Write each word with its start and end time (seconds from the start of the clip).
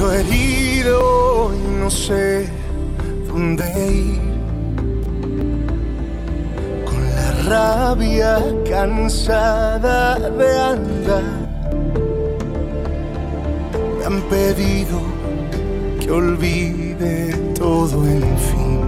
Vuelo 0.00 0.14
herido 0.14 1.52
y 1.54 1.58
no 1.78 1.90
sé 1.90 2.48
dónde 3.28 3.64
ir. 3.92 4.20
Con 6.86 7.00
la 7.16 7.32
rabia 7.50 8.42
cansada 8.66 10.18
de 10.18 10.58
andar. 10.58 11.22
Me 13.98 14.04
han 14.06 14.22
pedido 14.22 15.00
que 16.00 16.10
olvide 16.10 17.34
todo, 17.58 18.06
en 18.06 18.38
fin, 18.38 18.80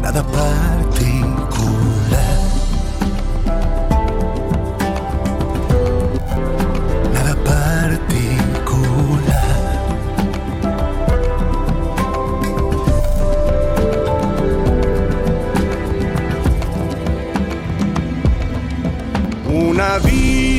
nada 0.00 0.22
particular. 0.22 1.12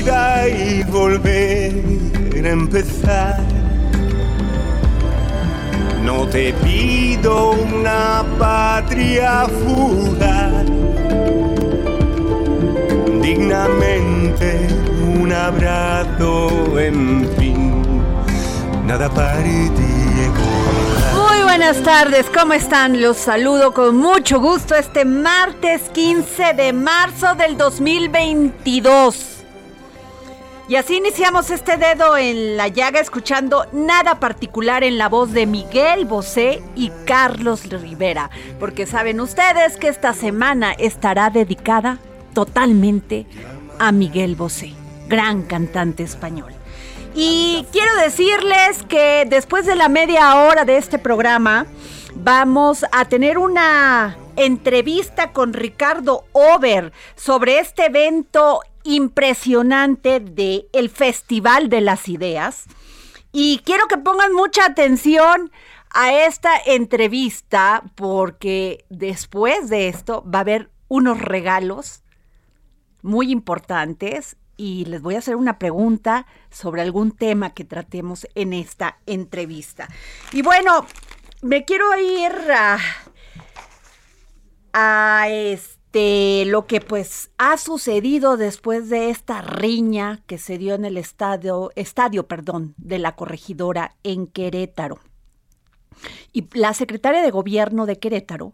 Y 0.05 0.83
volver 0.83 1.73
a 2.43 2.49
empezar. 2.49 3.39
No 6.03 6.27
te 6.27 6.52
pido 6.53 7.52
una 7.52 8.25
patria 8.37 9.45
fugaz. 9.45 10.65
Dignamente 13.21 14.67
un 15.21 15.31
abrazo, 15.31 16.77
en 16.77 17.30
fin, 17.37 17.83
nada 18.86 19.09
particular. 19.09 19.73
Muy 21.15 21.43
buenas 21.43 21.81
tardes, 21.81 22.25
¿cómo 22.37 22.53
están? 22.53 23.02
Los 23.02 23.15
saludo 23.17 23.73
con 23.73 23.95
mucho 23.95 24.42
gusto 24.42 24.75
este 24.75 25.05
martes 25.05 25.83
15 25.93 26.53
de 26.53 26.73
marzo 26.73 27.36
del 27.36 27.55
2022. 27.55 29.23
Y 30.73 30.76
así 30.76 30.95
iniciamos 30.95 31.52
este 31.52 31.78
dedo 31.78 32.17
en 32.17 32.58
la 32.58 32.67
llaga 32.67 33.00
escuchando 33.00 33.67
nada 33.73 34.20
particular 34.20 34.84
en 34.84 34.98
la 34.98 35.08
voz 35.08 35.32
de 35.32 35.45
Miguel 35.45 36.06
Bosé 36.06 36.64
y 36.76 36.89
Carlos 37.06 37.70
Rivera, 37.70 38.32
porque 38.60 38.88
saben 38.88 39.20
ustedes 39.22 39.78
que 39.78 39.88
esta 39.88 40.16
semana 40.16 40.72
estará 40.72 41.30
dedicada 41.30 42.00
totalmente 42.34 43.28
a 43.78 43.92
Miguel 43.92 44.36
Bosé, 44.36 44.73
gran 45.08 45.44
cantante 45.44 46.02
español. 46.02 46.52
Y 47.14 47.67
quiero 47.72 47.95
decirles 47.98 48.82
que 48.90 49.28
después 49.30 49.67
de 49.67 49.76
la 49.76 49.90
media 49.90 50.38
hora 50.38 50.66
de 50.66 50.78
este 50.78 50.98
programa 50.98 51.67
vamos 52.16 52.84
a 52.92 53.05
tener 53.05 53.38
una 53.38 54.17
entrevista 54.38 55.34
con 55.34 55.54
Ricardo 55.54 56.26
Over 56.32 56.94
sobre 57.16 57.60
este 57.60 57.86
evento 57.86 58.61
impresionante 58.83 60.20
de 60.20 60.67
el 60.73 60.89
Festival 60.89 61.70
de 61.70 61.82
las 61.82 62.08
Ideas. 62.10 62.66
Y 63.32 63.60
quiero 63.66 63.88
que 63.88 63.98
pongan 63.98 64.33
mucha 64.33 64.66
atención 64.66 65.52
a 65.89 66.14
esta 66.14 66.52
entrevista 66.66 67.83
porque 67.95 68.86
después 68.89 69.70
de 69.70 69.88
esto 69.88 70.23
va 70.30 70.39
a 70.39 70.42
haber 70.42 70.70
unos 70.88 71.20
regalos 71.20 72.04
muy 73.02 73.32
importantes 73.32 74.38
y 74.58 74.86
les 74.86 75.02
voy 75.02 75.16
a 75.16 75.20
hacer 75.20 75.36
una 75.36 75.60
pregunta 75.60 76.26
sobre 76.49 76.82
algún 76.82 77.11
tema 77.11 77.54
que 77.54 77.64
tratemos 77.64 78.27
en 78.36 78.54
esta 78.54 78.99
entrevista. 79.05 79.88
Y 80.32 80.42
bueno, 80.42 80.86
me 81.42 81.66
quiero 81.66 81.98
ir 81.98 82.32
a, 82.52 82.77
a 84.73 85.27
este 85.30 85.83
lo 85.93 86.65
que 86.65 86.81
pues 86.81 87.31
ha 87.37 87.58
sucedido 87.58 88.37
después 88.37 88.89
de 88.89 89.09
esta 89.09 89.42
riña 89.42 90.21
que 90.26 90.37
se 90.37 90.58
dio 90.58 90.73
en 90.73 90.86
el 90.86 90.98
estadio, 90.98 91.71
estadio, 91.76 92.27
perdón, 92.27 92.73
de 92.77 92.99
la 92.99 93.15
corregidora 93.15 93.95
en 94.04 94.27
Querétaro. 94.27 94.99
Y 96.31 96.48
la 96.54 96.73
secretaria 96.73 97.21
de 97.21 97.30
Gobierno 97.30 97.86
de 97.86 97.99
Querétaro, 97.99 98.54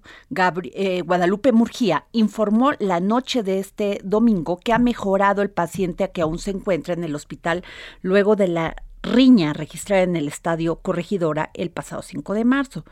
eh, 0.74 1.02
Guadalupe 1.02 1.54
Murgía, 1.54 2.06
informó 2.12 2.74
la 2.80 3.00
noche 3.00 3.42
de 3.42 3.60
este 3.60 4.02
domingo 4.04 4.58
que 4.58 4.74
ha 4.74 4.80
mejorado 4.80 5.42
el 5.42 5.50
paciente 5.50 6.12
que 6.12 6.22
aún 6.22 6.40
se 6.40 6.52
encuentra 6.52 6.94
en 6.94 7.06
el 7.06 7.16
hospital 7.16 7.64
luego 8.02 8.36
de 8.36 8.50
la 8.50 8.76
riña 9.02 9.54
registrada 9.54 10.04
en 10.04 10.18
el 10.18 10.28
estadio 10.28 10.78
Corregidora 10.78 11.52
el 11.54 11.72
pasado 11.72 12.02
5 12.02 12.34
de 12.34 12.46
marzo. 12.46 12.84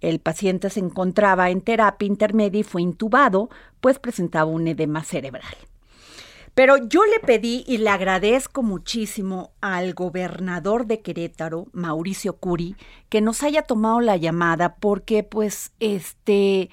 El 0.00 0.18
paciente 0.20 0.70
se 0.70 0.80
encontraba 0.80 1.50
en 1.50 1.60
terapia 1.60 2.06
intermedia 2.06 2.60
y 2.60 2.64
fue 2.64 2.82
intubado, 2.82 3.50
pues 3.80 3.98
presentaba 3.98 4.50
un 4.50 4.68
edema 4.68 5.04
cerebral. 5.04 5.56
Pero 6.56 6.78
yo 6.78 7.04
le 7.04 7.20
pedí 7.20 7.64
y 7.66 7.76
le 7.76 7.90
agradezco 7.90 8.62
muchísimo 8.62 9.50
al 9.60 9.92
gobernador 9.92 10.86
de 10.86 11.02
Querétaro, 11.02 11.66
Mauricio 11.74 12.36
Curi, 12.38 12.76
que 13.10 13.20
nos 13.20 13.42
haya 13.42 13.60
tomado 13.60 14.00
la 14.00 14.16
llamada 14.16 14.76
porque 14.76 15.22
pues 15.22 15.72
este 15.80 16.70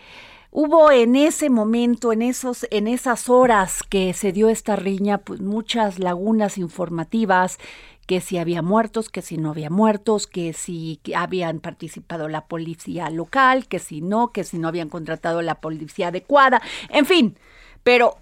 hubo 0.51 0.89
en 0.89 1.17
ese 1.17 1.49
momento, 1.49 2.13
en 2.13 2.21
esos 2.21 2.65
en 2.71 2.87
esas 2.87 3.27
horas 3.27 3.83
que 3.83 4.13
se 4.13 4.31
dio 4.31 4.47
esta 4.47 4.77
riña, 4.77 5.17
pues 5.17 5.41
muchas 5.41 5.99
lagunas 5.99 6.57
informativas 6.57 7.57
que 8.05 8.21
si 8.21 8.37
había 8.37 8.61
muertos, 8.61 9.09
que 9.09 9.21
si 9.21 9.37
no 9.37 9.51
había 9.51 9.69
muertos, 9.69 10.27
que 10.27 10.53
si 10.53 10.99
habían 11.15 11.59
participado 11.59 12.27
la 12.27 12.45
policía 12.45 13.09
local, 13.09 13.67
que 13.67 13.79
si 13.79 14.01
no, 14.01 14.31
que 14.31 14.43
si 14.43 14.59
no 14.59 14.67
habían 14.67 14.89
contratado 14.89 15.41
la 15.41 15.55
policía 15.55 16.09
adecuada, 16.09 16.61
en 16.89 17.05
fin, 17.05 17.37
pero 17.83 18.15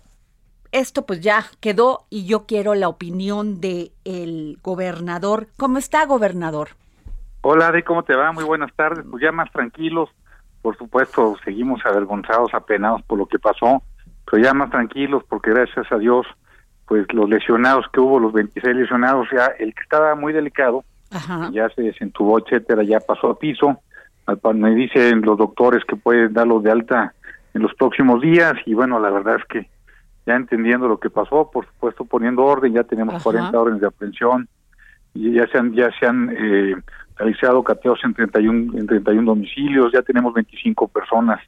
esto 0.71 1.05
pues 1.05 1.21
ya 1.21 1.45
quedó 1.59 2.05
y 2.09 2.25
yo 2.25 2.45
quiero 2.45 2.75
la 2.75 2.87
opinión 2.87 3.59
de 3.59 3.91
gobernador. 4.61 5.47
¿Cómo 5.57 5.77
está, 5.77 6.05
gobernador? 6.05 6.69
Hola, 7.41 7.67
Adri, 7.67 7.83
¿cómo 7.83 8.03
te 8.03 8.15
va? 8.15 8.31
Muy 8.31 8.43
buenas 8.43 8.73
tardes. 8.75 9.05
Pues 9.09 9.21
ya 9.21 9.31
más 9.31 9.51
tranquilos. 9.51 10.09
Por 10.61 10.77
supuesto, 10.77 11.37
seguimos 11.43 11.83
avergonzados, 11.85 12.53
apenados 12.53 13.01
por 13.03 13.17
lo 13.17 13.25
que 13.25 13.39
pasó, 13.39 13.81
pero 14.29 14.43
ya 14.43 14.53
más 14.53 14.69
tranquilos 14.69 15.23
porque 15.27 15.49
gracias 15.49 15.91
a 15.91 15.97
Dios, 15.97 16.27
pues 16.91 17.05
los 17.13 17.29
lesionados 17.29 17.85
que 17.93 18.01
hubo, 18.01 18.19
los 18.19 18.33
26 18.33 18.75
lesionados, 18.75 19.25
ya 19.31 19.45
el 19.57 19.73
que 19.73 19.81
estaba 19.81 20.13
muy 20.13 20.33
delicado, 20.33 20.83
Ajá. 21.09 21.49
ya 21.53 21.69
se 21.69 21.83
desentubó, 21.83 22.37
etcétera, 22.37 22.83
ya 22.83 22.99
pasó 22.99 23.29
a 23.29 23.39
piso. 23.39 23.79
Me 24.53 24.75
dicen 24.75 25.21
los 25.21 25.37
doctores 25.37 25.85
que 25.85 25.95
pueden 25.95 26.33
darlo 26.33 26.59
de 26.59 26.69
alta 26.69 27.13
en 27.53 27.61
los 27.61 27.73
próximos 27.75 28.21
días 28.21 28.55
y 28.65 28.73
bueno, 28.73 28.99
la 28.99 29.09
verdad 29.09 29.37
es 29.37 29.45
que 29.45 29.69
ya 30.25 30.35
entendiendo 30.35 30.89
lo 30.89 30.99
que 30.99 31.09
pasó, 31.09 31.49
por 31.49 31.65
supuesto 31.65 32.03
poniendo 32.03 32.43
orden, 32.43 32.73
ya 32.73 32.83
tenemos 32.83 33.23
40 33.23 33.57
órdenes 33.57 33.79
de 33.79 33.87
aprehensión 33.87 34.49
y 35.13 35.31
ya 35.31 35.47
se 35.47 35.59
han, 35.59 35.71
ya 35.73 35.91
se 35.97 36.05
han 36.05 36.29
eh, 36.37 36.75
realizado 37.15 37.63
cateos 37.63 38.01
en 38.03 38.13
31, 38.15 38.77
en 38.77 38.85
31 38.85 39.31
domicilios, 39.31 39.93
ya 39.93 40.01
tenemos 40.01 40.33
25 40.33 40.89
personas 40.89 41.39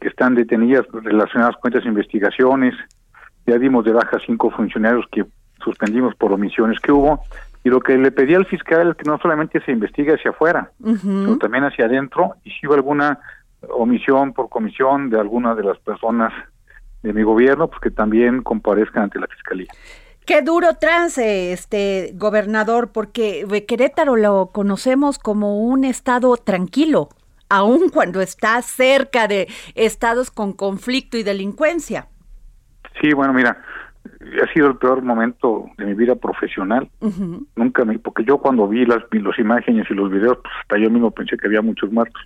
que 0.00 0.06
están 0.06 0.36
detenidas 0.36 0.86
relacionadas 0.92 1.56
con 1.56 1.72
estas 1.72 1.84
investigaciones, 1.84 2.76
ya 3.46 3.58
dimos 3.58 3.84
de 3.84 3.92
baja 3.92 4.18
cinco 4.24 4.50
funcionarios 4.50 5.06
que 5.10 5.24
suspendimos 5.62 6.14
por 6.14 6.32
omisiones 6.32 6.80
que 6.80 6.92
hubo, 6.92 7.22
y 7.64 7.68
lo 7.68 7.80
que 7.80 7.96
le 7.96 8.10
pedí 8.10 8.34
al 8.34 8.46
fiscal 8.46 8.90
es 8.90 8.96
que 8.96 9.08
no 9.08 9.18
solamente 9.18 9.60
se 9.64 9.72
investigue 9.72 10.14
hacia 10.14 10.32
afuera, 10.32 10.72
sino 11.00 11.38
también 11.38 11.64
hacia 11.64 11.86
adentro, 11.86 12.34
y 12.44 12.50
si 12.50 12.66
hubo 12.66 12.74
alguna 12.74 13.20
omisión 13.70 14.32
por 14.32 14.48
comisión 14.48 15.10
de 15.10 15.20
alguna 15.20 15.54
de 15.54 15.62
las 15.62 15.78
personas 15.78 16.32
de 17.02 17.12
mi 17.12 17.22
gobierno, 17.22 17.68
pues 17.68 17.80
que 17.80 17.90
también 17.90 18.42
comparezcan 18.42 19.04
ante 19.04 19.20
la 19.20 19.26
fiscalía. 19.28 19.68
Qué 20.24 20.40
duro 20.42 20.74
trance, 20.74 21.52
este 21.52 22.12
gobernador, 22.14 22.92
porque 22.92 23.44
Querétaro 23.66 24.16
lo 24.16 24.50
conocemos 24.52 25.18
como 25.18 25.60
un 25.60 25.84
estado 25.84 26.36
tranquilo, 26.36 27.08
aun 27.48 27.88
cuando 27.90 28.20
está 28.20 28.60
cerca 28.62 29.26
de 29.26 29.48
estados 29.74 30.30
con 30.30 30.52
conflicto 30.52 31.16
y 31.16 31.24
delincuencia. 31.24 32.06
Sí, 33.00 33.12
bueno, 33.12 33.32
mira, 33.32 33.62
ha 34.42 34.52
sido 34.52 34.68
el 34.68 34.76
peor 34.76 35.02
momento 35.02 35.66
de 35.78 35.86
mi 35.86 35.94
vida 35.94 36.14
profesional. 36.16 36.88
Nunca 37.56 37.84
me, 37.84 37.98
porque 37.98 38.24
yo 38.24 38.38
cuando 38.38 38.68
vi 38.68 38.84
las, 38.84 39.02
las 39.10 39.38
imágenes 39.38 39.86
y 39.90 39.94
los 39.94 40.10
videos, 40.10 40.38
pues 40.42 40.54
hasta 40.62 40.78
yo 40.78 40.90
mismo 40.90 41.10
pensé 41.10 41.36
que 41.36 41.46
había 41.46 41.62
muchos 41.62 41.90
muertos. 41.92 42.22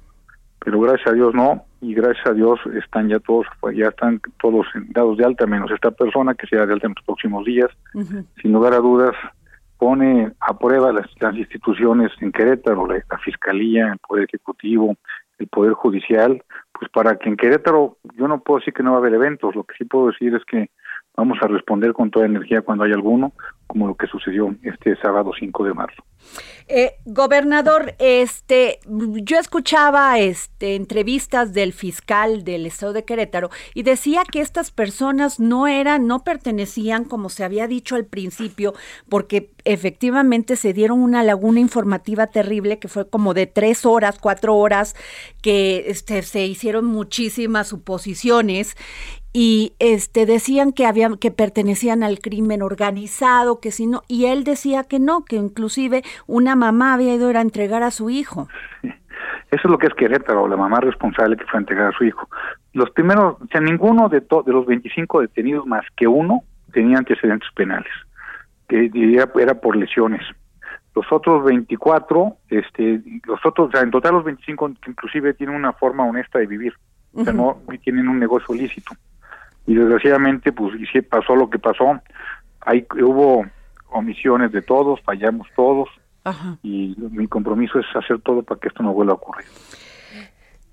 Pero 0.58 0.80
gracias 0.80 1.08
a 1.08 1.12
Dios 1.12 1.34
no, 1.34 1.64
y 1.80 1.94
gracias 1.94 2.26
a 2.26 2.32
Dios 2.32 2.58
están 2.74 3.08
ya 3.08 3.20
todos, 3.20 3.46
ya 3.74 3.88
están 3.88 4.20
todos 4.40 4.66
dados 4.88 5.16
de 5.16 5.24
alta, 5.24 5.46
menos 5.46 5.70
esta 5.70 5.92
persona 5.92 6.34
que 6.34 6.46
sea 6.46 6.66
de 6.66 6.72
alta 6.72 6.86
en 6.88 6.94
los 6.96 7.04
próximos 7.04 7.44
días. 7.44 7.68
Sin 8.42 8.52
lugar 8.52 8.74
a 8.74 8.78
dudas, 8.78 9.14
pone 9.78 10.32
a 10.40 10.58
prueba 10.58 10.92
las, 10.92 11.06
las 11.20 11.36
instituciones 11.36 12.10
en 12.20 12.32
Querétaro, 12.32 12.86
la, 12.86 12.94
la 12.94 13.18
Fiscalía, 13.18 13.92
el 13.92 13.98
Poder 13.98 14.24
Ejecutivo, 14.24 14.96
el 15.38 15.46
Poder 15.48 15.74
Judicial, 15.74 16.42
pues 16.78 16.90
para 16.90 17.16
que 17.16 17.28
en 17.28 17.36
Querétaro, 17.36 17.96
yo 18.14 18.28
no 18.28 18.40
puedo 18.40 18.58
decir 18.58 18.74
que 18.74 18.82
no 18.82 18.92
va 18.92 18.96
a 18.96 19.00
haber 19.00 19.14
eventos, 19.14 19.54
lo 19.54 19.64
que 19.64 19.74
sí 19.76 19.84
puedo 19.84 20.08
decir 20.08 20.34
es 20.34 20.44
que 20.44 20.70
vamos 21.16 21.38
a 21.42 21.48
responder 21.48 21.92
con 21.92 22.10
toda 22.10 22.26
energía 22.26 22.60
cuando 22.60 22.84
haya 22.84 22.94
alguno, 22.94 23.32
como 23.66 23.88
lo 23.88 23.94
que 23.94 24.06
sucedió 24.06 24.54
este 24.62 24.96
sábado 24.96 25.32
5 25.38 25.64
de 25.64 25.74
marzo. 25.74 26.02
Eh, 26.68 26.96
gobernador, 27.04 27.94
este, 27.98 28.80
yo 28.86 29.38
escuchaba 29.38 30.18
este, 30.18 30.74
entrevistas 30.74 31.52
del 31.52 31.72
fiscal 31.72 32.42
del 32.42 32.66
estado 32.66 32.92
de 32.92 33.04
Querétaro 33.04 33.50
y 33.74 33.84
decía 33.84 34.22
que 34.30 34.40
estas 34.40 34.72
personas 34.72 35.38
no 35.38 35.68
eran, 35.68 36.06
no 36.08 36.24
pertenecían, 36.24 37.04
como 37.04 37.28
se 37.28 37.44
había 37.44 37.68
dicho 37.68 37.94
al 37.94 38.04
principio, 38.04 38.74
porque 39.08 39.52
efectivamente 39.64 40.56
se 40.56 40.72
dieron 40.72 41.00
una 41.00 41.22
laguna 41.22 41.60
informativa 41.60 42.26
terrible 42.26 42.78
que 42.80 42.88
fue 42.88 43.08
como 43.08 43.32
de 43.32 43.46
tres 43.46 43.86
horas, 43.86 44.18
cuatro 44.18 44.56
horas, 44.56 44.96
que 45.42 45.84
este, 45.88 46.22
se 46.22 46.46
hicieron 46.46 46.84
muchísimas 46.84 47.68
suposiciones 47.68 48.76
y 49.38 49.74
este 49.80 50.24
decían 50.24 50.72
que 50.72 50.86
habían 50.86 51.18
que 51.18 51.30
pertenecían 51.30 52.02
al 52.02 52.20
crimen 52.20 52.62
organizado, 52.62 53.60
que 53.60 53.70
si 53.70 53.86
no 53.86 54.00
y 54.08 54.24
él 54.24 54.44
decía 54.44 54.84
que 54.84 54.98
no, 54.98 55.26
que 55.26 55.36
inclusive 55.36 56.02
una 56.26 56.56
mamá 56.56 56.94
había 56.94 57.14
ido 57.14 57.28
a 57.28 57.42
entregar 57.42 57.82
a 57.82 57.90
su 57.90 58.08
hijo. 58.08 58.48
Eso 58.82 59.60
es 59.62 59.70
lo 59.70 59.76
que 59.76 59.88
es 59.88 59.94
Querétaro, 59.94 60.48
la 60.48 60.56
mamá 60.56 60.80
responsable 60.80 61.36
que 61.36 61.44
fue 61.44 61.58
a 61.58 61.60
entregar 61.60 61.88
a 61.88 61.98
su 61.98 62.04
hijo. 62.04 62.30
Los 62.72 62.88
primeros, 62.92 63.36
o 63.42 63.46
sea, 63.52 63.60
ninguno 63.60 64.08
de, 64.08 64.20
de 64.20 64.52
los 64.52 64.64
25 64.64 65.20
detenidos 65.20 65.66
más 65.66 65.84
que 65.94 66.06
uno 66.06 66.42
tenía 66.72 66.96
antecedentes 66.96 67.50
penales, 67.54 67.92
que 68.68 68.90
era, 68.94 69.30
era 69.38 69.60
por 69.60 69.76
lesiones. 69.76 70.22
Los 70.94 71.12
otros 71.12 71.44
24, 71.44 72.38
este, 72.48 73.02
los 73.26 73.44
otros, 73.44 73.68
o 73.68 73.70
sea, 73.70 73.82
en 73.82 73.90
total 73.90 74.14
los 74.14 74.24
25 74.24 74.70
inclusive 74.86 75.34
tienen 75.34 75.56
una 75.56 75.74
forma 75.74 76.06
honesta 76.06 76.38
de 76.38 76.46
vivir, 76.46 76.72
o 77.12 77.22
sea, 77.22 77.34
no 77.34 77.60
tienen 77.82 78.08
un 78.08 78.18
negocio 78.18 78.54
ilícito 78.54 78.94
y 79.66 79.74
desgraciadamente 79.74 80.52
pues 80.52 80.74
y 80.80 81.00
pasó 81.02 81.36
lo 81.36 81.50
que 81.50 81.58
pasó. 81.58 82.00
Hay 82.60 82.86
hubo 83.02 83.44
omisiones 83.90 84.52
de 84.52 84.62
todos 84.62 85.00
fallamos 85.02 85.48
todos 85.54 85.88
y 86.62 86.96
mi 86.98 87.28
compromiso 87.28 87.78
es 87.78 87.86
hacer 87.94 88.20
todo 88.20 88.42
para 88.42 88.60
que 88.60 88.68
esto 88.68 88.82
no 88.82 88.92
vuelva 88.92 89.12
a 89.12 89.16
ocurrir 89.16 89.46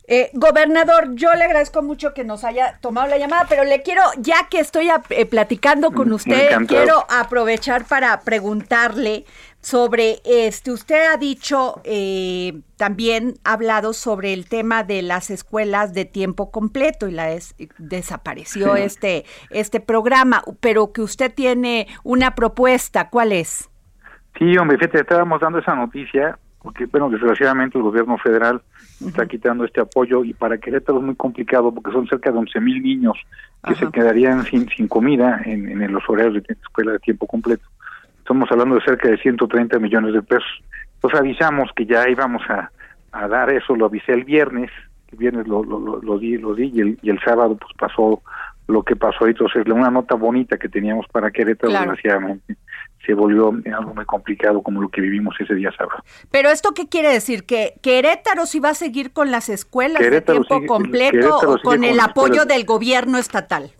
eh, 0.05 0.31
gobernador, 0.33 1.15
yo 1.15 1.33
le 1.33 1.45
agradezco 1.45 1.81
mucho 1.81 2.13
que 2.13 2.25
nos 2.25 2.43
haya 2.43 2.77
tomado 2.81 3.07
la 3.07 3.17
llamada, 3.17 3.45
pero 3.47 3.63
le 3.63 3.81
quiero, 3.83 4.01
ya 4.17 4.47
que 4.49 4.59
estoy 4.59 4.89
eh, 5.09 5.25
platicando 5.25 5.91
con 5.91 6.11
usted, 6.11 6.49
quiero 6.67 7.05
aprovechar 7.09 7.85
para 7.85 8.19
preguntarle 8.21 9.25
sobre 9.61 10.17
este. 10.25 10.71
Usted 10.71 11.05
ha 11.05 11.15
dicho, 11.15 11.79
eh, 11.85 12.59
también 12.75 13.35
ha 13.45 13.53
hablado 13.53 13.93
sobre 13.93 14.33
el 14.33 14.49
tema 14.49 14.83
de 14.83 15.03
las 15.03 15.29
escuelas 15.29 15.93
de 15.93 16.03
tiempo 16.03 16.51
completo 16.51 17.07
y 17.07 17.11
la 17.11 17.29
desapareció 17.77 18.75
este, 18.75 19.23
este 19.51 19.79
programa, 19.79 20.43
pero 20.59 20.91
que 20.91 21.01
usted 21.01 21.33
tiene 21.33 21.87
una 22.03 22.35
propuesta. 22.35 23.09
¿Cuál 23.09 23.31
es? 23.31 23.69
Sí, 24.37 24.57
hombre, 24.57 24.77
fíjate, 24.77 24.99
estábamos 24.99 25.39
dando 25.39 25.59
esa 25.59 25.75
noticia 25.75 26.37
porque, 26.63 26.85
bueno, 26.85 27.09
desgraciadamente 27.09 27.77
el 27.77 27.83
gobierno 27.83 28.17
federal 28.17 28.61
está 29.05 29.27
quitando 29.27 29.65
este 29.65 29.81
apoyo 29.81 30.23
y 30.23 30.33
para 30.33 30.57
Querétaro 30.57 30.99
es 30.99 31.03
muy 31.03 31.15
complicado 31.15 31.73
porque 31.73 31.91
son 31.91 32.07
cerca 32.07 32.31
de 32.31 32.37
11 32.37 32.59
mil 32.61 32.81
niños 32.81 33.17
que 33.67 33.75
se 33.75 33.91
quedarían 33.91 34.45
sin, 34.45 34.69
sin 34.69 34.87
comida 34.87 35.41
en, 35.43 35.81
en 35.81 35.91
los 35.93 36.03
horarios 36.07 36.35
de 36.35 36.53
escuela 36.53 36.93
de 36.93 36.99
tiempo 36.99 37.27
completo. 37.27 37.65
Estamos 38.17 38.49
hablando 38.49 38.75
de 38.75 38.81
cerca 38.81 39.09
de 39.09 39.17
130 39.17 39.77
millones 39.79 40.13
de 40.13 40.21
pesos. 40.21 40.63
Entonces 40.95 41.19
avisamos 41.19 41.69
que 41.75 41.85
ya 41.85 42.09
íbamos 42.09 42.41
a, 42.49 42.71
a 43.11 43.27
dar 43.27 43.49
eso, 43.49 43.75
lo 43.75 43.87
avisé 43.87 44.13
el 44.13 44.23
viernes, 44.23 44.71
el 45.11 45.17
viernes 45.17 45.45
lo, 45.45 45.65
lo, 45.65 45.79
lo, 45.79 46.01
lo 46.01 46.17
di, 46.17 46.37
lo 46.37 46.55
di 46.55 46.71
y, 46.73 46.79
el, 46.79 46.99
y 47.01 47.09
el 47.09 47.19
sábado 47.19 47.57
pues 47.57 47.73
pasó 47.77 48.21
lo 48.67 48.83
que 48.83 48.95
pasó. 48.95 49.27
Entonces 49.27 49.65
una 49.67 49.91
nota 49.91 50.15
bonita 50.15 50.57
que 50.57 50.69
teníamos 50.69 51.07
para 51.11 51.29
Querétaro, 51.29 51.73
desgraciadamente 51.73 52.55
se 53.05 53.13
volvió 53.13 53.53
algo 53.75 53.93
muy 53.93 54.05
complicado 54.05 54.61
como 54.61 54.81
lo 54.81 54.89
que 54.89 55.01
vivimos 55.01 55.35
ese 55.39 55.55
día 55.55 55.71
sábado. 55.77 56.03
Pero 56.31 56.49
esto 56.49 56.73
qué 56.73 56.87
quiere 56.87 57.09
decir 57.09 57.45
que 57.45 57.73
Querétaro 57.81 58.45
sí 58.45 58.59
va 58.59 58.69
a 58.69 58.73
seguir 58.73 59.11
con 59.11 59.31
las 59.31 59.49
escuelas 59.49 60.01
de 60.01 60.21
tiempo 60.21 60.65
completo 60.65 61.37
o 61.45 61.57
con 61.61 61.83
el 61.83 61.99
apoyo 61.99 62.45
del 62.45 62.65
gobierno 62.65 63.17
estatal. 63.17 63.71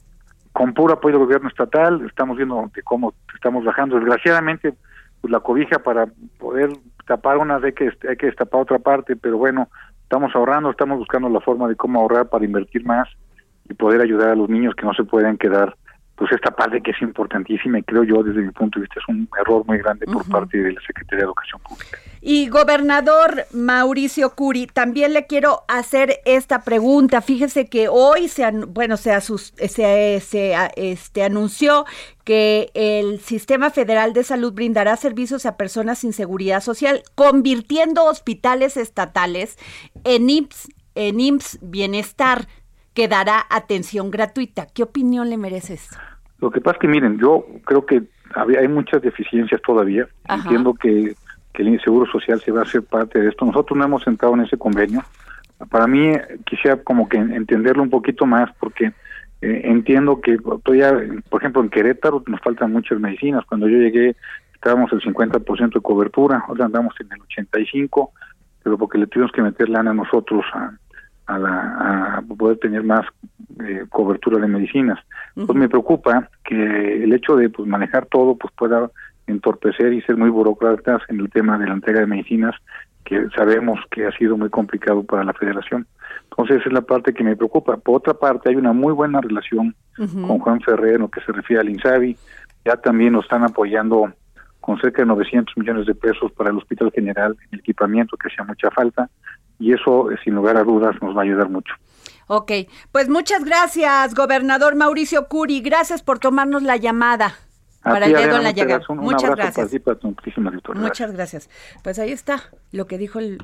Con 0.52 0.74
puro 0.74 0.94
apoyo 0.94 1.18
del 1.18 1.26
gobierno 1.26 1.48
estatal, 1.48 2.06
estamos 2.06 2.38
viendo 2.38 2.70
de 2.76 2.84
cómo 2.84 3.14
estamos 3.34 3.64
bajando. 3.64 3.96
Desgraciadamente, 3.96 4.74
pues 5.22 5.32
la 5.32 5.40
cobija 5.40 5.80
para 5.80 6.08
poder 6.38 6.72
tapar 7.08 7.38
una 7.38 7.60
de 7.60 7.74
que 7.74 7.92
hay 8.08 8.18
que 8.18 8.28
destapar 8.28 8.62
otra 8.62 8.80
parte, 8.80 9.16
pero 9.16 9.38
bueno, 9.38 9.70
estamos 10.04 10.36
ahorrando, 10.36 10.70
estamos 10.70 10.98
buscando 11.00 11.30
la 11.30 11.40
forma 11.40 11.68
de 11.68 11.76
cómo 11.76 12.00
ahorrar 12.02 12.30
para 12.30 12.46
invertir 12.46 12.86
más 12.86 13.08
y 13.70 13.74
poder 13.74 14.02
ayudar 14.02 14.30
a 14.30 14.36
los 14.36 14.50
niños 14.50 14.76
que 14.76 14.86
no 14.86 14.94
se 14.94 15.04
pueden 15.04 15.38
quedar 15.38 15.76
pues 16.16 16.32
esta 16.32 16.52
parte 16.52 16.82
que 16.82 16.92
es 16.92 17.02
importantísima 17.02 17.80
y 17.80 17.84
creo 17.84 18.04
yo 18.04 18.22
desde 18.22 18.42
mi 18.42 18.52
punto 18.52 18.80
de 18.80 18.84
vista 18.84 19.00
es 19.00 19.08
un 19.08 19.28
error 19.40 19.66
muy 19.66 19.80
grande 19.80 20.06
por 20.06 20.28
parte 20.30 20.60
de 20.60 20.74
la 20.74 20.82
Secretaría 20.82 21.20
de 21.20 21.26
Educación 21.26 21.60
Pública. 21.62 21.98
Y 22.22 22.48
gobernador 22.50 23.46
Mauricio 23.52 24.36
Curi, 24.36 24.68
también 24.68 25.14
le 25.14 25.26
quiero 25.26 25.64
hacer 25.68 26.20
esta 26.26 26.64
pregunta. 26.64 27.22
Fíjese 27.22 27.68
que 27.68 27.88
hoy 27.90 28.28
se 28.28 28.50
bueno 28.68 28.96
se, 28.96 29.20
se, 29.20 30.20
se 30.22 30.56
este, 30.78 31.24
anunció 31.24 31.86
que 32.24 32.70
el 32.76 33.20
Sistema 33.20 33.72
Federal 33.72 34.14
de 34.14 34.24
Salud 34.24 34.54
brindará 34.54 34.96
servicios 34.96 35.46
a 35.46 35.58
personas 35.58 36.00
sin 36.00 36.14
seguridad 36.14 36.62
social, 36.62 37.04
convirtiendo 37.16 38.06
hospitales 38.06 38.78
estatales 38.78 39.58
en 40.04 40.30
IMSS, 40.30 40.70
en 40.96 41.20
IMSS 41.20 41.60
Bienestar 41.62 42.48
que 42.94 43.08
dará 43.08 43.46
atención 43.50 44.12
gratuita. 44.12 44.68
¿Qué 44.74 44.84
opinión 44.84 45.30
le 45.30 45.38
merece 45.38 45.74
esto? 45.74 45.98
Lo 46.40 46.52
que 46.52 46.62
pasa 46.62 46.76
es 46.76 46.82
que 46.82 46.88
miren, 46.88 47.18
yo 47.20 47.46
creo 47.66 47.86
que 47.86 48.04
hay 48.36 48.68
muchas 48.68 49.02
deficiencias 49.02 49.62
todavía. 49.62 50.08
Entiendo 50.28 50.74
que, 50.74 51.16
el 51.54 51.82
Seguro 51.82 52.12
Social 52.12 52.42
se 52.42 52.52
va 52.52 52.62
a 52.62 52.64
hacer 52.64 52.82
parte 52.82 53.20
de 53.20 53.30
esto. 53.30 53.46
Nosotros 53.46 53.78
no 53.78 53.86
hemos 53.86 54.06
entrado 54.08 54.34
en 54.34 54.42
ese 54.42 54.58
convenio. 54.58 55.04
Para 55.70 55.86
mí 55.86 56.12
quisiera 56.46 56.78
como 56.78 57.08
que 57.08 57.18
entenderlo 57.18 57.84
un 57.84 57.92
poquito 57.92 58.26
más 58.26 58.50
porque 58.60 58.92
eh, 59.42 59.62
entiendo 59.66 60.20
que 60.20 60.38
todavía, 60.38 60.94
por 61.30 61.42
ejemplo, 61.42 61.62
en 61.62 61.70
Querétaro 61.70 62.24
nos 62.26 62.42
faltan 62.42 62.74
muchas 62.74 63.00
medicinas. 63.00 63.46
Cuando 63.46 63.68
yo 63.68 63.78
llegué 63.78 64.16
estábamos 64.64 64.92
el 64.94 65.02
50% 65.02 65.74
de 65.74 65.82
cobertura, 65.82 66.46
ahora 66.48 66.66
andamos 66.66 66.96
en 67.02 67.12
el 67.12 67.20
85%, 67.20 68.10
pero 68.64 68.78
porque 68.78 68.98
le 68.98 69.08
tuvimos 69.08 69.32
que 69.34 69.42
meter 69.42 69.68
lana 69.68 69.92
a 69.92 69.94
nosotros 69.94 70.46
a, 70.54 70.72
a, 71.26 71.38
la, 71.38 72.18
a 72.18 72.22
poder 72.38 72.58
tener 72.58 72.84
más 72.84 73.06
eh, 73.64 73.86
cobertura 73.90 74.40
de 74.40 74.48
medicinas. 74.48 75.00
Pues 75.36 75.56
me 75.56 75.70
preocupa 75.70 76.30
que 76.44 77.04
el 77.04 77.14
hecho 77.14 77.36
de 77.36 77.50
pues, 77.50 77.68
manejar 77.68 78.06
todo 78.08 78.36
pues 78.36 78.54
pueda 78.56 78.90
entorpecer 79.28 79.94
y 79.94 80.02
ser 80.02 80.18
muy 80.18 80.30
burócratas 80.30 81.02
en 81.08 81.20
el 81.20 81.30
tema 81.30 81.58
de 81.58 81.68
la 81.68 81.74
entrega 81.74 82.02
de 82.02 82.08
medicinas 82.08 82.56
que 83.06 83.28
sabemos 83.36 83.80
que 83.92 84.06
ha 84.06 84.12
sido 84.12 84.38
muy 84.38 84.50
complicado 84.50 85.04
para 85.04 85.24
la 85.24 85.34
federación. 85.34 85.86
Entonces 86.30 86.58
esa 86.58 86.70
es 86.70 86.74
la 86.74 86.82
parte 86.82 87.14
que 87.14 87.24
me 87.24 87.36
preocupa. 87.36 87.78
Por 87.78 87.98
otra 87.98 88.14
parte, 88.14 88.50
hay 88.50 88.56
una 88.56 88.74
muy 88.74 88.94
buena 88.94 89.22
relación 89.22 89.76
con 89.98 90.40
Juan 90.40 90.62
Ferrer 90.62 90.96
en 90.96 91.02
lo 91.02 91.10
que 91.10 91.22
se 91.22 91.32
refiere 91.32 91.62
al 91.62 91.70
INSABI. 91.70 92.18
Ya 92.66 92.78
también 92.78 93.14
nos 93.14 93.26
están 93.26 93.44
apoyando 93.44 94.12
con 94.64 94.80
cerca 94.80 95.02
de 95.02 95.08
900 95.08 95.58
millones 95.58 95.86
de 95.86 95.94
pesos 95.94 96.32
para 96.32 96.50
el 96.50 96.58
Hospital 96.58 96.90
General 96.96 97.36
en 97.52 97.60
equipamiento 97.60 98.16
que 98.16 98.30
hacía 98.30 98.46
mucha 98.46 98.72
falta 98.72 99.10
y 99.60 99.74
eso 99.74 100.10
eh, 100.10 100.18
sin 100.24 100.36
lugar 100.36 100.56
a 100.56 100.64
dudas 100.64 100.96
nos 101.02 101.16
va 101.16 101.22
a 101.22 101.24
ayudar 101.26 101.50
mucho. 101.50 101.74
Ok, 102.28 102.52
pues 102.94 103.10
muchas 103.10 103.44
gracias, 103.44 104.16
gobernador 104.16 104.76
Mauricio 104.76 105.28
Curi. 105.28 105.60
Gracias 105.60 106.02
por 106.02 106.20
tomarnos 106.20 106.64
la 106.64 106.78
llamada 106.78 107.36
para 107.84 108.06
el 108.06 108.14
dedo 108.14 108.38
en 108.38 108.44
la 108.44 108.52
llaga. 108.52 108.80
muchas 108.90 109.36
gracias. 109.36 109.70
Muchas 110.76 111.12
gracias. 111.12 111.50
Pues 111.84 112.00
ahí 112.00 112.14
está 112.14 112.44
lo 112.72 112.88
que 112.88 112.98
dijo 112.98 113.20
el 113.20 113.40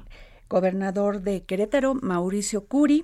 gobernador 0.47 1.21
de 1.21 1.43
Querétaro, 1.43 1.95
Mauricio 1.95 2.65
Curi. 2.65 3.03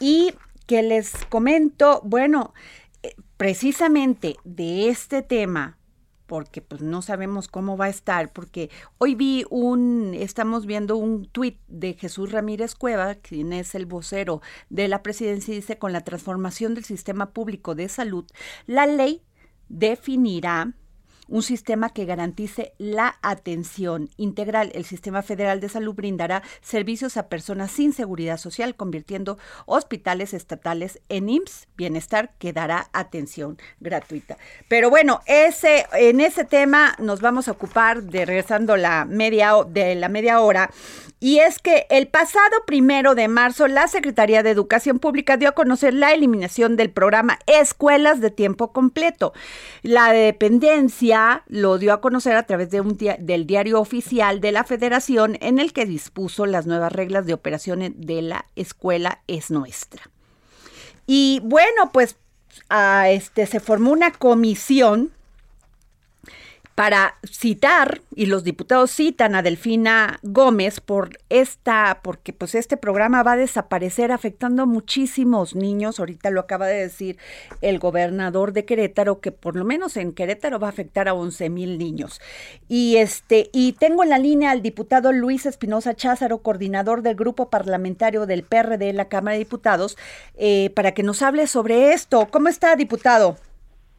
Y 0.00 0.32
que 0.66 0.82
les 0.82 1.12
comento, 1.26 2.00
bueno, 2.02 2.54
eh, 3.02 3.14
precisamente 3.36 4.36
de 4.44 4.88
este 4.88 5.22
tema, 5.22 5.76
porque 6.26 6.60
pues 6.60 6.82
no 6.82 7.02
sabemos 7.02 7.48
cómo 7.48 7.76
va 7.76 7.86
a 7.86 7.90
estar, 7.90 8.32
porque 8.32 8.70
hoy 8.98 9.14
vi 9.14 9.44
un, 9.50 10.12
estamos 10.14 10.66
viendo 10.66 10.96
un 10.96 11.26
tuit 11.26 11.58
de 11.68 11.94
Jesús 11.94 12.32
Ramírez 12.32 12.74
Cueva, 12.74 13.14
quien 13.14 13.52
es 13.52 13.74
el 13.74 13.86
vocero 13.86 14.42
de 14.68 14.88
la 14.88 15.02
presidencia, 15.02 15.52
y 15.52 15.56
dice, 15.56 15.78
con 15.78 15.92
la 15.92 16.02
transformación 16.02 16.74
del 16.74 16.84
sistema 16.84 17.30
público 17.30 17.74
de 17.74 17.88
salud, 17.88 18.26
la 18.66 18.86
ley 18.86 19.22
definirá 19.68 20.74
un 21.28 21.42
sistema 21.42 21.90
que 21.90 22.04
garantice 22.04 22.72
la 22.78 23.16
atención 23.22 24.10
integral. 24.16 24.70
El 24.74 24.84
Sistema 24.84 25.22
Federal 25.22 25.60
de 25.60 25.68
Salud 25.68 25.94
brindará 25.94 26.42
servicios 26.60 27.16
a 27.16 27.28
personas 27.28 27.70
sin 27.70 27.92
seguridad 27.92 28.38
social, 28.38 28.76
convirtiendo 28.76 29.38
hospitales 29.66 30.34
estatales 30.34 31.00
en 31.08 31.28
IMSS 31.28 31.68
Bienestar, 31.76 32.32
que 32.38 32.52
dará 32.52 32.88
atención 32.92 33.58
gratuita. 33.80 34.38
Pero 34.68 34.90
bueno, 34.90 35.20
ese, 35.26 35.86
en 35.92 36.20
ese 36.20 36.44
tema 36.44 36.94
nos 36.98 37.20
vamos 37.20 37.48
a 37.48 37.52
ocupar 37.52 38.02
de 38.02 38.24
regresando 38.24 38.76
la 38.76 39.04
media, 39.04 39.52
de 39.68 39.94
la 39.94 40.08
media 40.08 40.40
hora. 40.40 40.70
Y 41.18 41.38
es 41.38 41.58
que 41.58 41.86
el 41.88 42.08
pasado 42.08 42.64
primero 42.66 43.14
de 43.14 43.26
marzo, 43.28 43.68
la 43.68 43.88
Secretaría 43.88 44.42
de 44.42 44.50
Educación 44.50 44.98
Pública 44.98 45.38
dio 45.38 45.48
a 45.48 45.52
conocer 45.52 45.94
la 45.94 46.12
eliminación 46.12 46.76
del 46.76 46.90
programa 46.90 47.38
Escuelas 47.46 48.20
de 48.20 48.30
Tiempo 48.30 48.72
Completo. 48.72 49.32
La 49.82 50.12
dependencia 50.12 51.42
lo 51.46 51.78
dio 51.78 51.94
a 51.94 52.02
conocer 52.02 52.36
a 52.36 52.42
través 52.42 52.70
de 52.70 52.82
un 52.82 52.98
del 52.98 53.46
diario 53.46 53.80
oficial 53.80 54.42
de 54.42 54.52
la 54.52 54.64
Federación 54.64 55.38
en 55.40 55.58
el 55.58 55.72
que 55.72 55.86
dispuso 55.86 56.44
las 56.44 56.66
nuevas 56.66 56.92
reglas 56.92 57.24
de 57.24 57.32
operación 57.32 57.94
de 57.96 58.20
la 58.20 58.44
escuela 58.54 59.22
es 59.26 59.50
nuestra. 59.50 60.10
Y 61.06 61.40
bueno, 61.44 61.92
pues 61.92 62.16
a 62.68 63.08
este, 63.08 63.46
se 63.46 63.60
formó 63.60 63.90
una 63.90 64.10
comisión 64.12 65.12
para 66.76 67.14
citar, 67.24 68.02
y 68.14 68.26
los 68.26 68.44
diputados 68.44 68.90
citan 68.90 69.34
a 69.34 69.40
Delfina 69.40 70.20
Gómez 70.22 70.80
por 70.80 71.18
esta, 71.30 72.00
porque 72.02 72.34
pues 72.34 72.54
este 72.54 72.76
programa 72.76 73.22
va 73.22 73.32
a 73.32 73.36
desaparecer 73.36 74.12
afectando 74.12 74.62
a 74.62 74.66
muchísimos 74.66 75.54
niños. 75.54 75.98
Ahorita 75.98 76.28
lo 76.28 76.38
acaba 76.38 76.66
de 76.66 76.82
decir 76.82 77.16
el 77.62 77.78
gobernador 77.78 78.52
de 78.52 78.66
Querétaro, 78.66 79.20
que 79.20 79.32
por 79.32 79.56
lo 79.56 79.64
menos 79.64 79.96
en 79.96 80.12
Querétaro 80.12 80.58
va 80.58 80.66
a 80.66 80.70
afectar 80.70 81.08
a 81.08 81.14
11 81.14 81.48
mil 81.48 81.78
niños. 81.78 82.20
Y 82.68 82.96
este, 82.96 83.48
y 83.54 83.72
tengo 83.72 84.02
en 84.02 84.10
la 84.10 84.18
línea 84.18 84.50
al 84.50 84.60
diputado 84.60 85.12
Luis 85.12 85.46
Espinosa 85.46 85.94
Cházaro, 85.94 86.42
coordinador 86.42 87.00
del 87.00 87.16
grupo 87.16 87.48
parlamentario 87.48 88.26
del 88.26 88.42
PRD 88.42 88.90
en 88.90 88.96
la 88.98 89.08
Cámara 89.08 89.32
de 89.32 89.38
Diputados, 89.38 89.96
eh, 90.36 90.70
para 90.76 90.92
que 90.92 91.02
nos 91.02 91.22
hable 91.22 91.46
sobre 91.46 91.94
esto. 91.94 92.28
¿Cómo 92.30 92.48
está, 92.48 92.76
diputado? 92.76 93.38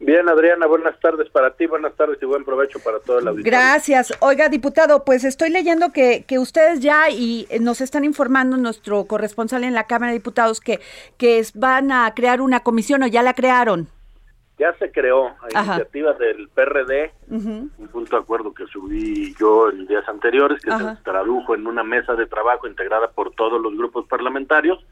Bien, 0.00 0.28
Adriana, 0.28 0.66
buenas 0.66 0.98
tardes 1.00 1.28
para 1.28 1.54
ti, 1.54 1.66
buenas 1.66 1.92
tardes 1.94 2.18
y 2.22 2.24
buen 2.24 2.44
provecho 2.44 2.78
para 2.78 3.00
todo 3.00 3.18
el 3.18 3.26
auditorio. 3.26 3.58
Gracias. 3.58 4.16
Oiga, 4.20 4.48
diputado, 4.48 5.04
pues 5.04 5.24
estoy 5.24 5.50
leyendo 5.50 5.90
que, 5.92 6.24
que 6.24 6.38
ustedes 6.38 6.78
ya 6.80 7.10
y 7.10 7.48
nos 7.60 7.80
están 7.80 8.04
informando 8.04 8.56
nuestro 8.56 9.06
corresponsal 9.06 9.64
en 9.64 9.74
la 9.74 9.88
Cámara 9.88 10.12
de 10.12 10.18
Diputados 10.18 10.60
que, 10.60 10.78
que 11.16 11.44
van 11.54 11.90
a 11.90 12.14
crear 12.14 12.40
una 12.40 12.60
comisión 12.60 13.02
o 13.02 13.08
ya 13.08 13.24
la 13.24 13.34
crearon. 13.34 13.88
Ya 14.56 14.72
se 14.74 14.90
creó 14.92 15.28
a 15.28 15.64
iniciativa 15.64 16.12
del 16.14 16.48
PRD, 16.48 17.12
un 17.28 17.70
punto 17.92 18.16
de 18.16 18.22
acuerdo 18.22 18.54
que 18.54 18.66
subí 18.66 19.34
yo 19.38 19.70
en 19.70 19.86
días 19.86 20.08
anteriores, 20.08 20.62
que 20.62 20.70
se 20.70 20.96
tradujo 21.04 21.54
en 21.54 21.66
una 21.66 21.82
mesa 21.82 22.14
de 22.14 22.26
trabajo 22.26 22.66
integrada 22.66 23.10
por 23.10 23.32
todos 23.32 23.60
los 23.60 23.76
grupos 23.76 24.06
parlamentarios 24.06 24.84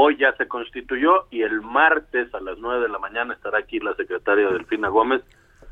Hoy 0.00 0.16
ya 0.16 0.32
se 0.36 0.46
constituyó 0.46 1.26
y 1.28 1.42
el 1.42 1.60
martes 1.60 2.32
a 2.32 2.38
las 2.38 2.56
9 2.58 2.82
de 2.82 2.88
la 2.88 3.00
mañana 3.00 3.34
estará 3.34 3.58
aquí 3.58 3.80
la 3.80 3.96
secretaria 3.96 4.48
Delfina 4.48 4.86
Gómez 4.90 5.22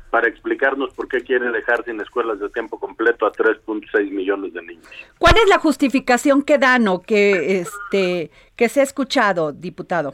para 0.09 0.27
explicarnos 0.27 0.93
por 0.93 1.07
qué 1.07 1.21
quiere 1.21 1.49
dejar 1.49 1.85
sin 1.85 2.01
escuelas 2.01 2.37
de 2.37 2.49
tiempo 2.49 2.77
completo 2.77 3.25
a 3.25 3.31
3.6 3.31 4.11
millones 4.11 4.51
de 4.51 4.61
niños. 4.63 4.85
¿Cuál 5.17 5.35
es 5.37 5.47
la 5.47 5.59
justificación 5.59 6.43
que 6.43 6.57
dan 6.57 6.89
o 6.89 7.01
que 7.01 7.61
este 7.61 8.29
que 8.57 8.67
se 8.67 8.81
ha 8.81 8.83
escuchado, 8.83 9.53
diputado? 9.53 10.13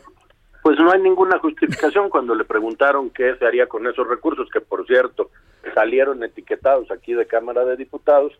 Pues 0.61 0.77
no 0.77 0.91
hay 0.91 1.01
ninguna 1.01 1.39
justificación 1.39 2.11
cuando 2.11 2.35
le 2.35 2.43
preguntaron 2.43 3.09
qué 3.09 3.35
se 3.39 3.47
haría 3.47 3.65
con 3.65 3.87
esos 3.87 4.07
recursos 4.07 4.47
que 4.53 4.61
por 4.61 4.85
cierto 4.85 5.31
salieron 5.73 6.23
etiquetados 6.23 6.91
aquí 6.91 7.15
de 7.15 7.25
Cámara 7.25 7.65
de 7.65 7.77
Diputados. 7.77 8.31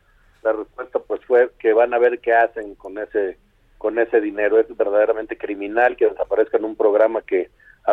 La 0.44 0.54
respuesta 0.54 1.00
pues 1.00 1.26
fue 1.26 1.50
que 1.58 1.74
van 1.74 1.96
a 1.96 1.98
ver 1.98 2.20
qué 2.20 2.32
hacen 2.32 2.76
con 2.76 3.00
ese 3.00 3.40
con 3.84 4.00
ese 4.00 4.22
dinero. 4.22 4.58
Es 4.58 4.76
verdaderamente 4.78 5.38
criminal 5.38 5.98
que 5.98 6.08
desaparezca 6.08 6.58
en 6.58 6.64
un 6.64 6.78
programa 6.78 7.22
que 7.22 7.52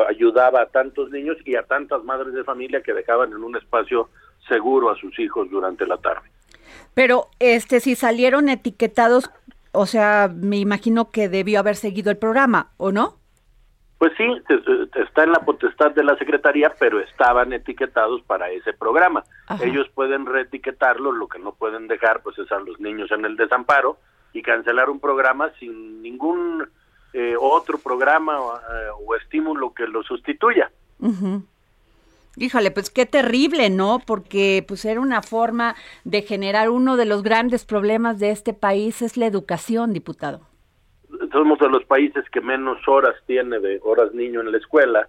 ayudaba 0.09 0.62
a 0.62 0.66
tantos 0.66 1.11
niños 1.11 1.37
y 1.44 1.56
a 1.56 1.64
tantas 1.64 2.04
madres 2.04 2.32
de 2.32 2.44
familia 2.44 2.80
que 2.80 2.94
dejaban 2.94 3.32
en 3.32 3.42
un 3.42 3.56
espacio 3.56 4.09
seguro 4.47 4.90
a 4.90 4.97
sus 4.97 5.18
hijos 5.18 5.50
durante 5.50 5.85
la 5.88 5.97
tarde. 5.97 6.30
Pero 6.94 7.26
este 7.40 7.80
si 7.80 7.97
salieron 7.97 8.49
etiquetados, 8.49 9.32
o 9.73 9.85
sea, 9.87 10.30
me 10.32 10.59
imagino 10.59 11.11
que 11.11 11.28
debió 11.28 11.59
haber 11.59 11.75
seguido 11.75 12.12
el 12.12 12.18
programa, 12.18 12.70
¿o 12.76 12.92
no? 12.92 13.16
Pues 13.99 14.12
sí, 14.16 14.25
está 14.94 15.25
en 15.25 15.32
la 15.32 15.40
potestad 15.40 15.90
de 15.90 16.04
la 16.04 16.16
Secretaría, 16.18 16.73
pero 16.78 17.00
estaban 17.00 17.52
etiquetados 17.52 18.23
para 18.23 18.49
ese 18.50 18.73
programa. 18.75 19.25
Ellos 19.61 19.88
pueden 19.92 20.25
reetiquetarlo, 20.25 21.11
lo 21.11 21.26
que 21.26 21.40
no 21.40 21.52
pueden 21.52 21.88
dejar 21.88 22.23
pues 22.23 22.38
es 22.38 22.50
a 22.52 22.61
los 22.61 22.78
niños 22.78 23.11
en 23.11 23.25
el 23.25 23.37
desamparo 23.37 23.99
y 24.32 24.42
cancelar 24.42 24.90
un 24.90 25.00
programa 25.00 25.50
sin 25.58 26.02
ningún 26.02 26.66
eh, 27.12 27.34
otro 27.38 27.78
programa 27.78 28.34
eh, 28.37 28.88
o 29.04 29.16
estímulo 29.16 29.75
que 29.75 29.87
lo 29.87 30.02
sustituya. 30.02 30.70
Híjole, 32.37 32.70
pues 32.70 32.90
qué 32.90 33.06
terrible, 33.06 33.70
¿no? 33.70 33.99
Porque 34.06 34.64
pues 34.66 34.84
era 34.84 35.00
una 35.00 35.20
forma 35.22 35.75
de 36.04 36.22
generar 36.22 36.70
uno 36.70 36.96
de 36.96 37.06
los 37.06 37.22
grandes 37.22 37.64
problemas 37.64 38.20
de 38.20 38.30
este 38.30 38.54
país 38.54 39.02
es 39.02 39.16
la 39.16 39.26
educación, 39.26 39.92
diputado. 39.92 40.40
Somos 41.32 41.58
de 41.58 41.68
los 41.68 41.84
países 41.84 42.25
que 42.30 42.40
menos 42.40 42.87
horas 42.87 43.16
tiene 43.26 43.58
de 43.58 43.80
horas 43.82 44.14
niño 44.14 44.40
en 44.40 44.52
la 44.52 44.58
escuela 44.58 45.08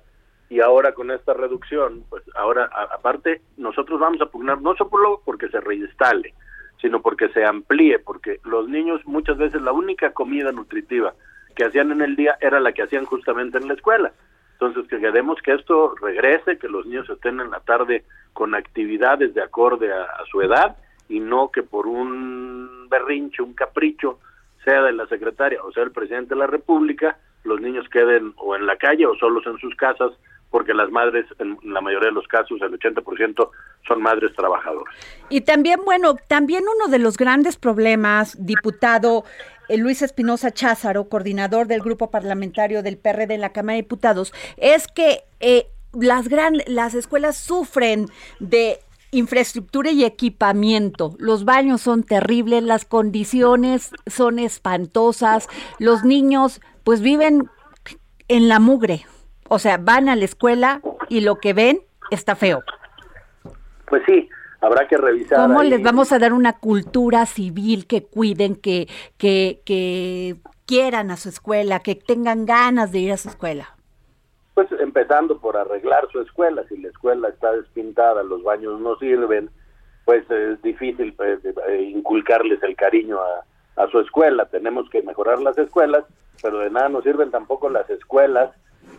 y 0.49 0.59
ahora 0.59 0.93
con 0.93 1.11
esta 1.11 1.33
reducción, 1.33 2.03
pues 2.09 2.23
ahora 2.35 2.69
aparte 2.93 3.41
nosotros 3.55 3.99
vamos 3.99 4.19
a 4.21 4.25
pugnar 4.25 4.61
no 4.61 4.75
solo 4.75 5.21
porque 5.23 5.47
se 5.47 5.61
reinstale, 5.61 6.33
sino 6.81 7.01
porque 7.01 7.29
se 7.29 7.45
amplíe, 7.45 7.99
porque 7.99 8.39
los 8.43 8.67
niños 8.67 9.01
muchas 9.05 9.37
veces 9.37 9.61
la 9.61 9.71
única 9.71 10.11
comida 10.11 10.51
nutritiva 10.51 11.13
que 11.55 11.65
hacían 11.65 11.91
en 11.91 12.01
el 12.01 12.15
día 12.15 12.37
era 12.41 12.59
la 12.59 12.71
que 12.71 12.83
hacían 12.83 13.05
justamente 13.05 13.57
en 13.57 13.67
la 13.67 13.75
escuela. 13.75 14.11
Entonces, 14.53 14.87
que 14.87 14.99
queremos 14.99 15.41
que 15.41 15.53
esto 15.53 15.95
regrese, 16.01 16.57
que 16.57 16.67
los 16.67 16.85
niños 16.85 17.09
estén 17.09 17.39
en 17.39 17.49
la 17.49 17.59
tarde 17.61 18.05
con 18.33 18.55
actividades 18.55 19.33
de 19.33 19.41
acorde 19.41 19.91
a, 19.91 20.07
su 20.29 20.41
edad 20.41 20.77
y 21.09 21.19
no 21.19 21.49
que 21.51 21.63
por 21.63 21.87
un 21.87 22.87
berrinche, 22.89 23.41
un 23.41 23.53
capricho, 23.53 24.19
sea 24.63 24.83
de 24.83 24.93
la 24.93 25.07
secretaria 25.07 25.59
o 25.63 25.71
sea 25.71 25.81
el 25.83 25.91
presidente 25.91 26.35
de 26.35 26.39
la 26.39 26.45
República, 26.45 27.17
los 27.43 27.59
niños 27.59 27.89
queden 27.89 28.33
o 28.37 28.55
en 28.55 28.67
la 28.67 28.77
calle 28.77 29.07
o 29.07 29.15
solos 29.15 29.43
en 29.47 29.57
sus 29.57 29.75
casas 29.75 30.11
porque 30.51 30.73
las 30.73 30.91
madres, 30.91 31.25
en 31.39 31.57
la 31.63 31.81
mayoría 31.81 32.09
de 32.09 32.13
los 32.13 32.27
casos, 32.27 32.61
el 32.61 32.77
80% 32.77 33.49
son 33.87 34.01
madres 34.01 34.35
trabajadoras. 34.35 34.93
Y 35.29 35.41
también, 35.41 35.79
bueno, 35.85 36.15
también 36.27 36.63
uno 36.63 36.91
de 36.91 36.99
los 36.99 37.17
grandes 37.17 37.55
problemas, 37.55 38.35
diputado 38.37 39.23
eh, 39.69 39.77
Luis 39.77 40.01
Espinosa 40.01 40.51
Cházaro, 40.51 41.07
coordinador 41.07 41.67
del 41.67 41.81
grupo 41.81 42.11
parlamentario 42.11 42.83
del 42.83 42.97
PRD 42.97 43.35
en 43.35 43.41
la 43.41 43.53
Cámara 43.53 43.77
de 43.77 43.83
Diputados, 43.83 44.33
es 44.57 44.87
que 44.89 45.23
eh, 45.39 45.67
las, 45.93 46.27
gran, 46.27 46.55
las 46.67 46.93
escuelas 46.93 47.37
sufren 47.37 48.07
de 48.41 48.79
infraestructura 49.11 49.91
y 49.91 50.03
equipamiento. 50.03 51.15
Los 51.17 51.45
baños 51.45 51.81
son 51.81 52.03
terribles, 52.03 52.63
las 52.63 52.83
condiciones 52.83 53.91
son 54.05 54.39
espantosas, 54.39 55.47
los 55.79 56.03
niños 56.03 56.59
pues 56.83 57.01
viven 57.01 57.49
en 58.27 58.49
la 58.49 58.59
mugre. 58.59 59.05
O 59.53 59.59
sea, 59.59 59.77
van 59.77 60.07
a 60.07 60.15
la 60.15 60.23
escuela 60.23 60.79
y 61.09 61.19
lo 61.19 61.35
que 61.35 61.51
ven 61.51 61.81
está 62.09 62.37
feo. 62.37 62.63
Pues 63.85 64.01
sí, 64.07 64.29
habrá 64.61 64.87
que 64.87 64.95
revisar. 64.95 65.39
¿Cómo 65.39 65.61
les 65.61 65.83
vamos 65.83 66.13
a 66.13 66.19
dar 66.19 66.31
una 66.31 66.53
cultura 66.53 67.25
civil 67.25 67.85
que 67.85 68.01
cuiden, 68.05 68.55
que, 68.55 68.87
que, 69.17 69.59
que 69.65 70.37
quieran 70.65 71.11
a 71.11 71.17
su 71.17 71.27
escuela, 71.27 71.81
que 71.81 71.95
tengan 71.95 72.45
ganas 72.45 72.93
de 72.93 72.99
ir 72.99 73.11
a 73.11 73.17
su 73.17 73.27
escuela? 73.27 73.75
Pues 74.53 74.69
empezando 74.79 75.37
por 75.37 75.57
arreglar 75.57 76.07
su 76.13 76.21
escuela, 76.21 76.63
si 76.69 76.77
la 76.77 76.87
escuela 76.87 77.27
está 77.27 77.51
despintada, 77.51 78.23
los 78.23 78.43
baños 78.43 78.79
no 78.79 78.95
sirven, 78.99 79.49
pues 80.05 80.23
es 80.31 80.61
difícil 80.61 81.13
pues, 81.15 81.43
eh, 81.43 81.81
inculcarles 81.93 82.63
el 82.63 82.77
cariño 82.77 83.17
a, 83.75 83.87
su 83.91 83.99
escuela. 83.99 84.45
Tenemos 84.45 84.89
que 84.89 85.03
mejorar 85.03 85.41
las 85.41 85.57
escuelas, 85.57 86.05
pero 86.41 86.59
de 86.59 86.69
nada 86.69 86.87
nos 86.87 87.03
sirven 87.03 87.31
tampoco 87.31 87.69
las 87.69 87.89
escuelas 87.89 88.51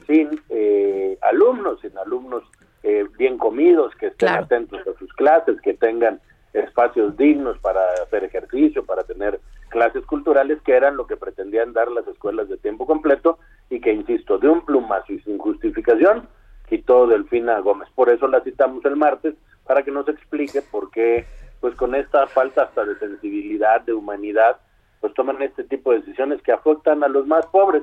sin 0.07 0.41
eh, 0.49 1.19
alumnos, 1.23 1.81
sin 1.81 1.97
alumnos 1.99 2.43
eh, 2.83 3.07
bien 3.17 3.39
comidos, 3.39 3.95
que 3.97 4.09
estén 4.09 4.31
atentos 4.31 4.81
a 4.87 4.99
sus 4.99 5.13
clases, 5.15 5.61
que 5.61 5.75
tengan 5.75 6.21
espacios 6.53 7.17
dignos 7.17 7.59
para 7.59 7.81
hacer 8.03 8.25
ejercicio, 8.25 8.85
para 8.85 9.05
tener 9.05 9.41
clases 9.69 10.05
culturales, 10.05 10.61
que 10.63 10.73
eran 10.73 10.97
lo 10.97 11.07
que 11.07 11.17
pretendían 11.17 11.73
dar 11.73 11.91
las 11.91 12.07
escuelas 12.07 12.49
de 12.49 12.59
tiempo 12.59 12.87
completo 12.87 13.39
y 13.71 13.81
que, 13.81 13.93
insisto, 13.93 14.39
de 14.39 14.49
un 14.49 14.65
plumazo 14.65 15.13
y 15.13 15.21
sin 15.21 15.39
justificación, 15.39 16.29
quitó 16.69 17.07
Delfina 17.07 17.59
Gómez. 17.61 17.89
Por 17.95 18.11
eso 18.11 18.29
la 18.29 18.43
citamos 18.43 18.85
el 18.85 18.97
martes, 18.97 19.35
para 19.65 19.83
que 19.83 19.91
nos 19.91 20.09
explique 20.09 20.61
por 20.63 20.91
qué, 20.91 21.27
pues 21.61 21.75
con 21.77 21.95
esta 21.95 22.27
falta 22.27 22.65
hasta 22.65 22.85
de 22.85 22.99
sensibilidad, 22.99 23.81
de 23.83 23.95
humanidad, 23.95 24.59
pues 25.01 25.15
toman 25.15 25.41
este 25.43 25.65
tipo 25.65 25.93
de 25.93 26.01
decisiones 26.01 26.43
que 26.43 26.53
afectan 26.53 27.03
a 27.03 27.09
los 27.09 27.27
más 27.27 27.47
pobres, 27.47 27.83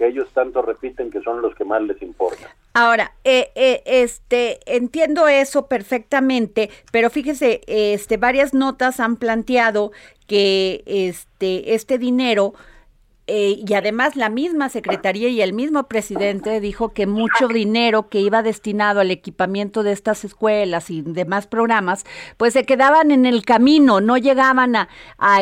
que 0.00 0.06
ellos 0.06 0.30
tanto 0.32 0.62
repiten 0.62 1.10
que 1.10 1.20
son 1.20 1.42
los 1.42 1.54
que 1.54 1.62
más 1.62 1.82
les 1.82 2.00
importa. 2.00 2.48
Ahora, 2.72 3.12
eh, 3.22 3.50
eh, 3.54 3.82
este, 3.84 4.60
entiendo 4.64 5.28
eso 5.28 5.66
perfectamente, 5.66 6.70
pero 6.90 7.10
fíjese, 7.10 7.60
este, 7.66 8.16
varias 8.16 8.54
notas 8.54 8.98
han 8.98 9.16
planteado 9.16 9.92
que 10.26 10.82
este, 10.86 11.74
este 11.74 11.98
dinero 11.98 12.54
eh, 13.32 13.62
y 13.64 13.74
además 13.74 14.16
la 14.16 14.28
misma 14.28 14.68
secretaría 14.70 15.28
y 15.28 15.40
el 15.40 15.52
mismo 15.52 15.84
presidente 15.84 16.58
dijo 16.58 16.88
que 16.88 17.06
mucho 17.06 17.46
dinero 17.46 18.08
que 18.08 18.18
iba 18.18 18.42
destinado 18.42 18.98
al 18.98 19.12
equipamiento 19.12 19.84
de 19.84 19.92
estas 19.92 20.24
escuelas 20.24 20.90
y 20.90 21.02
demás 21.02 21.46
programas, 21.46 22.04
pues 22.36 22.54
se 22.54 22.64
quedaban 22.64 23.12
en 23.12 23.26
el 23.26 23.44
camino, 23.44 24.00
no 24.00 24.16
llegaban 24.16 24.74
a, 24.74 24.88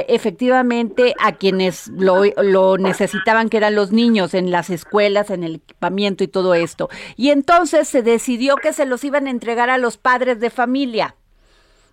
efectivamente 0.07 1.14
a 1.18 1.37
quienes 1.37 1.88
lo, 1.88 2.25
lo, 2.42 2.76
necesitaban, 2.76 3.49
que 3.49 3.57
eran 3.57 3.75
los 3.75 3.90
niños 3.90 4.35
en 4.35 4.50
las 4.50 4.68
escuelas, 4.68 5.30
en 5.30 5.42
el 5.42 5.54
equipamiento 5.54 6.23
y 6.23 6.28
todo 6.28 6.52
esto. 6.52 6.90
Y 7.16 7.30
entonces 7.30 7.88
se 7.88 8.02
decidió 8.02 8.57
que 8.57 8.75
se 8.75 8.85
los 8.85 9.02
iban 9.02 9.28
a 9.28 9.30
entregar 9.30 9.71
a 9.71 9.78
los 9.78 9.97
padres 9.97 10.40
de 10.40 10.50
familia. 10.50 11.14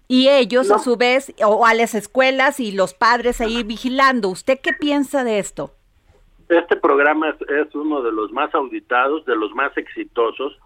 Y 0.10 0.28
ellos, 0.28 0.72
a 0.72 0.80
su 0.80 0.98
vez, 0.98 1.34
o 1.42 1.66
a 1.66 1.74
las 1.74 1.96
escuelas 1.96 2.60
y 2.60 2.74
los 2.74 2.94
padres 2.94 3.40
ahí 3.40 3.64
vigilando. 3.64 4.28
¿Usted 4.28 4.60
qué 4.62 4.74
piensa 4.74 5.24
de 5.24 5.40
esto? 5.40 5.75
Este 6.56 6.78
programa 6.78 7.36
es, 7.50 7.76
uno 7.76 8.02
de 8.02 8.14
los 8.14 8.32
más 8.32 8.56
auditados, 8.56 9.26
de 9.26 9.36
los 9.36 9.54
más 9.54 9.76
exitosos. 9.76 10.58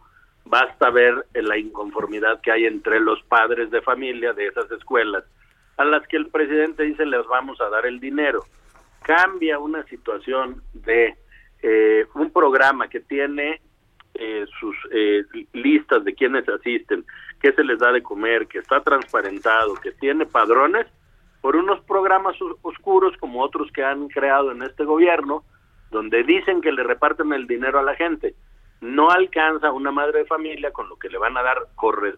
Basta 0.46 0.92
ver 0.92 1.26
la 1.34 1.58
inconformidad 1.58 2.42
que 2.42 2.52
hay 2.52 2.66
entre 2.66 3.00
los 3.00 3.20
padres 3.24 3.72
de 3.72 3.82
familia 3.82 4.34
de 4.34 4.46
esas 4.46 4.70
escuelas, 4.72 5.24
a 5.78 5.86
las 5.86 6.08
que 6.08 6.18
el 6.18 6.28
presidente 6.28 6.84
dice 6.84 7.08
les 7.08 7.26
vamos 7.26 7.60
a 7.60 7.70
dar 7.70 7.88
el 7.88 8.00
dinero. 8.00 8.46
Cambia 9.02 9.58
una 9.58 9.84
situación 9.86 10.62
de 10.74 11.16
eh, 11.64 12.06
un 12.14 12.30
programa 12.30 12.88
que 12.88 13.00
tiene 13.00 13.60
eh, 14.14 14.46
sus 14.60 14.76
eh, 14.92 15.24
listas 15.54 16.04
de 16.04 16.14
quienes 16.14 16.48
asisten, 16.50 17.04
qué 17.42 17.52
se 17.52 17.64
les 17.64 17.80
da 17.80 17.92
de 17.92 18.04
comer, 18.04 18.46
que 18.46 18.60
está 18.60 18.82
transparentado, 18.82 19.74
que 19.74 19.92
tiene 19.94 20.28
padrones, 20.28 20.86
por 21.42 21.56
unos 21.56 21.82
programas 21.86 22.36
oscuros 22.62 23.18
como 23.18 23.42
otros 23.42 23.72
que 23.72 23.84
han 23.84 24.08
creado 24.08 24.52
en 24.52 24.62
este 24.62 24.84
gobierno, 24.84 25.44
donde 25.92 26.24
dicen 26.24 26.62
que 26.62 26.72
le 26.72 26.84
reparten 26.84 27.34
el 27.34 27.48
dinero 27.48 27.80
a 27.80 27.84
la 27.84 27.96
gente. 27.96 28.36
No 28.82 29.10
alcanza 29.10 29.72
una 29.72 29.92
madre 29.92 30.20
de 30.20 30.26
familia 30.26 30.72
con 30.72 30.88
lo 30.88 30.98
que 30.98 31.10
le 31.10 31.18
van 31.18 31.38
a 31.38 31.44
dar, 31.44 31.58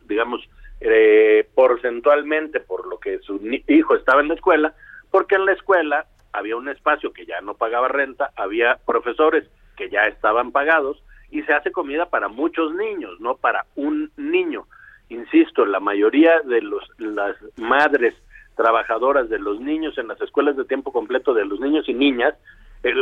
digamos, 0.06 0.48
eh, 0.80 1.48
porcentualmente 1.56 2.60
por 2.60 2.88
lo 2.88 3.00
que 3.00 3.20
su 3.20 3.40
hijo 3.68 3.96
estaba 3.96 4.22
en 4.22 4.28
la 4.28 4.36
escuela, 4.36 4.74
porque 5.10 5.36
en 5.36 5.46
la 5.46 5.54
escuela 5.54 6.06
había 6.34 6.56
un 6.56 6.70
espacio 6.70 7.14
que 7.14 7.26
ya 7.26 7.42
no 7.42 7.56
pagaba 7.56 7.88
renta, 7.88 8.32
había 8.36 8.78
profesores 8.86 9.50
que 9.76 9.90
ya 9.90 10.06
estaban 10.06 10.52
pagados 10.52 11.04
y 11.30 11.42
se 11.44 11.54
hace 11.54 11.72
comida 11.72 12.08
para 12.08 12.28
muchos 12.28 12.74
niños, 12.76 13.20
no 13.20 13.38
para 13.38 13.66
un 13.76 14.12
niño. 14.18 14.66
Insisto, 15.10 15.66
la 15.66 15.80
mayoría 15.80 16.42
de 16.42 16.62
los, 16.62 16.84
las 16.98 17.36
madres 17.58 18.14
trabajadoras 18.56 19.30
de 19.30 19.40
los 19.40 19.60
niños 19.60 19.98
en 19.98 20.08
las 20.08 20.22
escuelas 20.22 20.56
de 20.56 20.66
tiempo 20.66 20.92
completo 20.92 21.34
de 21.34 21.46
los 21.46 21.60
niños 21.60 21.88
y 21.90 21.94
niñas 21.94 22.36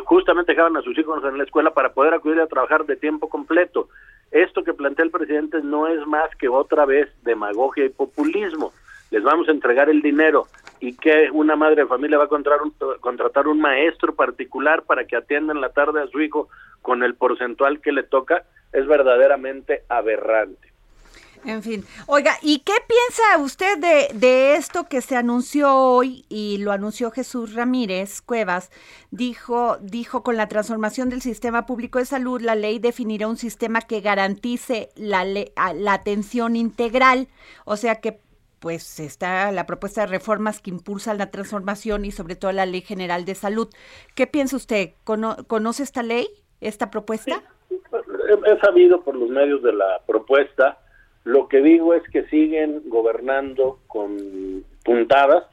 justamente 0.06 0.52
dejaban 0.52 0.78
a 0.78 0.82
sus 0.82 0.98
hijos 0.98 1.24
en 1.24 1.38
la 1.38 1.44
escuela 1.44 1.72
para 1.72 1.94
poder 1.94 2.14
acudir 2.14 2.40
a 2.40 2.48
trabajar 2.48 2.86
de 2.86 2.96
tiempo 2.96 3.30
completo. 3.30 3.90
Esto 4.32 4.64
que 4.64 4.74
plantea 4.74 5.06
el 5.06 5.12
presidente 5.12 5.62
no 5.64 5.88
es 5.88 6.06
más 6.06 6.30
que 6.36 6.50
otra 6.50 6.86
vez 6.86 7.10
demagogia 7.24 7.86
y 7.86 7.90
populismo. 7.90 8.74
Les 9.10 9.24
vamos 9.24 9.48
a 9.48 9.52
entregar 9.52 9.90
el 9.90 10.02
dinero 10.02 10.48
y 10.80 10.96
que 10.96 11.30
una 11.32 11.56
madre 11.56 11.84
de 11.84 11.88
familia 11.88 12.18
va 12.18 12.26
a 12.26 12.30
contratar 12.30 12.62
un, 12.62 12.74
contratar 13.00 13.48
un 13.48 13.60
maestro 13.60 14.14
particular 14.14 14.84
para 14.84 15.06
que 15.06 15.16
atienda 15.16 15.54
en 15.54 15.62
la 15.62 15.70
tarde 15.70 16.02
a 16.02 16.08
su 16.08 16.22
hijo 16.22 16.50
con 16.82 17.04
el 17.04 17.16
porcentual 17.16 17.82
que 17.82 17.92
le 17.92 18.04
toca 18.04 18.44
es 18.72 18.86
verdaderamente 18.86 19.84
aberrante. 19.90 20.69
En 21.46 21.64
fin, 21.64 21.86
oiga, 22.08 22.34
¿y 22.42 22.60
qué 22.60 22.74
piensa 22.88 23.38
usted 23.42 23.78
de, 23.78 24.14
de, 24.14 24.56
esto 24.56 24.88
que 24.90 25.02
se 25.02 25.16
anunció 25.16 25.74
hoy 25.74 26.26
y 26.28 26.58
lo 26.58 26.72
anunció 26.72 27.12
Jesús 27.12 27.54
Ramírez 27.54 28.22
Cuevas? 28.22 28.72
Dijo, 29.10 29.78
dijo 29.78 30.22
con 30.22 30.36
la 30.36 30.50
transformación 30.50 31.10
del 31.10 31.22
sistema 31.22 31.66
público 31.66 31.98
de 31.98 32.06
salud, 32.06 32.42
la 32.42 32.56
ley 32.56 32.80
definirá 32.80 33.28
un 33.28 33.38
sistema 33.38 33.82
que 33.82 34.02
garantice 34.02 34.90
la, 34.96 35.24
la 35.26 35.94
atención 35.94 36.58
integral, 36.58 37.30
o 37.64 37.78
sea 37.78 37.96
que 37.96 38.20
pues 38.60 39.00
está 39.00 39.52
la 39.54 39.66
propuesta 39.66 40.02
de 40.02 40.08
reformas 40.08 40.62
que 40.62 40.70
impulsan 40.70 41.18
la 41.18 41.32
transformación 41.32 42.04
y 42.04 42.12
sobre 42.12 42.36
todo 42.36 42.52
la 42.52 42.66
ley 42.66 42.82
general 42.82 43.24
de 43.24 43.36
salud. 43.36 43.70
¿Qué 44.16 44.28
piensa 44.28 44.58
usted? 44.58 44.92
¿Conoce 45.06 45.84
esta 45.84 46.04
ley, 46.04 46.28
esta 46.60 46.92
propuesta? 46.92 47.42
he 48.46 48.60
sabido 48.60 49.02
por 49.02 49.16
los 49.16 49.30
medios 49.30 49.64
de 49.64 49.74
la 49.74 50.02
propuesta 50.06 50.78
lo 51.24 51.48
que 51.48 51.62
digo 51.62 51.94
es 51.94 52.04
que 52.10 52.24
siguen 52.26 52.82
gobernando 52.86 53.80
con 53.88 54.64
puntadas, 54.84 55.46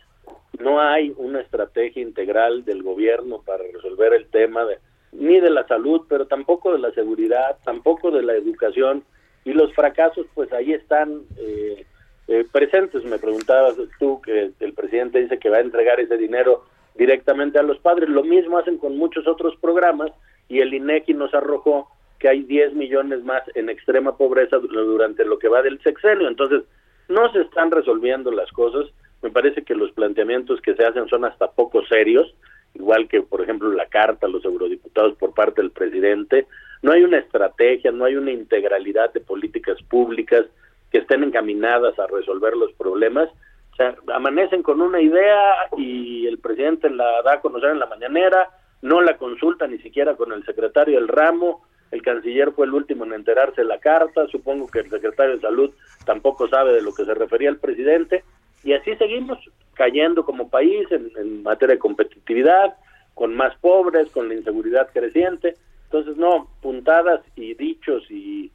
no 0.58 0.80
hay 0.80 1.12
una 1.16 1.40
estrategia 1.40 2.02
integral 2.02 2.64
del 2.64 2.82
gobierno 2.82 3.42
para 3.44 3.62
resolver 3.72 4.14
el 4.14 4.26
tema 4.28 4.64
de, 4.64 4.78
ni 5.12 5.40
de 5.40 5.50
la 5.50 5.66
salud, 5.66 6.02
pero 6.08 6.26
tampoco 6.26 6.72
de 6.72 6.78
la 6.78 6.92
seguridad, 6.92 7.58
tampoco 7.64 8.10
de 8.10 8.22
la 8.22 8.34
educación, 8.34 9.04
y 9.44 9.52
los 9.52 9.72
fracasos 9.74 10.26
pues 10.34 10.52
ahí 10.52 10.72
están 10.72 11.22
eh, 11.38 11.84
eh, 12.28 12.44
presentes. 12.50 13.04
Me 13.04 13.18
preguntabas 13.18 13.76
tú 13.98 14.20
que 14.22 14.52
el 14.58 14.72
presidente 14.72 15.20
dice 15.20 15.38
que 15.38 15.50
va 15.50 15.58
a 15.58 15.60
entregar 15.60 16.00
ese 16.00 16.16
dinero 16.16 16.64
directamente 16.94 17.58
a 17.58 17.62
los 17.62 17.78
padres, 17.78 18.08
lo 18.08 18.24
mismo 18.24 18.58
hacen 18.58 18.78
con 18.78 18.96
muchos 18.96 19.26
otros 19.26 19.54
programas 19.60 20.10
y 20.48 20.60
el 20.60 20.72
INEGI 20.72 21.14
nos 21.14 21.34
arrojó 21.34 21.88
que 22.18 22.28
hay 22.28 22.42
10 22.42 22.74
millones 22.74 23.22
más 23.24 23.42
en 23.54 23.68
extrema 23.68 24.16
pobreza 24.16 24.58
durante 24.58 25.24
lo 25.24 25.38
que 25.38 25.48
va 25.48 25.62
del 25.62 25.80
sexenio. 25.82 26.28
Entonces, 26.28 26.62
no 27.08 27.30
se 27.32 27.42
están 27.42 27.70
resolviendo 27.70 28.30
las 28.30 28.50
cosas. 28.52 28.86
Me 29.22 29.30
parece 29.30 29.62
que 29.62 29.74
los 29.74 29.92
planteamientos 29.92 30.60
que 30.60 30.74
se 30.74 30.84
hacen 30.84 31.08
son 31.08 31.24
hasta 31.24 31.50
poco 31.50 31.84
serios, 31.86 32.34
igual 32.74 33.08
que, 33.08 33.22
por 33.22 33.42
ejemplo, 33.42 33.70
la 33.72 33.86
carta 33.86 34.26
a 34.26 34.30
los 34.30 34.44
eurodiputados 34.44 35.16
por 35.16 35.34
parte 35.34 35.62
del 35.62 35.70
presidente. 35.70 36.46
No 36.82 36.92
hay 36.92 37.02
una 37.02 37.18
estrategia, 37.18 37.90
no 37.90 38.04
hay 38.04 38.16
una 38.16 38.32
integralidad 38.32 39.12
de 39.12 39.20
políticas 39.20 39.82
públicas 39.84 40.44
que 40.90 40.98
estén 40.98 41.22
encaminadas 41.22 41.98
a 41.98 42.06
resolver 42.06 42.56
los 42.56 42.72
problemas. 42.74 43.28
O 43.72 43.76
sea, 43.76 43.94
amanecen 44.14 44.62
con 44.62 44.80
una 44.80 45.00
idea 45.00 45.68
y 45.76 46.26
el 46.26 46.38
presidente 46.38 46.88
la 46.90 47.22
da 47.22 47.34
a 47.34 47.40
conocer 47.40 47.70
en 47.70 47.78
la 47.78 47.86
mañanera, 47.86 48.48
no 48.82 49.00
la 49.00 49.16
consulta 49.16 49.66
ni 49.66 49.78
siquiera 49.78 50.16
con 50.16 50.32
el 50.32 50.44
secretario 50.44 50.98
del 50.98 51.08
ramo, 51.08 51.66
el 51.90 52.02
canciller 52.02 52.52
fue 52.52 52.66
el 52.66 52.74
último 52.74 53.04
en 53.04 53.12
enterarse 53.12 53.62
de 53.62 53.68
la 53.68 53.78
carta, 53.78 54.26
supongo 54.28 54.66
que 54.66 54.80
el 54.80 54.90
secretario 54.90 55.36
de 55.36 55.40
salud 55.40 55.70
tampoco 56.04 56.48
sabe 56.48 56.72
de 56.72 56.82
lo 56.82 56.94
que 56.94 57.04
se 57.04 57.14
refería 57.14 57.48
el 57.48 57.58
presidente, 57.58 58.24
y 58.64 58.72
así 58.72 58.96
seguimos 58.96 59.38
cayendo 59.74 60.24
como 60.24 60.48
país 60.48 60.86
en, 60.90 61.42
materia 61.42 61.74
de 61.74 61.78
competitividad, 61.78 62.74
con 63.14 63.34
más 63.34 63.56
pobres, 63.58 64.10
con 64.10 64.28
la 64.28 64.34
inseguridad 64.34 64.88
creciente. 64.92 65.54
Entonces, 65.84 66.16
no, 66.16 66.50
puntadas 66.60 67.20
y 67.36 67.54
dichos 67.54 68.02
y, 68.10 68.50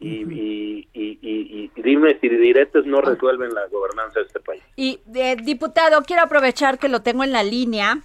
y, 0.00 0.88
y, 0.92 1.70
dime 1.76 2.18
si 2.20 2.28
diretes 2.28 2.84
no 2.86 3.00
resuelven 3.00 3.54
la 3.54 3.66
gobernanza 3.68 4.20
de 4.20 4.26
este 4.26 4.40
país. 4.40 4.62
Y, 4.74 4.98
eh, 5.14 5.36
diputado, 5.36 6.02
quiero 6.02 6.22
aprovechar 6.22 6.78
que 6.78 6.88
lo 6.88 7.02
tengo 7.02 7.22
en 7.22 7.32
la 7.32 7.44
línea 7.44 8.02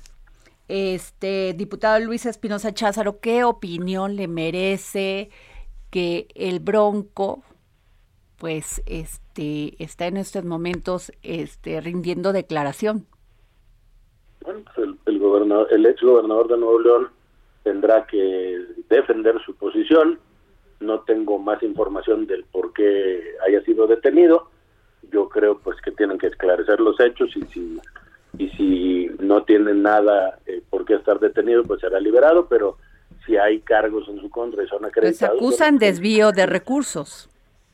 este 0.67 1.53
diputado 1.53 1.99
Luis 1.99 2.25
Espinosa 2.25 2.73
Cházaro, 2.73 3.19
¿qué 3.19 3.43
opinión 3.43 4.15
le 4.15 4.27
merece 4.27 5.30
que 5.89 6.27
el 6.36 6.60
Bronco 6.60 7.43
pues 8.38 8.84
este 8.86 9.82
está 9.84 10.08
en 10.08 10.17
estos 10.17 10.45
momentos 10.45 11.12
este 11.23 11.82
rindiendo 11.82 12.34
declaración. 12.34 13.08
Bueno, 14.41 14.62
pues 14.63 14.77
el, 14.77 14.97
el 15.06 15.19
gobernador, 15.19 15.67
el 15.71 15.86
ex 15.86 16.01
gobernador 16.01 16.47
de 16.47 16.58
Nuevo 16.58 16.80
León 16.80 17.10
tendrá 17.63 18.06
que 18.06 18.60
defender 18.89 19.41
su 19.43 19.56
posición. 19.56 20.19
No 20.80 20.99
tengo 21.01 21.39
más 21.39 21.62
información 21.63 22.27
del 22.27 22.43
por 22.45 22.71
qué 22.73 23.36
haya 23.47 23.62
sido 23.63 23.88
detenido. 23.88 24.49
Yo 25.12 25.27
creo 25.30 25.58
pues 25.60 25.82
que 25.82 25.91
tienen 25.91 26.17
que 26.19 26.27
esclarecer 26.27 26.80
los 26.80 26.99
hechos 26.99 27.36
y 27.36 27.41
si 27.47 27.80
y 28.38 28.50
si 28.50 29.08
no 29.20 29.44
tienen 29.44 29.82
nada 29.84 30.40
eh, 30.46 30.62
por 30.70 30.86
qué 30.86 30.96
estar 30.96 31.20
detenido, 31.20 31.63
pues 31.63 31.82
será 31.82 32.00
liberado, 32.00 32.48
pero 32.48 32.78
si 33.26 33.36
hay 33.38 33.60
cargos 33.62 34.08
en 34.10 34.20
su 34.22 34.30
contra 34.30 34.63
y 34.63 34.68
son 34.68 34.80
Pues 34.80 34.92
acreditados, 34.92 35.36
acusan 35.38 35.78
pues, 35.80 35.90
desvío 35.92 36.32
de 36.32 36.46
recursos. 36.46 37.30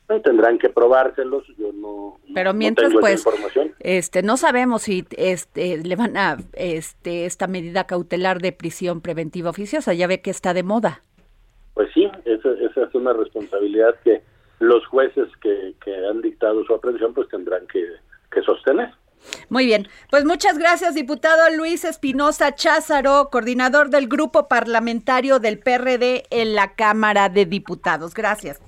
pues, 0.06 0.22
tendrán 0.22 0.58
que 0.58 0.68
probárselos. 0.70 1.44
Yo 1.58 1.72
no, 1.72 2.18
Pero 2.34 2.52
no 2.52 2.58
mientras 2.58 2.88
tengo 2.88 3.00
pues 3.00 3.20
información. 3.24 3.72
este 3.80 4.22
no 4.22 4.36
sabemos 4.36 4.82
si 4.82 5.04
este 5.16 5.78
le 5.82 5.96
van 5.96 6.16
a 6.16 6.36
este 6.54 7.26
esta 7.26 7.46
medida 7.46 7.84
cautelar 7.86 8.40
de 8.40 8.52
prisión 8.52 9.00
preventiva 9.00 9.50
oficiosa, 9.50 9.94
ya 9.94 10.06
ve 10.06 10.20
que 10.22 10.30
está 10.30 10.54
de 10.54 10.62
moda. 10.62 11.02
Pues 11.74 11.88
sí, 11.92 12.08
esa, 12.24 12.50
esa 12.52 12.84
es 12.84 12.94
una 12.94 13.12
responsabilidad 13.12 13.94
que 14.04 14.22
los 14.60 14.86
jueces 14.86 15.28
que, 15.42 15.74
que 15.84 15.94
han 16.06 16.22
dictado 16.22 16.64
su 16.64 16.74
aprehensión 16.74 17.12
pues 17.14 17.28
tendrán 17.28 17.66
que, 17.66 17.84
que 18.30 18.42
sostener. 18.42 18.90
Muy 19.48 19.66
bien, 19.66 19.88
pues 20.10 20.24
muchas 20.24 20.58
gracias, 20.58 20.94
diputado 20.94 21.50
Luis 21.56 21.84
Espinosa 21.84 22.54
Cházaro, 22.54 23.28
coordinador 23.30 23.90
del 23.90 24.08
grupo 24.08 24.48
parlamentario 24.48 25.38
del 25.38 25.58
PRD 25.58 26.24
en 26.30 26.54
la 26.54 26.74
Cámara 26.74 27.28
de 27.28 27.46
Diputados. 27.46 28.14
Gracias. 28.14 28.60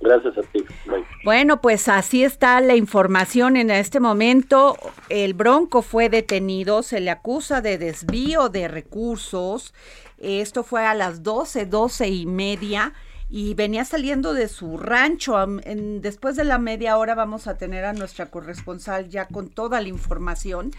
Gracias 0.00 0.36
a 0.36 0.42
ti. 0.42 0.64
Bye. 0.86 1.04
Bueno, 1.24 1.62
pues 1.62 1.88
así 1.88 2.22
está 2.22 2.60
la 2.60 2.76
información 2.76 3.56
en 3.56 3.70
este 3.70 3.98
momento. 3.98 4.76
El 5.08 5.32
Bronco 5.32 5.80
fue 5.80 6.10
detenido, 6.10 6.82
se 6.82 7.00
le 7.00 7.10
acusa 7.10 7.62
de 7.62 7.78
desvío 7.78 8.50
de 8.50 8.68
recursos. 8.68 9.72
Esto 10.18 10.62
fue 10.62 10.84
a 10.84 10.92
las 10.92 11.22
12, 11.22 11.64
12 11.64 12.08
y 12.08 12.26
media 12.26 12.92
y 13.30 13.54
venía 13.54 13.84
saliendo 13.84 14.32
de 14.34 14.48
su 14.48 14.76
rancho. 14.78 15.36
En- 15.64 16.00
después 16.02 16.36
de 16.36 16.44
la 16.44 16.58
media 16.58 16.96
hora 16.98 17.14
vamos 17.14 17.46
a 17.46 17.56
tener 17.56 17.84
a 17.84 17.92
nuestra 17.92 18.30
corresponsal 18.30 19.08
ya 19.08 19.26
con 19.26 19.48
toda 19.48 19.80
la 19.80 19.88
información 19.88 20.70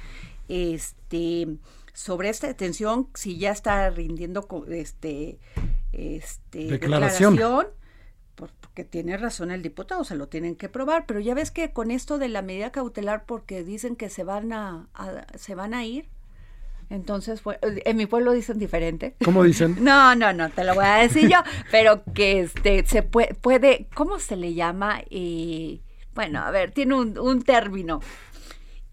este, 0.48 1.58
sobre 1.94 2.30
esta 2.30 2.48
detención, 2.48 3.08
si 3.14 3.38
ya 3.38 3.52
está 3.52 3.90
rindiendo 3.90 4.48
este, 4.70 5.40
este, 5.92 6.66
Declaración. 6.68 7.36
declaración, 7.36 7.68
por- 8.36 8.52
porque 8.62 8.84
tiene 8.84 9.16
razón 9.18 9.50
el 9.52 9.62
diputado, 9.62 10.04
se 10.04 10.16
lo 10.16 10.28
tienen 10.28 10.56
que 10.56 10.68
probar, 10.70 11.06
pero 11.08 11.20
ya 11.22 11.34
ves 11.34 11.52
que 11.52 11.72
con 11.72 11.90
esto 11.92 12.18
de 12.18 12.28
la 12.30 12.42
medida 12.42 12.72
cautelar, 12.72 13.26
porque 13.26 13.64
dicen 13.64 13.96
que 13.96 14.10
se 14.10 14.24
van 14.24 14.52
a, 14.54 14.88
a- 14.94 15.26
se 15.38 15.56
van 15.56 15.74
a 15.74 15.86
ir, 15.86 16.08
entonces, 16.90 17.42
fue- 17.42 17.60
en 17.62 17.98
mi 17.98 18.06
pueblo 18.06 18.32
dicen 18.34 18.60
diferente. 18.60 19.16
¿Cómo 19.24 19.44
dicen? 19.44 19.78
No, 19.84 20.16
no, 20.16 20.34
no, 20.34 20.50
te 20.50 20.64
lo 20.64 20.76
voy 20.76 20.86
a 20.86 20.96
decir 20.98 21.30
yo, 21.30 21.38
pero 21.72 22.04
que 22.14 22.42
este 22.42 22.86
se 22.86 23.04
puede, 23.04 23.34
puede 23.36 23.88
¿cómo 23.94 24.20
se 24.20 24.36
le 24.36 24.54
llama? 24.54 25.02
Eh, 25.10 25.82
bueno, 26.14 26.40
a 26.42 26.52
ver, 26.52 26.72
tiene 26.72 26.96
un, 26.96 27.18
un 27.20 27.42
término. 27.44 28.00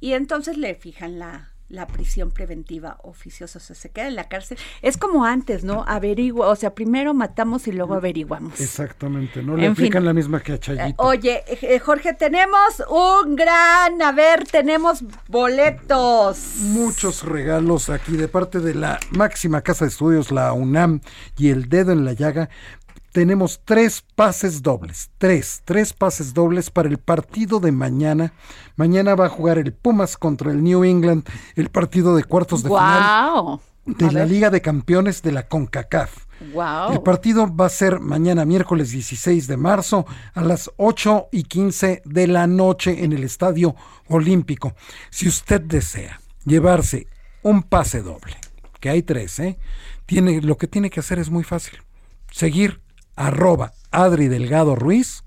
Y 0.00 0.14
entonces 0.14 0.56
le 0.58 0.74
fijan 0.74 1.18
la, 1.18 1.51
la 1.72 1.86
prisión 1.86 2.30
preventiva 2.30 2.98
oficiosa, 3.02 3.58
o 3.58 3.62
sea, 3.62 3.74
se 3.74 3.90
queda 3.90 4.06
en 4.06 4.14
la 4.14 4.28
cárcel. 4.28 4.58
Es 4.82 4.98
como 4.98 5.24
antes, 5.24 5.64
¿no? 5.64 5.84
Averigua, 5.88 6.48
o 6.48 6.54
sea, 6.54 6.74
primero 6.74 7.14
matamos 7.14 7.66
y 7.66 7.72
luego 7.72 7.94
averiguamos. 7.94 8.60
Exactamente, 8.60 9.42
no 9.42 9.56
le 9.56 9.64
En 9.66 9.74
fin. 9.74 9.86
aplican 9.86 10.04
la 10.04 10.12
misma 10.12 10.40
que 10.40 10.52
a 10.52 10.54
Eh, 10.56 10.58
Chayito. 10.60 11.02
Oye, 11.02 11.42
eh, 11.48 11.78
Jorge, 11.78 12.12
tenemos 12.12 12.82
un 12.90 13.34
gran, 13.36 14.02
a 14.02 14.12
ver, 14.12 14.44
tenemos 14.46 15.02
boletos. 15.28 16.56
Muchos 16.58 17.22
regalos 17.22 17.88
aquí 17.88 18.16
de 18.18 18.28
parte 18.28 18.60
de 18.60 18.74
la 18.74 19.00
máxima 19.10 19.62
casa 19.62 19.86
de 19.86 19.88
estudios, 19.90 20.30
la 20.30 20.52
UNAM 20.52 21.00
y 21.38 21.48
el 21.48 21.68
dedo 21.70 21.92
en 21.92 22.04
la 22.04 22.12
llaga. 22.12 22.50
Tenemos 23.12 23.60
tres 23.64 24.02
pases 24.14 24.62
dobles, 24.62 25.10
tres, 25.18 25.60
tres 25.66 25.92
pases 25.92 26.32
dobles 26.32 26.70
para 26.70 26.88
el 26.88 26.96
partido 26.96 27.60
de 27.60 27.70
mañana. 27.70 28.32
Mañana 28.76 29.14
va 29.14 29.26
a 29.26 29.28
jugar 29.28 29.58
el 29.58 29.74
Pumas 29.74 30.16
contra 30.16 30.50
el 30.50 30.62
New 30.64 30.82
England, 30.82 31.24
el 31.54 31.68
partido 31.68 32.16
de 32.16 32.24
cuartos 32.24 32.62
de 32.62 32.70
final 32.70 33.34
Wow. 33.34 33.60
de 33.84 34.12
la 34.12 34.24
Liga 34.24 34.48
de 34.48 34.62
Campeones 34.62 35.20
de 35.22 35.32
la 35.32 35.46
CONCACAF. 35.46 36.24
Wow. 36.54 36.92
El 36.92 37.02
partido 37.02 37.54
va 37.54 37.66
a 37.66 37.68
ser 37.68 38.00
mañana 38.00 38.46
miércoles 38.46 38.90
16 38.92 39.46
de 39.46 39.56
marzo 39.58 40.06
a 40.32 40.40
las 40.42 40.70
8 40.78 41.28
y 41.32 41.42
15 41.42 42.00
de 42.06 42.26
la 42.26 42.46
noche 42.46 43.04
en 43.04 43.12
el 43.12 43.24
Estadio 43.24 43.76
Olímpico. 44.08 44.74
Si 45.10 45.28
usted 45.28 45.60
desea 45.60 46.18
llevarse 46.46 47.06
un 47.42 47.62
pase 47.62 48.00
doble, 48.02 48.36
que 48.80 48.88
hay 48.88 49.02
tres, 49.02 49.38
¿eh? 49.38 49.58
Tiene, 50.06 50.40
lo 50.40 50.56
que 50.56 50.66
tiene 50.66 50.88
que 50.88 51.00
hacer 51.00 51.18
es 51.18 51.28
muy 51.28 51.44
fácil. 51.44 51.78
Seguir 52.30 52.80
arroba 53.16 53.72
Adri 53.90 54.28
Delgado 54.28 54.74
Ruiz, 54.74 55.24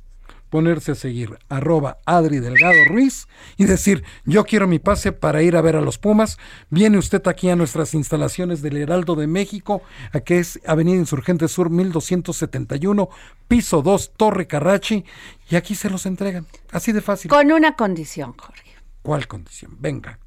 ponerse 0.50 0.94
a 0.94 0.96
seguir 0.96 1.38
arroba 1.50 1.98
Adri 2.06 2.40
Delgado 2.40 2.86
Ruiz 2.88 3.28
y 3.58 3.66
decir 3.66 4.04
yo 4.26 4.46
quiero 4.46 4.68
mi 4.68 4.80
pase 4.80 5.12
para 5.12 5.42
ir 5.42 5.56
a 5.58 5.62
ver 5.62 5.76
a 5.76 5.82
los 5.82 5.98
Pumas. 5.98 6.38
Viene 6.70 6.98
usted 6.98 7.28
aquí 7.28 7.50
a 7.50 7.56
nuestras 7.56 7.94
instalaciones 7.94 8.62
del 8.62 8.78
Heraldo 8.78 9.16
de 9.16 9.28
México, 9.28 9.82
a 10.14 10.22
que 10.22 10.40
es 10.40 10.60
Avenida 10.66 10.98
Insurgente 10.98 11.48
Sur 11.48 11.70
1271, 11.70 13.10
piso 13.48 13.82
2, 13.82 14.14
Torre 14.16 14.48
Carrachi, 14.48 15.04
y 15.50 15.56
aquí 15.56 15.76
se 15.76 15.90
los 15.90 16.06
entregan. 16.06 16.48
Así 16.72 16.92
de 16.92 17.02
fácil. 17.02 17.30
Con 17.30 17.52
una 17.52 17.76
condición, 17.76 18.34
Jorge. 18.38 18.76
¿Cuál 19.02 19.28
condición? 19.28 19.76
Venga. 19.80 20.20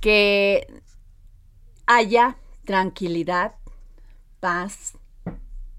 que 0.00 0.66
haya 1.86 2.36
tranquilidad, 2.64 3.54
paz, 4.40 4.94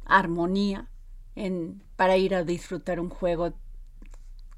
armonía 0.06 0.90
en, 1.36 1.82
para 1.96 2.18
ir 2.18 2.36
a 2.36 2.44
disfrutar 2.44 3.00
un 3.00 3.10
juego 3.10 3.54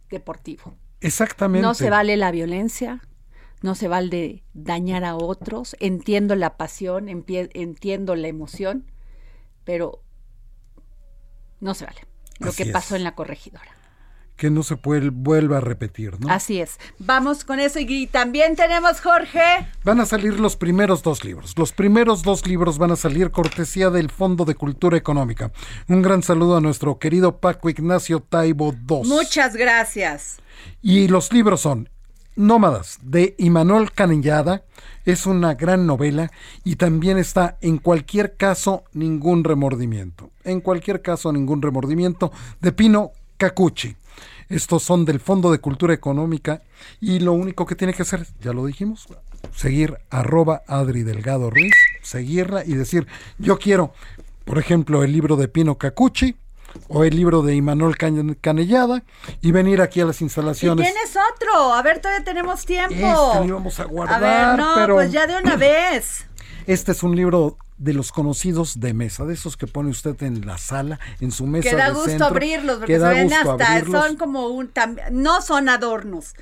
deportivo. 0.09 0.73
Exactamente. 1.01 1.61
No 1.61 1.73
se 1.73 1.89
vale 1.89 2.17
la 2.17 2.31
violencia, 2.31 3.01
no 3.61 3.75
se 3.75 3.87
vale 3.87 4.43
dañar 4.53 5.03
a 5.03 5.15
otros. 5.15 5.75
Entiendo 5.79 6.35
la 6.35 6.57
pasión, 6.57 7.09
entiendo 7.09 8.15
la 8.15 8.27
emoción, 8.27 8.85
pero 9.65 10.01
no 11.59 11.73
se 11.73 11.85
vale 11.85 12.01
lo 12.39 12.49
Así 12.49 12.63
que 12.63 12.65
es. 12.65 12.71
pasó 12.71 12.95
en 12.95 13.03
la 13.03 13.15
corregidora. 13.15 13.74
Que 14.35 14.49
no 14.49 14.63
se 14.63 14.75
puede, 14.75 15.09
vuelva 15.09 15.57
a 15.57 15.61
repetir, 15.61 16.19
¿no? 16.19 16.29
Así 16.29 16.59
es. 16.59 16.77
Vamos 16.99 17.45
con 17.45 17.59
eso 17.59 17.79
y 17.79 18.07
también 18.07 18.55
tenemos, 18.55 18.99
Jorge. 18.99 19.67
Van 19.83 20.01
a 20.01 20.05
salir 20.05 20.39
los 20.39 20.57
primeros 20.57 21.03
dos 21.03 21.23
libros. 21.23 21.53
Los 21.57 21.71
primeros 21.71 22.21
dos 22.23 22.45
libros 22.45 22.77
van 22.77 22.91
a 22.91 22.95
salir 22.95 23.31
cortesía 23.31 23.89
del 23.89 24.09
Fondo 24.09 24.43
de 24.43 24.55
Cultura 24.55 24.97
Económica. 24.97 25.51
Un 25.87 26.01
gran 26.01 26.21
saludo 26.21 26.57
a 26.57 26.61
nuestro 26.61 26.99
querido 26.99 27.37
Paco 27.37 27.69
Ignacio 27.69 28.19
Taibo 28.19 28.73
II. 28.73 29.07
Muchas 29.07 29.55
gracias. 29.55 30.37
Y 30.81 31.07
los 31.07 31.31
libros 31.31 31.61
son 31.61 31.89
Nómadas 32.35 32.99
de 33.01 33.33
Imanol 33.37 33.93
Canellada, 33.93 34.63
es 35.05 35.25
una 35.25 35.53
gran 35.53 35.87
novela 35.87 36.31
y 36.65 36.75
también 36.75 37.17
está 37.17 37.57
en 37.61 37.77
cualquier 37.77 38.35
caso 38.35 38.83
ningún 38.91 39.45
remordimiento. 39.45 40.31
En 40.43 40.59
cualquier 40.59 41.01
caso 41.01 41.31
ningún 41.31 41.61
remordimiento 41.61 42.33
de 42.59 42.73
Pino 42.73 43.11
Cacucci. 43.37 43.95
Estos 44.49 44.83
son 44.83 45.05
del 45.05 45.19
Fondo 45.19 45.51
de 45.51 45.59
Cultura 45.59 45.93
Económica 45.93 46.61
y 47.01 47.19
lo 47.19 47.33
único 47.33 47.65
que 47.65 47.75
tiene 47.75 47.93
que 47.93 48.03
hacer, 48.03 48.27
ya 48.41 48.53
lo 48.53 48.65
dijimos, 48.65 49.07
seguir 49.55 49.97
arroba 50.09 50.61
Adri 50.67 51.03
Delgado 51.03 51.49
Ruiz, 51.49 51.73
seguirla 52.03 52.63
y 52.65 52.73
decir, 52.73 53.07
yo 53.39 53.57
quiero, 53.57 53.93
por 54.43 54.59
ejemplo, 54.59 55.03
el 55.03 55.11
libro 55.11 55.35
de 55.35 55.47
Pino 55.47 55.77
Cacucci 55.77 56.35
o 56.89 57.03
el 57.05 57.15
libro 57.15 57.41
de 57.41 57.55
Imanol 57.55 57.97
Can- 57.97 58.37
Canellada 58.39 59.01
y 59.41 59.51
venir 59.51 59.81
aquí 59.81 60.01
a 60.01 60.05
las 60.05 60.21
Y 60.21 60.25
instalaciones. 60.25 60.85
tienes 60.91 61.15
otro. 61.33 61.73
A 61.73 61.81
ver, 61.81 61.99
todavía 62.01 62.23
tenemos 62.23 62.65
tiempo. 62.65 62.93
Este 62.93 63.39
lo 63.39 63.45
íbamos 63.45 63.79
a 63.79 63.83
A 63.83 63.85
guardar, 63.85 64.57
ver, 64.57 64.65
no, 64.65 64.73
pero 64.75 64.95
pues 64.95 65.11
ya 65.11 65.25
de 65.25 65.37
una 65.37 65.55
vez. 65.57 66.27
este 66.67 66.91
es 66.91 67.01
un 67.01 67.15
libro 67.15 67.57
de 67.77 67.93
los 67.93 68.11
conocidos 68.11 68.79
de 68.79 68.93
mesa, 68.93 69.25
de 69.25 69.33
esos 69.33 69.57
que 69.57 69.67
pone 69.67 69.89
usted 69.89 70.21
en 70.23 70.45
la 70.45 70.57
sala, 70.57 70.99
en 71.19 71.31
su 71.31 71.45
mesa 71.45 71.69
Que 71.69 71.75
da 71.75 71.85
de 71.87 71.91
gusto 71.93 72.09
centro, 72.09 72.27
abrirlos, 72.27 72.77
porque 72.77 72.93
que 72.93 72.99
se 72.99 73.05
ven 73.05 73.33
hasta, 73.33 73.73
abrirlos. 73.75 74.05
son 74.05 74.15
como 74.17 74.47
un, 74.47 74.73
tam- 74.73 75.09
no 75.11 75.41
son 75.41 75.69
adornos. 75.69 76.33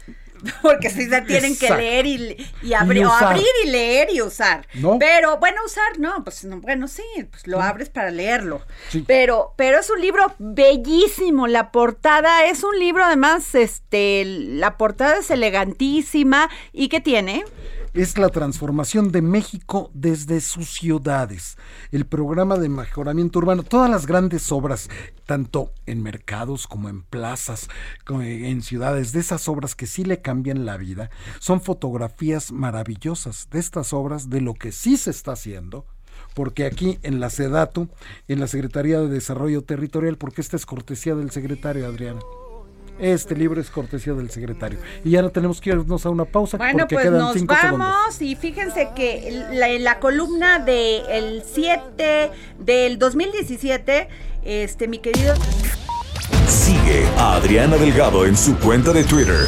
Porque 0.62 0.90
si 0.90 1.08
se 1.08 1.22
tienen 1.22 1.58
que 1.58 1.70
leer 1.70 2.06
y, 2.06 2.46
y 2.64 2.74
abrir, 2.74 3.04
Y 3.04 3.06
o 3.06 3.12
abrir 3.14 3.46
y 3.64 3.70
leer 3.70 4.10
y 4.12 4.22
usar. 4.22 4.68
¿No? 4.74 5.00
Pero, 5.00 5.38
bueno, 5.38 5.62
usar, 5.66 5.98
no, 6.00 6.22
pues 6.26 6.44
no, 6.44 6.60
bueno, 6.60 6.90
sí, 6.90 7.02
pues 7.32 7.48
lo 7.48 7.62
abres 7.62 7.88
para 7.88 8.12
leerlo. 8.12 8.62
Sí. 8.90 9.06
Pero, 9.08 9.54
pero 9.56 9.80
es 9.80 9.90
un 9.90 10.02
libro 10.02 10.36
bellísimo. 10.40 11.48
La 11.48 11.72
portada 11.72 12.46
es 12.46 12.62
un 12.66 12.78
libro, 12.78 13.06
además, 13.06 13.56
este, 13.56 14.26
la 14.26 14.78
portada 14.78 15.20
es 15.20 15.32
elegantísima. 15.32 16.50
¿Y 16.74 16.90
qué 16.90 17.00
tiene? 17.00 17.46
Es 17.94 18.18
la 18.18 18.30
transformación 18.30 19.12
de 19.12 19.22
México 19.22 19.92
desde 19.94 20.42
sus 20.42 20.70
ciudades, 20.70 21.58
el 21.92 22.06
programa 22.06 22.58
de 22.58 22.70
mejoramiento 22.70 23.40
urbano, 23.40 23.64
todas 23.64 23.90
las 23.90 24.08
grandes 24.08 24.52
obras, 24.52 24.90
tanto 25.26 25.72
en 25.86 26.02
mercados 26.02 26.68
como 26.68 26.90
en 26.90 27.04
plazas, 27.04 27.70
en 28.10 28.62
ciudades, 28.62 29.12
de 29.12 29.20
esas 29.20 29.48
obras 29.48 29.76
que 29.76 29.88
sí 29.88 30.04
le 30.04 30.22
cambian 30.22 30.66
la 30.66 30.78
vida, 30.78 31.10
son 31.40 31.62
fotografías 31.62 32.52
maravillosas 32.52 33.48
de 33.52 33.60
estas 33.60 33.94
obras, 33.94 34.30
de 34.30 34.42
lo 34.42 34.54
que 34.56 34.72
sí 34.72 34.98
se 34.98 35.12
está 35.12 35.34
haciendo 35.34 35.86
porque 36.34 36.66
aquí 36.66 37.00
en 37.04 37.20
la 37.20 37.30
SEDATU, 37.30 37.90
en 38.28 38.40
la 38.40 38.48
Secretaría 38.48 39.00
de 39.00 39.08
Desarrollo 39.08 39.64
Territorial, 39.64 40.18
porque 40.18 40.42
esta 40.42 40.56
es 40.56 40.66
cortesía 40.66 41.16
del 41.16 41.32
secretario, 41.32 41.86
Adriana. 41.86 42.22
Este 43.00 43.36
libro 43.36 43.60
es 43.60 43.70
cortesía 43.70 44.14
del 44.14 44.30
secretario. 44.30 44.80
Y 45.04 45.12
ya 45.12 45.22
no 45.22 45.30
tenemos 45.30 45.60
que 45.60 45.72
irnos 45.72 46.06
a 46.06 46.10
una 46.10 46.26
pausa. 46.26 46.58
Bueno, 46.58 46.80
porque 46.80 46.96
pues 46.96 47.06
quedan 47.06 47.20
nos 47.20 47.34
cinco 47.34 47.56
vamos 47.62 48.22
y 48.22 48.36
fíjense 48.36 48.90
que 48.96 49.46
la, 49.52 49.68
la 49.80 50.00
columna 50.00 50.60
del 50.60 51.44
7 51.46 52.32
del 52.60 53.00
2017, 53.00 54.08
este 54.44 54.88
mi 54.88 55.00
querido... 55.00 55.34
Sigue 56.48 57.06
a 57.18 57.36
Adriana 57.36 57.78
Delgado 57.78 58.26
en 58.26 58.38
su 58.38 58.58
cuenta 58.60 58.94
de 58.94 59.04
Twitter 59.04 59.48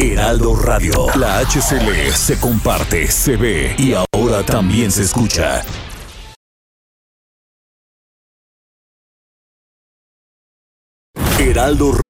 Heraldo 0.00 0.54
Radio. 0.54 1.06
La 1.16 1.40
HCL 1.40 2.12
se 2.12 2.38
comparte, 2.38 3.08
se 3.08 3.36
ve 3.36 3.74
y 3.76 3.94
ahora 3.94 4.44
también 4.44 4.92
se 4.92 5.02
escucha. 5.02 5.64
Heraldo 11.40 12.00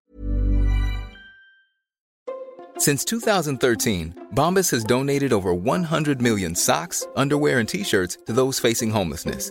Since 2.77 3.07
2013, 3.07 4.15
Bombas 4.35 4.71
has 4.71 4.85
donated 4.85 5.33
over 5.33 5.55
100 5.55 6.21
million 6.21 6.55
socks, 6.55 7.07
underwear, 7.17 7.59
and 7.59 7.69
t-shirts 7.69 8.19
to 8.27 8.33
those 8.35 8.61
facing 8.61 8.91
homelessness. 8.91 9.51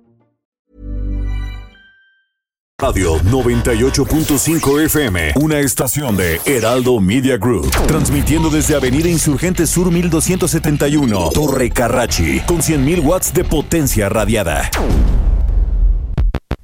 Radio 2.81 3.17
98.5 3.19 4.85
FM, 4.85 5.33
una 5.35 5.59
estación 5.59 6.17
de 6.17 6.41
Heraldo 6.45 6.99
Media 6.99 7.37
Group, 7.37 7.69
transmitiendo 7.85 8.49
desde 8.49 8.75
Avenida 8.75 9.07
Insurgente 9.07 9.67
Sur 9.67 9.91
1271, 9.91 11.29
Torre 11.29 11.69
Carrachi, 11.69 12.39
con 12.39 12.57
100.000 12.57 13.05
watts 13.05 13.35
de 13.35 13.43
potencia 13.43 14.09
radiada. 14.09 14.71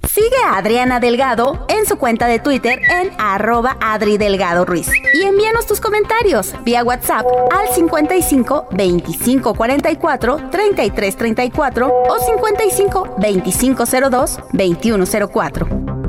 Sigue 0.10 0.38
a 0.44 0.58
Adriana 0.58 1.00
Delgado 1.00 1.68
en 1.70 1.86
su 1.86 1.98
cuenta 1.98 2.26
de 2.26 2.40
Twitter 2.40 2.80
en 2.90 3.12
arroba 3.20 3.78
Adri 3.80 4.18
Delgado 4.18 4.66
Ruiz. 4.66 4.90
Y 5.14 5.22
envíanos 5.22 5.68
tus 5.68 5.80
comentarios 5.80 6.56
vía 6.66 6.84
WhatsApp 6.84 7.28
al 7.52 7.68
55 7.76 8.70
25 8.72 9.54
44 9.54 10.50
33 10.50 11.16
34 11.16 11.88
o 12.10 12.20
55 12.20 13.16
25 13.20 13.84
02 14.10 14.40
21 14.54 15.06
04. 15.32 16.07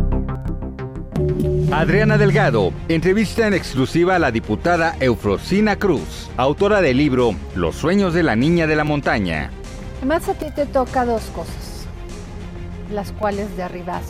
Adriana 1.73 2.17
Delgado 2.17 2.73
entrevista 2.89 3.47
en 3.47 3.55
exclusiva 3.55 4.17
a 4.17 4.19
la 4.19 4.31
diputada 4.31 4.97
Eufrosina 5.01 5.77
Cruz, 5.77 6.31
autora 6.37 6.81
del 6.81 6.97
libro 6.97 7.35
Los 7.55 7.77
sueños 7.77 8.15
de 8.15 8.23
la 8.23 8.37
niña 8.37 8.67
de 8.67 8.77
la 8.77 8.85
montaña. 8.85 9.51
Además 9.99 10.29
a 10.29 10.35
ti 10.35 10.47
te 10.55 10.65
toca 10.67 11.05
dos 11.05 11.23
cosas, 11.35 11.87
las 12.93 13.13
cuales 13.13 13.57
derribas. 13.57 14.03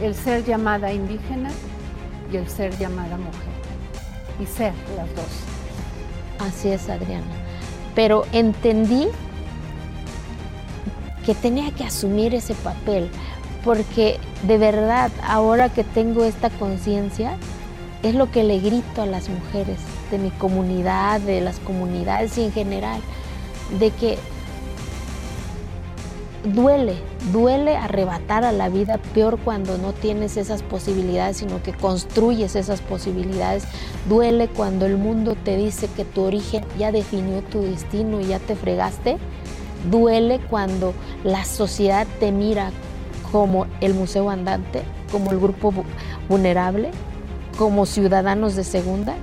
El 0.00 0.14
ser 0.14 0.44
llamada 0.44 0.92
indígena 0.92 1.50
y 2.32 2.36
el 2.36 2.48
ser 2.48 2.76
llamada 2.78 3.16
mujer. 3.16 3.48
Y 4.40 4.46
ser 4.46 4.72
las 4.96 5.14
dos. 5.14 6.46
Así 6.48 6.70
es, 6.70 6.88
Adriana. 6.88 7.26
Pero 7.94 8.24
entendí 8.32 9.08
que 11.26 11.34
tenía 11.34 11.70
que 11.72 11.84
asumir 11.84 12.34
ese 12.34 12.54
papel 12.54 13.10
porque 13.64 14.18
de 14.46 14.58
verdad 14.58 15.10
ahora 15.22 15.68
que 15.68 15.84
tengo 15.84 16.24
esta 16.24 16.50
conciencia, 16.50 17.36
es 18.02 18.14
lo 18.14 18.30
que 18.30 18.44
le 18.44 18.60
grito 18.60 19.02
a 19.02 19.06
las 19.06 19.28
mujeres 19.28 19.78
de 20.10 20.18
mi 20.18 20.30
comunidad, 20.30 21.20
de 21.20 21.40
las 21.40 21.58
comunidades 21.58 22.38
en 22.38 22.52
general, 22.52 23.00
de 23.78 23.90
que 23.90 24.18
duele, 26.44 26.94
duele 27.32 27.76
arrebatar 27.76 28.44
a 28.44 28.52
la 28.52 28.68
vida, 28.68 28.98
peor 29.14 29.38
cuando 29.38 29.78
no 29.78 29.92
tienes 29.92 30.36
esas 30.36 30.62
posibilidades, 30.62 31.38
sino 31.38 31.62
que 31.62 31.72
construyes 31.72 32.56
esas 32.56 32.80
posibilidades. 32.80 33.64
Duele 34.08 34.48
cuando 34.48 34.86
el 34.86 34.96
mundo 34.96 35.36
te 35.44 35.56
dice 35.56 35.88
que 35.96 36.04
tu 36.04 36.22
origen 36.22 36.64
ya 36.78 36.92
definió 36.92 37.42
tu 37.42 37.62
destino 37.62 38.20
y 38.20 38.26
ya 38.26 38.38
te 38.38 38.54
fregaste. 38.54 39.18
Duele 39.90 40.40
cuando 40.48 40.94
la 41.24 41.44
sociedad 41.44 42.06
te 42.20 42.32
mira 42.32 42.70
como 43.30 43.66
el 43.80 43.94
Museo 43.94 44.30
Andante, 44.30 44.82
como 45.10 45.30
el 45.30 45.38
grupo 45.38 45.72
vulnerable, 46.28 46.90
como 47.56 47.86
ciudadanos 47.86 48.54
de 48.56 48.64
segunda, 48.64 49.16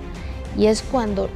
y 0.58 0.68
es 0.68 0.82
cuando 0.82 1.30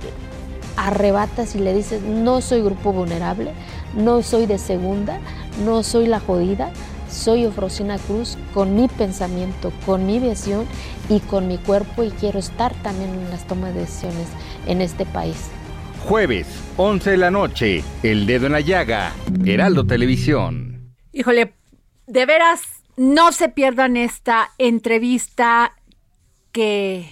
arrebatas 0.78 1.56
y 1.56 1.60
le 1.60 1.74
dices, 1.74 2.02
no 2.02 2.42
soy 2.42 2.62
grupo 2.62 2.94
vulnerable, 2.94 3.52
no 3.96 4.22
soy 4.22 4.46
de 4.46 4.58
segunda, 4.58 5.20
no 5.66 5.84
soy 5.84 6.08
la 6.08 6.20
jodida, 6.20 6.72
soy 7.10 7.46
Ofrosina 7.46 7.98
Cruz 7.98 8.38
con 8.54 8.76
mi 8.76 8.88
pensamiento, 8.88 9.74
con 9.86 10.06
mi 10.06 10.20
visión 10.20 10.66
y 11.10 11.20
con 11.20 11.48
mi 11.48 11.58
cuerpo 11.58 12.04
y 12.04 12.12
quiero 12.12 12.40
estar 12.40 12.74
también 12.76 13.10
en 13.10 13.30
las 13.30 13.46
tomas 13.48 13.74
de 13.74 13.82
decisiones 13.82 14.28
en 14.68 14.82
este 14.82 15.06
país. 15.06 15.50
Jueves, 16.06 16.48
11 16.78 17.12
de 17.12 17.18
la 17.18 17.32
noche, 17.32 17.84
El 18.04 18.26
Dedo 18.26 18.46
en 18.46 18.54
la 18.54 18.62
Llaga, 18.62 19.12
Heraldo 19.46 19.86
Televisión. 19.86 20.96
Híjole, 21.12 21.54
de 22.10 22.26
veras, 22.26 22.62
no 22.98 23.32
se 23.32 23.50
pierdan 23.50 23.96
esta 23.96 24.50
entrevista 24.58 25.76
que 26.52 27.08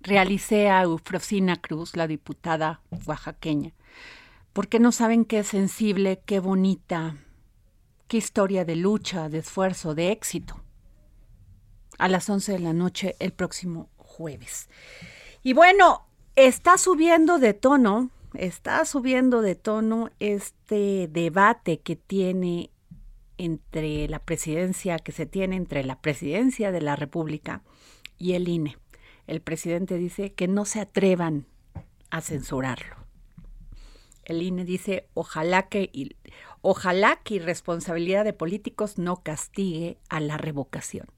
realicé 0.00 0.70
a 0.70 0.82
Eufrosina 0.82 1.60
Cruz, 1.60 1.96
la 1.96 2.06
diputada 2.06 2.82
oaxaqueña, 3.06 3.72
porque 4.52 4.78
no 4.78 4.92
saben 4.92 5.24
qué 5.24 5.42
sensible, 5.42 6.22
qué 6.24 6.38
bonita, 6.38 7.16
qué 8.06 8.16
historia 8.16 8.64
de 8.64 8.76
lucha, 8.76 9.28
de 9.28 9.38
esfuerzo, 9.38 9.96
de 9.96 10.12
éxito. 10.12 10.62
A 11.98 12.08
las 12.08 12.30
11 12.30 12.52
de 12.52 12.58
la 12.60 12.72
noche 12.72 13.16
el 13.18 13.32
próximo 13.32 13.90
jueves. 13.96 14.68
Y 15.42 15.52
bueno, 15.52 16.06
está 16.36 16.78
subiendo 16.78 17.40
de 17.40 17.54
tono, 17.54 18.10
está 18.34 18.84
subiendo 18.84 19.42
de 19.42 19.56
tono 19.56 20.10
este 20.20 21.08
debate 21.08 21.80
que 21.80 21.96
tiene 21.96 22.71
entre 23.44 24.06
la 24.08 24.20
presidencia 24.20 24.98
que 24.98 25.12
se 25.12 25.26
tiene 25.26 25.56
entre 25.56 25.84
la 25.84 26.00
presidencia 26.00 26.70
de 26.70 26.80
la 26.80 26.94
República 26.94 27.62
y 28.18 28.34
el 28.34 28.48
INE. 28.48 28.78
El 29.26 29.40
presidente 29.40 29.96
dice 29.96 30.32
que 30.32 30.46
no 30.46 30.64
se 30.64 30.80
atrevan 30.80 31.46
a 32.10 32.20
censurarlo. 32.20 32.96
El 34.24 34.42
INE 34.42 34.64
dice, 34.64 35.08
ojalá 35.14 35.68
que, 35.68 35.90
ojalá 36.60 37.16
que 37.16 37.34
irresponsabilidad 37.34 38.24
de 38.24 38.32
políticos 38.32 38.98
no 38.98 39.22
castigue 39.22 39.98
a 40.08 40.20
la 40.20 40.36
revocación. 40.36 41.08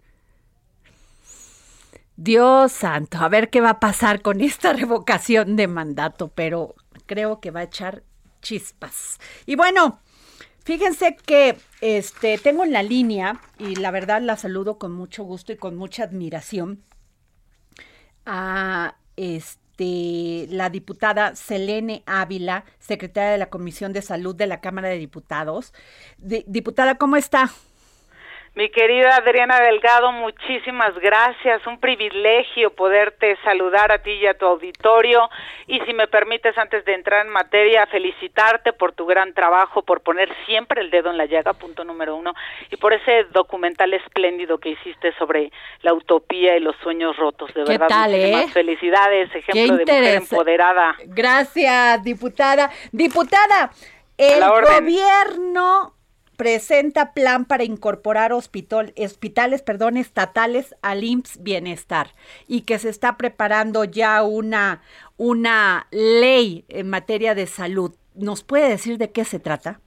Dios 2.17 2.73
santo, 2.73 3.19
a 3.19 3.29
ver 3.29 3.51
qué 3.51 3.61
va 3.61 3.71
a 3.71 3.81
pasar 3.81 4.23
con 4.23 4.41
esta 4.41 4.73
revocación 4.73 5.57
de 5.57 5.67
mandato, 5.67 6.29
pero 6.29 6.75
creo 7.05 7.41
que 7.41 7.51
va 7.51 7.61
a 7.61 7.65
echar 7.65 8.05
chispas. 8.41 9.19
Y 9.47 9.57
bueno, 9.57 10.01
Fíjense 10.65 11.17
que 11.17 11.59
este, 11.83 12.39
tengo 12.39 12.65
en 12.65 12.73
la 12.73 12.83
línea, 12.83 13.41
y 13.59 13.77
la 13.77 13.91
verdad 13.91 14.23
la 14.23 14.37
saludo 14.37 14.79
con 14.79 14.93
mucho 14.93 15.23
gusto 15.23 15.53
y 15.53 15.57
con 15.57 15.77
mucha 15.77 16.05
admiración, 16.05 16.83
a, 18.25 18.97
este, 19.17 20.47
la 20.49 20.71
diputada 20.71 21.37
Selene 21.37 22.03
Ávila, 22.07 22.65
secretaria 22.79 23.33
de 23.33 23.39
la 23.39 23.51
Comisión 23.51 23.93
de 23.93 24.03
Salud 24.03 24.35
de 24.35 24.47
la 24.47 24.61
Cámara 24.61 24.89
de 24.89 24.99
Diputados. 24.99 25.75
diputada, 26.19 26.97
¿cómo 26.97 27.17
está? 27.17 27.51
Mi 28.57 28.71
querida 28.71 29.17
Adriana 29.17 29.59
Delgado, 29.59 30.13
muchísimas 30.13 30.95
gracias. 31.01 31.67
Un 31.67 31.81
privilegio 31.81 32.73
poderte 32.73 33.37
saludar 33.43 33.91
a 33.91 33.99
ti 33.99 34.13
y 34.13 34.27
a 34.29 34.39
tu 34.39 34.47
auditorio. 34.47 35.29
Y 35.67 35.81
si 35.81 35.93
me 35.93 36.07
permites, 36.07 36.57
antes 36.57 36.85
de 36.85 36.95
entrar 36.95 37.27
en 37.27 37.33
materia, 37.33 37.85
felicitarte 37.89 38.73
por 38.73 38.93
tu 38.93 39.07
gran 39.07 39.35
trabajo, 39.35 39.83
por 39.83 40.03
poner 40.03 40.33
siempre 40.47 40.83
el 40.83 40.93
dedo 40.93 41.11
en 41.11 41.17
la 41.17 41.27
llaga, 41.27 41.55
punto 41.55 41.83
número 41.83 42.15
uno, 42.15 42.33
y 42.71 42.77
por 42.77 42.93
ese 42.93 43.25
documental 43.33 43.93
espléndido 43.93 44.59
que 44.59 44.69
hiciste 44.69 45.13
sobre 45.19 45.51
la 45.83 45.93
utopía 45.93 46.57
y 46.57 46.61
los 46.61 46.77
sueños 46.77 47.17
rotos. 47.17 47.53
De 47.55 47.65
verdad, 47.65 47.89
tal, 47.89 48.15
eh? 48.15 48.47
felicidades, 48.53 49.35
ejemplo 49.35 49.79
de 49.79 49.85
mujer 49.85 50.15
empoderada. 50.15 50.95
Gracias, 51.07 52.05
diputada. 52.05 52.71
Diputada, 52.93 53.73
el 54.17 54.41
gobierno 54.41 55.95
presenta 56.37 57.13
plan 57.13 57.45
para 57.45 57.65
incorporar 57.65 58.33
hospital, 58.33 58.93
hospitales 58.99 59.63
perdón, 59.63 59.97
estatales 59.97 60.75
al 60.83 61.05
IMSS 61.05 61.43
Bienestar 61.43 62.09
y 62.47 62.63
que 62.63 62.79
se 62.79 62.89
está 62.89 63.17
preparando 63.17 63.85
ya 63.85 64.23
una, 64.23 64.83
una 65.17 65.87
ley 65.91 66.65
en 66.69 66.91
materia 66.91 67.35
de 67.35 67.47
salud. 67.47 67.95
¿Nos 68.15 68.45
puede 68.45 68.69
decir 68.69 68.99
de 68.99 69.11
qué 69.11 69.25
se 69.25 69.41
trata? 69.41 69.81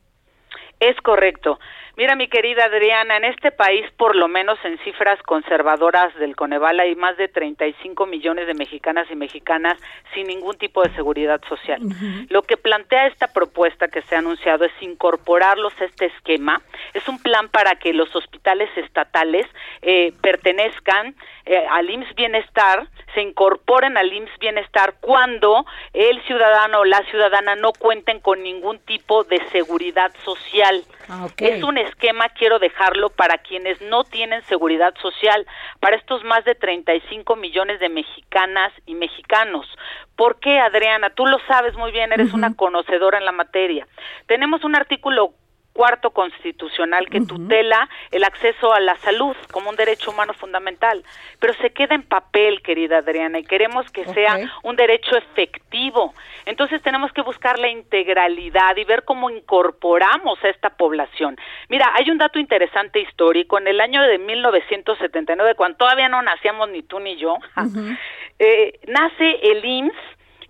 Es 0.79 0.95
correcto. 1.01 1.59
Mira, 1.97 2.15
mi 2.15 2.27
querida 2.27 2.65
Adriana, 2.65 3.17
en 3.17 3.25
este 3.25 3.51
país, 3.51 3.83
por 3.97 4.15
lo 4.15 4.27
menos 4.27 4.59
en 4.63 4.77
cifras 4.83 5.19
conservadoras 5.23 6.13
del 6.19 6.35
Coneval, 6.35 6.79
hay 6.79 6.95
más 6.95 7.17
de 7.17 7.27
35 7.27 8.05
millones 8.05 8.45
de 8.45 8.53
mexicanas 8.53 9.07
y 9.09 9.15
mexicanas 9.15 9.79
sin 10.13 10.27
ningún 10.27 10.55
tipo 10.59 10.83
de 10.83 10.93
seguridad 10.93 11.41
social. 11.49 11.81
Lo 12.29 12.43
que 12.43 12.55
plantea 12.55 13.07
esta 13.07 13.33
propuesta 13.33 13.87
que 13.87 14.03
se 14.03 14.15
ha 14.15 14.19
anunciado 14.19 14.65
es 14.65 14.71
incorporarlos 14.79 15.73
a 15.81 15.85
este 15.85 16.05
esquema. 16.05 16.61
Es 16.93 17.07
un 17.07 17.17
plan 17.17 17.49
para 17.49 17.73
que 17.73 17.93
los 17.93 18.15
hospitales 18.15 18.69
estatales 18.77 19.47
eh, 19.81 20.13
pertenezcan 20.21 21.15
eh, 21.47 21.65
al 21.67 21.89
IMSS 21.89 22.13
Bienestar, 22.13 22.87
se 23.15 23.23
incorporen 23.23 23.97
al 23.97 24.13
IMSS 24.13 24.37
Bienestar 24.37 24.93
cuando 25.01 25.65
el 25.93 26.21
ciudadano 26.27 26.81
o 26.81 26.85
la 26.85 27.01
ciudadana 27.05 27.55
no 27.55 27.71
cuenten 27.73 28.19
con 28.19 28.43
ningún 28.43 28.77
tipo 28.77 29.23
de 29.23 29.41
seguridad 29.51 30.13
social. 30.23 30.83
Ah, 31.09 31.27
es 31.37 31.63
un 31.63 31.77
esquema, 31.87 32.29
quiero 32.29 32.59
dejarlo, 32.59 33.09
para 33.09 33.37
quienes 33.37 33.81
no 33.81 34.03
tienen 34.03 34.41
seguridad 34.43 34.93
social, 35.01 35.45
para 35.79 35.95
estos 35.95 36.23
más 36.23 36.45
de 36.45 36.55
35 36.55 37.35
millones 37.35 37.79
de 37.79 37.89
mexicanas 37.89 38.71
y 38.85 38.95
mexicanos. 38.95 39.67
¿Por 40.15 40.39
qué, 40.39 40.59
Adriana? 40.59 41.09
Tú 41.11 41.25
lo 41.25 41.39
sabes 41.47 41.75
muy 41.75 41.91
bien, 41.91 42.11
eres 42.11 42.33
una 42.33 42.55
conocedora 42.55 43.17
en 43.17 43.25
la 43.25 43.31
materia. 43.31 43.87
Tenemos 44.25 44.63
un 44.63 44.75
artículo 44.75 45.33
cuarto 45.77 46.09
constitucional 46.09 47.07
que 47.07 47.21
tutela 47.21 47.87
el 48.09 48.23
acceso 48.23 48.73
a 48.73 48.79
la 48.79 48.95
salud 48.97 49.35
como 49.51 49.69
un 49.69 49.75
derecho 49.75 50.09
humano 50.09 50.33
fundamental, 50.33 51.03
pero 51.39 51.53
se 51.53 51.69
queda 51.69 51.93
en 51.93 52.01
papel, 52.01 52.63
querida 52.63 52.97
Adriana, 52.97 53.37
y 53.37 53.43
queremos 53.43 53.89
que 53.91 54.03
sea 54.05 54.39
un 54.63 54.75
derecho 54.75 55.15
efectivo. 55.15 56.15
Entonces 56.47 56.81
tenemos 56.81 57.13
que 57.13 57.21
buscar 57.21 57.59
la 57.59 57.69
integralidad 57.69 58.75
y 58.75 58.85
ver 58.85 59.03
cómo 59.03 59.29
incorporamos 59.29 60.43
a 60.43 60.49
esta 60.49 60.71
población. 60.71 61.37
Mira, 61.69 61.91
hay 61.93 62.09
un 62.09 62.17
dato 62.17 62.39
interesante 62.39 62.99
histórico. 62.99 63.59
En 63.59 63.67
el 63.67 63.79
año 63.79 64.01
de 64.01 64.17
1979, 64.17 65.53
cuando 65.53 65.77
todavía 65.77 66.09
no 66.09 66.23
nacíamos 66.23 66.69
ni 66.69 66.81
tú 66.81 66.99
ni 66.99 67.17
yo, 67.17 67.37
eh, 68.39 68.79
nace 68.87 69.39
el 69.43 69.63
IMSS, 69.63 69.95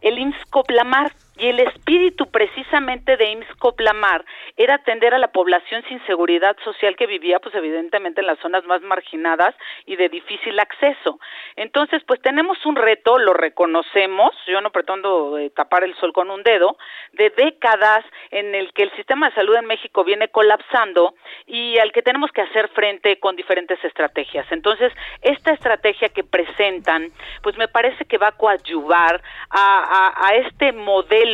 el 0.04 0.20
IMSS 0.20 0.46
Coplamar, 0.50 1.12
y 1.38 1.48
el 1.48 1.60
espíritu 1.60 2.30
precisamente 2.32 3.16
de 3.16 3.30
IMSS 3.32 3.56
Coplamar 3.60 4.26
era 4.56 4.76
atender 4.76 5.14
a 5.14 5.20
la 5.20 5.32
población 5.32 5.84
sin 5.88 6.04
seguridad 6.08 6.58
social 6.64 6.96
que 6.96 7.06
vivía 7.06 7.40
pues 7.40 7.54
evidentemente 7.54 8.22
en 8.22 8.28
las 8.28 8.40
zonas 8.40 8.64
más 8.66 8.82
marginadas 8.82 9.54
y 9.86 9.96
de 9.96 10.10
difícil 10.10 10.60
acceso. 10.60 11.20
Entonces 11.56 12.04
pues 12.06 12.22
tenemos 12.22 12.66
un 12.66 12.76
reto, 12.76 13.20
lo 13.20 13.34
reconocemos, 13.34 14.32
yo 14.48 14.62
no 14.62 14.72
pretendo 14.72 15.38
eh, 15.38 15.52
tapar 15.52 15.84
el 15.84 15.96
sol 15.96 16.12
con 16.12 16.32
un 16.32 16.42
dedo, 16.44 16.78
de 17.14 17.30
décadas 17.30 18.04
en 18.32 18.56
el 18.56 18.74
que 18.74 18.84
el 18.84 18.92
sistema 18.96 19.30
de 19.30 19.36
salud 19.36 19.56
en 19.56 19.66
México 19.66 20.04
viene 20.04 20.30
colapsando 20.30 21.14
y 21.46 21.78
al 21.78 21.92
que 21.92 22.02
tenemos 22.02 22.32
que 22.32 22.42
hacer 22.42 22.70
frente 22.70 23.20
con 23.20 23.36
diferentes 23.36 23.84
estrategias. 23.84 24.46
Entonces 24.52 24.92
esta 25.22 25.52
estrategia 25.52 26.10
que 26.10 26.24
presentan 26.24 27.10
pues 27.44 27.58
me 27.58 27.68
parece 27.68 28.06
que 28.06 28.18
va 28.18 28.30
a 28.30 28.38
coadyuvar 28.38 29.22
a 29.52 30.32
este 30.36 30.72
modelo 30.72 31.27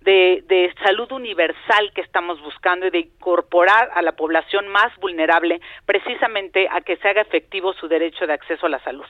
de, 0.00 0.72
salud 0.84 1.10
universal 1.12 1.92
que 1.94 2.00
estamos 2.00 2.40
buscando 2.42 2.86
y 2.86 2.90
de 2.90 2.98
incorporar 3.00 3.90
a 3.94 4.02
la 4.02 4.12
población 4.12 4.68
más 4.68 4.94
vulnerable 5.00 5.60
precisamente 5.86 6.68
a 6.70 6.80
que 6.80 6.96
se 6.96 7.08
haga 7.08 7.22
efectivo 7.22 7.72
su 7.74 7.88
derecho 7.88 8.26
de 8.26 8.34
acceso 8.34 8.66
a 8.66 8.68
la 8.68 8.82
salud. 8.82 9.04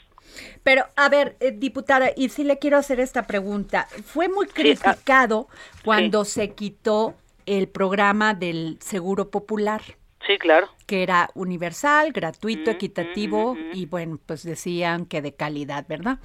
Pero, 0.63 0.85
a 0.97 1.09
ver, 1.09 1.37
eh, 1.41 1.53
diputada, 1.53 2.11
y 2.17 2.29
sí 2.29 2.45
le 2.45 2.59
quiero 2.59 2.77
hacer 2.77 3.01
esta 3.01 3.27
pregunta. 3.27 3.87
Fue 4.05 4.29
muy 4.29 4.47
ah, 4.49 4.53
criticado 4.55 5.49
cuando 5.85 6.25
se 6.25 6.55
quitó 6.55 7.15
el 7.47 7.69
programa 7.69 8.35
del 8.35 8.79
Seguro 8.81 9.31
Popular. 9.31 9.83
Sí, 10.27 10.39
claro. 10.39 10.69
Que 10.87 11.03
era 11.03 11.31
universal, 11.35 12.13
gratuito, 12.13 12.71
equitativo 12.71 13.57
y 13.73 13.87
bueno, 13.87 14.21
pues 14.25 14.45
decían 14.45 15.07
que 15.07 15.21
de 15.21 15.35
calidad, 15.35 15.85
¿verdad? 15.89 16.19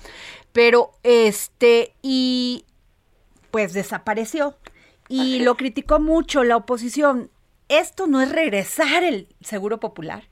Pero 0.51 0.91
este, 1.01 1.93
y 2.03 2.63
pues 3.51 3.73
desapareció. 3.73 4.57
Y 5.09 5.39
lo 5.39 5.55
criticó 5.55 5.99
mucho 5.99 6.43
la 6.43 6.57
oposición. 6.57 7.31
¿Esto 7.69 8.07
no 8.07 8.21
es 8.21 8.31
regresar 8.31 9.03
el 9.03 9.29
Seguro 9.41 9.79
Popular? 9.79 10.27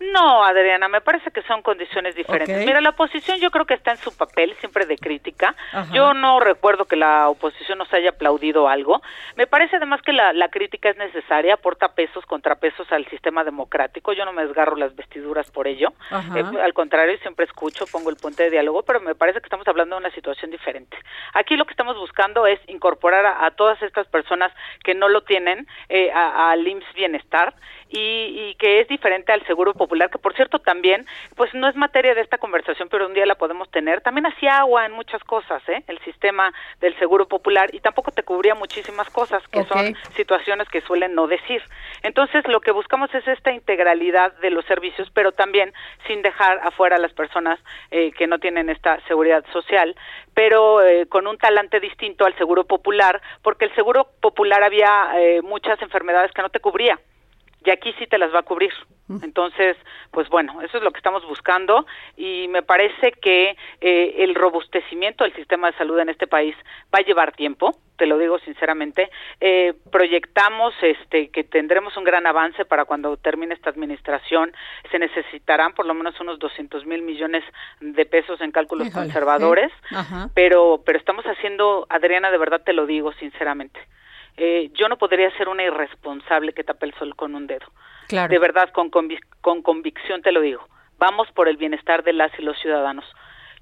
No, 0.00 0.44
Adriana, 0.44 0.88
me 0.88 1.00
parece 1.00 1.30
que 1.30 1.42
son 1.42 1.62
condiciones 1.62 2.16
diferentes. 2.16 2.66
Mira, 2.66 2.80
la 2.80 2.90
oposición 2.90 3.38
yo 3.38 3.50
creo 3.50 3.64
que 3.64 3.74
está 3.74 3.92
en 3.92 3.96
su 3.98 4.16
papel 4.16 4.54
siempre 4.58 4.86
de 4.86 4.96
crítica. 4.98 5.54
Yo 5.92 6.14
no 6.14 6.40
recuerdo 6.40 6.86
que 6.86 6.96
la 6.96 7.28
oposición 7.28 7.78
nos 7.78 7.92
haya 7.92 8.10
aplaudido 8.10 8.68
algo. 8.68 9.02
Me 9.36 9.46
parece 9.46 9.76
además 9.76 10.02
que 10.02 10.12
la, 10.12 10.48
crítica 10.48 10.90
es 10.90 10.96
necesaria, 10.96 11.54
aporta 11.54 11.94
pesos, 11.94 12.26
contrapesos 12.26 12.90
al 12.92 13.06
sistema 13.06 13.44
democrático. 13.44 14.12
Yo 14.12 14.24
no 14.24 14.32
me 14.32 14.44
desgarro 14.44 14.76
las 14.76 14.94
vestiduras 14.94 15.50
por 15.50 15.66
ello. 15.66 15.92
Eh, 16.34 16.44
al 16.62 16.74
contrario, 16.74 17.16
siempre 17.18 17.46
escucho, 17.46 17.86
pongo 17.86 18.10
el 18.10 18.16
puente 18.16 18.44
de 18.44 18.50
diálogo, 18.50 18.82
pero 18.82 19.00
me 19.00 19.14
parece 19.14 19.40
que 19.40 19.46
estamos 19.46 19.66
hablando 19.68 19.96
de 19.96 20.00
una 20.00 20.10
situación 20.10 20.50
diferente. 20.50 20.96
Aquí 21.32 21.56
lo 21.56 21.64
que 21.64 21.72
estamos 21.72 21.96
buscando 21.96 22.46
es 22.46 22.60
incorporar 22.68 23.26
a, 23.26 23.50
todas 23.52 23.80
estas 23.82 24.06
personas 24.08 24.52
que 24.82 24.94
no 24.94 25.08
lo 25.08 25.22
tienen 25.22 25.66
eh, 25.88 26.10
al 26.12 26.66
IMSS 26.66 26.94
Bienestar 26.94 27.54
y, 27.88 28.54
que 28.58 28.80
es 28.80 28.88
diferente 28.88 29.32
al 29.32 29.44
Seguro 29.46 29.74
Popular, 29.74 30.10
que 30.10 30.18
por 30.18 30.34
cierto 30.34 30.58
también, 30.58 31.06
pues 31.36 31.52
no 31.54 31.68
es 31.68 31.76
materia 31.76 32.14
de 32.14 32.20
esta 32.20 32.38
conversación, 32.38 32.88
pero 32.88 33.06
un 33.06 33.14
día 33.14 33.26
la 33.26 33.34
podemos 33.34 33.70
tener. 33.70 34.00
También 34.00 34.26
hacía 34.26 34.58
agua 34.58 34.86
en 34.86 34.92
muchas 34.92 35.22
cosas, 35.24 35.62
¿eh? 35.68 35.82
El 35.86 35.98
sistema 36.00 36.52
del 36.80 36.96
Seguro 36.98 37.26
Popular 37.28 37.74
y 37.74 37.80
tampoco 37.80 38.10
te 38.10 38.22
cubría 38.22 38.54
muchísimas 38.54 39.08
cosas, 39.10 39.46
que 39.48 39.64
son 39.64 39.96
situaciones 40.16 40.68
que 40.68 40.80
suelen 40.80 41.14
no 41.14 41.26
decir. 41.26 41.62
Entonces, 42.02 42.46
lo 42.48 42.60
que 42.60 42.70
buscamos 42.70 43.14
es 43.14 43.26
esta 43.26 43.52
integralidad 43.52 44.32
de 44.38 44.50
los 44.50 44.64
servicios, 44.66 45.10
pero 45.12 45.32
también 45.32 45.72
sin 46.06 46.22
dejar 46.22 46.60
afuera 46.62 46.96
a 46.96 46.98
las 46.98 47.12
personas 47.12 47.58
eh, 47.90 48.12
que 48.12 48.26
no 48.26 48.38
tienen 48.38 48.70
esta 48.70 49.00
seguridad 49.06 49.44
social, 49.52 49.94
pero 50.34 50.82
eh, 50.82 51.06
con 51.06 51.26
un 51.26 51.38
talante 51.38 51.80
distinto 51.80 52.24
al 52.24 52.36
Seguro 52.36 52.64
Popular, 52.64 53.20
porque 53.42 53.66
el 53.66 53.74
Seguro 53.74 54.08
Popular 54.20 54.62
había 54.62 55.10
eh, 55.16 55.42
muchas 55.42 55.80
enfermedades 55.82 56.32
que 56.32 56.42
no 56.42 56.48
te 56.48 56.60
cubría 56.60 56.98
y 57.64 57.70
aquí 57.70 57.94
sí 57.98 58.06
te 58.06 58.18
las 58.18 58.32
va 58.32 58.40
a 58.40 58.42
cubrir. 58.42 58.72
Entonces, 59.22 59.76
pues 60.10 60.30
bueno, 60.30 60.62
eso 60.62 60.78
es 60.78 60.82
lo 60.82 60.90
que 60.90 60.96
estamos 60.96 61.26
buscando 61.26 61.86
y 62.16 62.48
me 62.48 62.62
parece 62.62 63.12
que 63.12 63.54
eh, 63.82 64.14
el 64.18 64.34
robustecimiento 64.34 65.24
del 65.24 65.34
sistema 65.34 65.70
de 65.70 65.76
salud 65.76 65.98
en 65.98 66.08
este 66.08 66.26
país 66.26 66.56
va 66.94 67.00
a 67.00 67.02
llevar 67.02 67.32
tiempo, 67.32 67.76
te 67.98 68.06
lo 68.06 68.16
digo 68.16 68.38
sinceramente. 68.38 69.10
Eh, 69.40 69.74
proyectamos 69.92 70.72
este 70.80 71.28
que 71.28 71.44
tendremos 71.44 71.94
un 71.98 72.04
gran 72.04 72.26
avance 72.26 72.64
para 72.64 72.86
cuando 72.86 73.18
termine 73.18 73.52
esta 73.52 73.68
administración. 73.68 74.52
Se 74.90 74.98
necesitarán 74.98 75.74
por 75.74 75.84
lo 75.84 75.92
menos 75.92 76.18
unos 76.20 76.38
200 76.38 76.86
mil 76.86 77.02
millones 77.02 77.44
de 77.80 78.06
pesos 78.06 78.40
en 78.40 78.52
cálculos 78.52 78.88
conservadores, 78.88 79.70
pero 80.32 80.82
pero 80.84 80.98
estamos 80.98 81.26
haciendo, 81.26 81.86
Adriana, 81.90 82.30
de 82.30 82.38
verdad 82.38 82.62
te 82.64 82.72
lo 82.72 82.86
digo 82.86 83.12
sinceramente 83.12 83.78
eh, 84.36 84.70
yo 84.74 84.88
no 84.88 84.98
podría 84.98 85.30
ser 85.36 85.48
una 85.48 85.62
irresponsable 85.62 86.52
que 86.52 86.64
tape 86.64 86.86
el 86.86 86.94
sol 86.94 87.14
con 87.14 87.34
un 87.34 87.46
dedo. 87.46 87.66
De 88.08 88.38
verdad, 88.38 88.70
con, 88.70 88.90
con 88.90 89.62
convicción 89.62 90.22
te 90.22 90.32
lo 90.32 90.40
digo. 90.40 90.66
Vamos 90.98 91.28
por 91.32 91.48
el 91.48 91.56
bienestar 91.56 92.04
de 92.04 92.12
las 92.12 92.30
y 92.38 92.42
los 92.42 92.58
ciudadanos. 92.58 93.04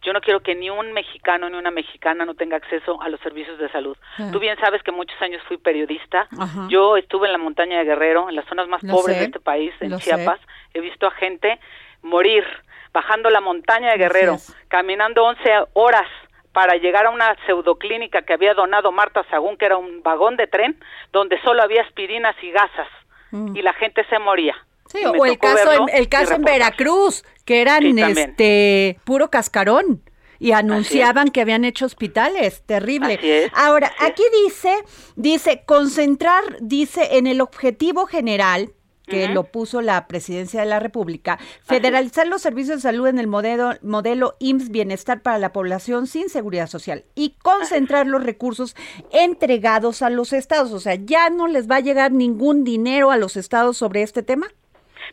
Yo 0.03 0.13
no 0.13 0.21
quiero 0.21 0.41
que 0.41 0.57
ni 0.57 0.69
un 0.69 0.93
mexicano 0.93 1.49
ni 1.49 1.57
una 1.57 1.71
mexicana 1.71 2.25
no 2.25 2.35
tenga 2.35 2.57
acceso 2.57 3.01
a 3.01 3.09
los 3.09 3.21
servicios 3.21 3.57
de 3.59 3.71
salud. 3.71 3.97
Ah. 4.19 4.31
Tú 4.33 4.41
bien 4.41 4.59
sabes 4.59 4.83
que 4.83 4.91
muchos 4.91 5.21
años 5.23 5.41
fui 5.47 5.59
periodista. 5.59 6.29
Yo 6.69 6.97
estuve 6.97 7.27
en 7.27 7.33
la 7.33 7.39
montaña 7.39 7.79
de 7.79 7.85
Guerrero, 7.85 8.29
en 8.29 8.35
las 8.35 8.45
zonas 8.47 8.67
más 8.67 8.83
pobres 8.83 9.19
de 9.19 9.27
este 9.27 9.41
país, 9.41 9.73
en 9.81 9.97
Chiapas. 9.99 10.41
He 10.75 10.81
visto 10.81 11.07
a 11.07 11.13
gente 11.13 11.61
morir 12.03 12.45
bajando 12.93 13.31
la 13.31 13.41
montaña 13.41 13.93
de 13.93 13.99
Guerrero, 13.99 14.39
caminando 14.69 15.25
11 15.25 15.67
horas 15.75 16.09
para 16.53 16.77
llegar 16.77 17.07
a 17.07 17.11
una 17.11 17.37
pseudoclínica 17.47 18.23
que 18.23 18.35
había 18.35 18.55
donado 18.55 18.93
Marta 18.93 19.25
Sagún, 19.31 19.57
que 19.57 19.67
era 19.67 19.77
un 19.77 20.03
vagón 20.03 20.37
de 20.37 20.47
tren, 20.47 20.79
donde 21.13 21.41
solo 21.43 21.63
había 21.63 21.83
aspirinas 21.83 22.37
y 22.43 22.51
gasas, 22.51 22.89
mm. 23.31 23.57
y 23.57 23.63
la 23.63 23.73
gente 23.75 24.05
se 24.09 24.19
moría. 24.19 24.55
Sí, 24.87 25.05
o 25.07 25.25
el 25.25 25.39
caso, 25.39 25.73
en, 25.73 25.89
el 25.95 26.09
caso 26.09 26.35
en 26.35 26.43
Veracruz, 26.43 27.25
que 27.47 27.63
eran 27.63 27.99
este 27.99 28.99
puro 29.05 29.31
cascarón 29.31 30.03
y 30.39 30.53
anunciaban 30.53 31.29
que 31.29 31.41
habían 31.41 31.65
hecho 31.65 31.87
hospitales, 31.87 32.63
terrible. 32.67 33.51
Ahora, 33.55 33.93
aquí 34.01 34.25
dice, 34.45 34.75
dice 35.15 35.63
concentrar, 35.65 36.43
dice 36.61 37.17
en 37.17 37.27
el 37.27 37.41
objetivo 37.41 38.07
general 38.07 38.73
que 39.07 39.29
lo 39.29 39.45
puso 39.45 39.83
la 39.83 40.07
Presidencia 40.07 40.61
de 40.61 40.67
la 40.67 40.81
República, 40.81 41.39
federalizar 41.65 42.27
los 42.27 42.43
servicios 42.43 42.79
de 42.79 42.83
salud 42.83 43.07
en 43.07 43.19
el 43.19 43.27
modelo, 43.27 43.73
modelo 43.83 44.37
IMSS 44.39 44.71
Bienestar 44.71 45.23
para 45.23 45.39
la 45.39 45.53
población 45.53 46.07
sin 46.07 46.29
seguridad 46.29 46.67
social 46.67 47.05
y 47.15 47.35
concentrar 47.43 48.07
los 48.07 48.23
recursos 48.23 48.77
entregados 49.13 50.03
a 50.03 50.11
los 50.11 50.33
estados. 50.33 50.73
O 50.73 50.81
sea, 50.81 50.95
ya 50.95 51.31
no 51.31 51.47
les 51.47 51.71
va 51.71 51.77
a 51.77 51.81
llegar 51.81 52.13
ningún 52.13 52.65
dinero 52.65 53.11
a 53.11 53.17
los 53.17 53.37
estados 53.37 53.77
sobre 53.77 54.03
este 54.03 54.23
tema. 54.23 54.47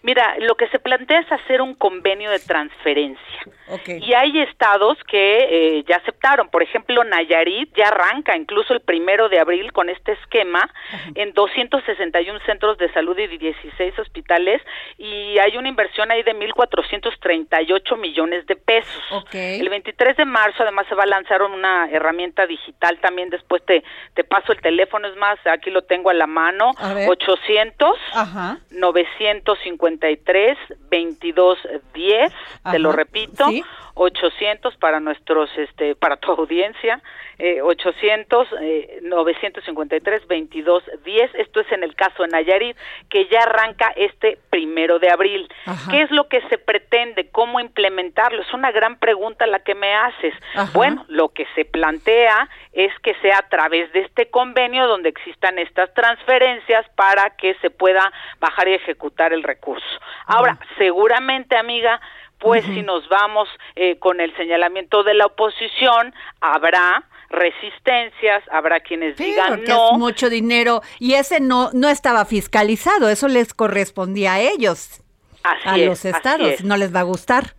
Mira, 0.01 0.37
lo 0.39 0.55
que 0.55 0.67
se 0.69 0.79
plantea 0.79 1.19
es 1.19 1.31
hacer 1.31 1.61
un 1.61 1.73
convenio 1.75 2.29
de 2.31 2.39
transferencia. 2.39 3.39
Y 4.01 4.13
hay 4.13 4.39
estados 4.41 4.97
que 5.07 5.77
eh, 5.77 5.83
ya 5.87 5.97
aceptaron. 5.97 6.49
Por 6.49 6.63
ejemplo, 6.63 7.03
Nayarit 7.03 7.75
ya 7.75 7.89
arranca 7.89 8.35
incluso 8.35 8.73
el 8.73 8.81
primero 8.81 9.29
de 9.29 9.39
abril 9.39 9.71
con 9.71 9.89
este 9.89 10.13
esquema 10.13 10.69
en 11.15 11.33
261 11.33 12.39
centros 12.45 12.77
de 12.77 12.91
salud 12.93 13.17
y 13.17 13.27
16 13.37 13.99
hospitales. 13.99 14.61
Y 14.97 15.37
hay 15.37 15.57
una 15.57 15.69
inversión 15.69 16.11
ahí 16.11 16.23
de 16.23 16.35
1.438 16.35 17.97
millones 17.97 18.45
de 18.47 18.55
pesos. 18.55 19.03
El 19.33 19.69
23 19.69 20.17
de 20.17 20.25
marzo 20.25 20.63
además 20.63 20.87
se 20.87 20.95
va 20.95 21.03
a 21.03 21.07
lanzar 21.07 21.41
una 21.43 21.89
herramienta 21.91 22.47
digital 22.47 22.97
también. 23.01 23.29
Después 23.29 23.63
te, 23.65 23.83
te 24.15 24.23
paso 24.23 24.51
el 24.51 24.61
teléfono. 24.61 25.07
Es 25.07 25.15
más, 25.17 25.37
aquí 25.45 25.69
lo 25.69 25.83
tengo 25.83 26.09
a 26.09 26.13
la 26.13 26.27
mano. 26.27 26.71
800 27.07 27.99
953 28.71 30.57
2210. 30.89 32.33
Te 32.71 32.79
lo 32.79 32.91
repito. 32.91 33.45
800 33.95 34.77
para 34.77 34.99
nuestros, 34.99 35.49
este, 35.57 35.95
para 35.95 36.17
tu 36.17 36.31
audiencia, 36.37 37.01
eh, 37.37 37.61
800 37.61 38.47
eh, 38.61 38.99
953 39.03 40.27
22 40.27 40.83
10. 41.03 41.35
Esto 41.35 41.59
es 41.61 41.71
en 41.71 41.83
el 41.83 41.95
caso 41.95 42.23
de 42.23 42.29
Nayarit, 42.29 42.77
que 43.09 43.27
ya 43.27 43.43
arranca 43.43 43.91
este 43.95 44.37
primero 44.49 44.99
de 44.99 45.09
abril. 45.09 45.47
¿Qué 45.89 46.01
es 46.01 46.11
lo 46.11 46.27
que 46.27 46.41
se 46.49 46.57
pretende? 46.57 47.29
¿Cómo 47.29 47.59
implementarlo? 47.59 48.41
Es 48.41 48.53
una 48.53 48.71
gran 48.71 48.97
pregunta 48.99 49.47
la 49.47 49.59
que 49.59 49.75
me 49.75 49.93
haces. 49.93 50.33
Bueno, 50.73 51.05
lo 51.07 51.29
que 51.29 51.45
se 51.55 51.65
plantea 51.65 52.49
es 52.73 52.91
que 52.99 53.15
sea 53.15 53.39
a 53.39 53.49
través 53.49 53.91
de 53.93 54.01
este 54.01 54.29
convenio 54.29 54.87
donde 54.87 55.09
existan 55.09 55.59
estas 55.59 55.93
transferencias 55.93 56.87
para 56.95 57.31
que 57.31 57.55
se 57.55 57.69
pueda 57.69 58.11
bajar 58.39 58.67
y 58.67 58.73
ejecutar 58.73 59.33
el 59.33 59.43
recurso. 59.43 59.85
Ahora, 60.25 60.57
seguramente, 60.77 61.57
amiga, 61.57 61.99
pues 62.39 62.63
si 62.65 62.81
nos 62.81 63.07
vamos 63.09 63.49
eh, 63.75 63.97
con 63.99 64.21
el 64.21 64.35
señalamiento 64.35 65.03
de 65.03 65.13
la 65.13 65.25
oposición, 65.27 66.13
habrá 66.41 67.03
resistencias, 67.29 68.43
habrá 68.51 68.79
quienes 68.79 69.17
digan 69.17 69.63
no. 69.65 69.91
Es 69.91 69.97
mucho 69.97 70.29
dinero 70.29 70.81
y 70.99 71.13
ese 71.13 71.39
no 71.39 71.69
no 71.73 71.89
estaba 71.89 72.25
fiscalizado, 72.25 73.09
eso 73.09 73.27
les 73.27 73.53
correspondía 73.53 74.33
a 74.33 74.39
ellos, 74.39 75.01
a 75.43 75.77
los 75.77 76.05
estados, 76.05 76.63
no 76.63 76.77
les 76.77 76.93
va 76.95 77.01
a 77.01 77.03
gustar. 77.03 77.53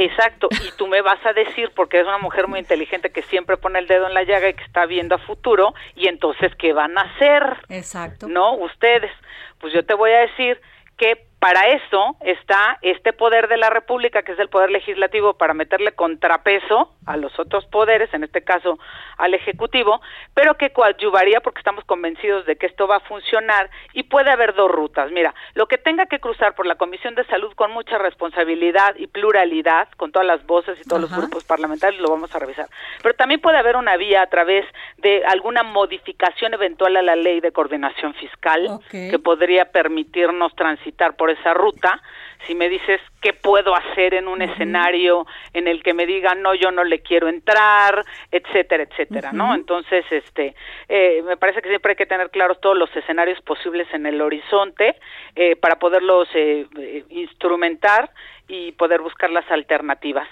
Exacto, 0.00 0.48
y 0.52 0.70
tú 0.76 0.86
me 0.86 1.02
vas 1.02 1.18
a 1.26 1.32
decir, 1.32 1.72
porque 1.74 1.96
eres 1.96 2.06
una 2.06 2.18
mujer 2.18 2.46
muy 2.46 2.60
inteligente 2.60 3.10
que 3.10 3.22
siempre 3.22 3.56
pone 3.56 3.80
el 3.80 3.88
dedo 3.88 4.06
en 4.06 4.14
la 4.14 4.22
llaga 4.22 4.48
y 4.48 4.54
que 4.54 4.62
está 4.62 4.86
viendo 4.86 5.16
a 5.16 5.18
futuro, 5.18 5.74
y 5.96 6.06
entonces, 6.06 6.54
¿qué 6.56 6.72
van 6.72 6.96
a 6.96 7.00
hacer? 7.00 7.42
Exacto. 7.68 8.28
No, 8.28 8.54
ustedes. 8.54 9.10
Pues 9.58 9.72
yo 9.72 9.84
te 9.84 9.94
voy 9.94 10.12
a 10.12 10.20
decir 10.20 10.60
que 10.96 11.26
para 11.38 11.68
eso 11.68 12.16
está 12.20 12.78
este 12.82 13.12
poder 13.12 13.48
de 13.48 13.56
la 13.56 13.70
República, 13.70 14.22
que 14.22 14.32
es 14.32 14.38
el 14.40 14.48
poder 14.48 14.70
legislativo, 14.70 15.34
para 15.34 15.54
meterle 15.54 15.92
contrapeso 15.92 16.94
a 17.06 17.16
los 17.16 17.38
otros 17.38 17.64
poderes, 17.66 18.12
en 18.12 18.24
este 18.24 18.42
caso 18.42 18.78
al 19.16 19.34
Ejecutivo, 19.34 20.00
pero 20.34 20.56
que 20.56 20.70
coadyuvaría 20.70 21.40
porque 21.40 21.60
estamos 21.60 21.84
convencidos 21.84 22.44
de 22.46 22.56
que 22.56 22.66
esto 22.66 22.88
va 22.88 22.96
a 22.96 23.00
funcionar 23.00 23.70
y 23.92 24.04
puede 24.04 24.30
haber 24.30 24.54
dos 24.54 24.70
rutas. 24.70 25.12
Mira, 25.12 25.34
lo 25.54 25.66
que 25.66 25.78
tenga 25.78 26.06
que 26.06 26.18
cruzar 26.18 26.54
por 26.54 26.66
la 26.66 26.74
Comisión 26.74 27.14
de 27.14 27.24
Salud 27.24 27.52
con 27.54 27.70
mucha 27.70 27.98
responsabilidad 27.98 28.96
y 28.96 29.06
pluralidad, 29.06 29.88
con 29.96 30.10
todas 30.10 30.26
las 30.26 30.44
voces 30.46 30.78
y 30.80 30.88
todos 30.88 31.02
los 31.02 31.16
grupos 31.16 31.44
parlamentarios, 31.44 32.02
lo 32.02 32.10
vamos 32.10 32.34
a 32.34 32.38
revisar. 32.40 32.68
Pero 33.02 33.14
también 33.14 33.40
puede 33.40 33.58
haber 33.58 33.76
una 33.76 33.96
vía 33.96 34.22
a 34.22 34.26
través 34.26 34.64
de 34.96 35.24
alguna 35.24 35.62
modificación 35.62 36.54
eventual 36.54 36.96
a 36.96 37.02
la 37.02 37.14
ley 37.14 37.40
de 37.40 37.52
coordinación 37.52 38.14
fiscal 38.14 38.80
que 38.90 39.18
podría 39.18 39.70
permitirnos 39.70 40.54
transitar 40.56 41.16
por 41.16 41.27
esa 41.30 41.54
ruta, 41.54 42.00
si 42.46 42.54
me 42.54 42.68
dices 42.68 43.00
qué 43.20 43.32
puedo 43.32 43.74
hacer 43.74 44.14
en 44.14 44.28
un 44.28 44.42
escenario 44.42 45.26
en 45.52 45.66
el 45.66 45.82
que 45.82 45.94
me 45.94 46.06
digan 46.06 46.42
no 46.42 46.54
yo 46.54 46.70
no 46.70 46.84
le 46.84 47.00
quiero 47.00 47.28
entrar 47.28 48.04
etcétera 48.30 48.84
etcétera 48.84 49.32
no 49.32 49.54
entonces 49.54 50.04
este 50.10 50.54
eh, 50.88 51.22
me 51.26 51.36
parece 51.36 51.62
que 51.62 51.68
siempre 51.68 51.92
hay 51.92 51.96
que 51.96 52.06
tener 52.06 52.30
claros 52.30 52.60
todos 52.60 52.76
los 52.76 52.94
escenarios 52.94 53.40
posibles 53.42 53.88
en 53.92 54.06
el 54.06 54.20
horizonte 54.20 54.96
eh, 55.34 55.56
para 55.56 55.78
poderlos 55.78 56.28
eh, 56.34 56.66
instrumentar 57.10 58.10
y 58.46 58.72
poder 58.72 59.00
buscar 59.00 59.30
las 59.30 59.50
alternativas 59.50 60.28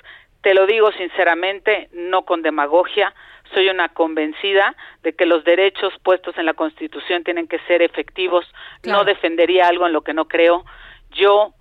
te 0.46 0.54
lo 0.54 0.64
digo 0.64 0.92
sinceramente 0.92 1.88
no 1.92 2.24
con 2.24 2.40
demagogia 2.40 3.12
soy 3.52 3.68
una 3.68 3.88
convencida 3.88 4.76
de 5.02 5.12
que 5.12 5.26
los 5.26 5.42
derechos 5.42 5.92
puestos 6.04 6.38
en 6.38 6.46
la 6.46 6.54
Constitución 6.54 7.24
tienen 7.24 7.48
que 7.48 7.58
ser 7.66 7.82
efectivos. 7.82 8.46
No 8.84 9.02
defendería 9.02 9.66
algo 9.66 9.88
en 9.88 9.92
lo 9.92 10.02
que 10.02 10.14
no 10.14 10.28
creo. 10.28 10.64
Yo 11.10 11.52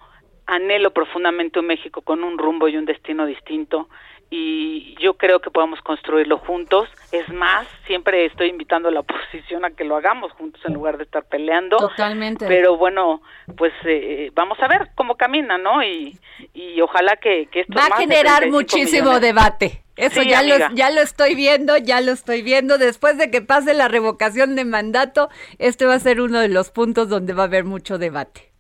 anhelo 0.45 0.91
profundamente 0.91 1.57
un 1.57 1.65
México 1.65 2.03
con 2.03 2.23
un 2.23 2.38
rumbo 2.38 2.67
y 2.67 2.77
un 2.77 2.86
destino 2.86 3.25
distinto 3.25 3.89
y 4.30 4.95
yo 4.99 5.15
creo 5.15 5.39
que 5.39 5.51
podemos 5.51 5.80
construirlo 5.82 6.38
juntos. 6.39 6.89
Es 7.11 7.28
más, 7.30 7.67
siempre 7.88 8.26
estoy 8.26 8.49
invitando 8.49 8.89
a 8.89 8.91
la 8.91 8.99
oposición 9.01 9.65
a 9.65 9.71
que 9.71 9.84
lo 9.84 9.95
hagamos 9.95 10.32
juntos 10.34 10.61
en 10.65 10.73
lugar 10.73 10.97
de 10.97 11.03
estar 11.03 11.23
peleando. 11.26 11.78
Totalmente. 11.78 12.47
Pero 12.47 12.78
bueno, 12.78 13.21
pues 13.57 13.73
eh, 13.86 14.32
vamos 14.34 14.57
a 14.61 14.67
ver 14.67 14.89
cómo 14.95 15.15
camina, 15.15 15.57
¿no? 15.57 15.84
Y, 15.84 16.19
y 16.53 16.82
ojalá 16.82 17.15
que, 17.17 17.47
que 17.51 17.61
esto 17.61 17.73
va 17.76 17.86
a 17.86 17.97
generar 17.97 18.49
muchísimo 18.49 19.19
debate. 19.19 19.82
Eso 19.97 20.21
ya 20.23 20.43
lo, 20.43 20.55
ya 20.73 20.89
lo 20.89 21.01
estoy 21.01 21.36
viendo, 21.36 21.78
ya 21.78 22.01
lo 22.01 22.11
estoy 22.11 22.41
viendo. 22.41 22.78
Después 22.78 23.17
de 23.17 23.32
que 23.32 23.41
pase 23.41 23.73
la 23.73 23.88
revocación 23.88 24.55
de 24.55 24.65
mandato, 24.65 25.30
este 25.57 25.86
va 25.86 25.93
a 25.93 25.99
ser 25.99 26.19
uno 26.19 26.39
de 26.39 26.49
los 26.49 26.69
puntos 26.71 27.07
donde 27.07 27.34
va 27.34 27.43
a 27.43 27.45
haber 27.45 27.63
mucho 27.63 27.97
debate. 27.97 28.51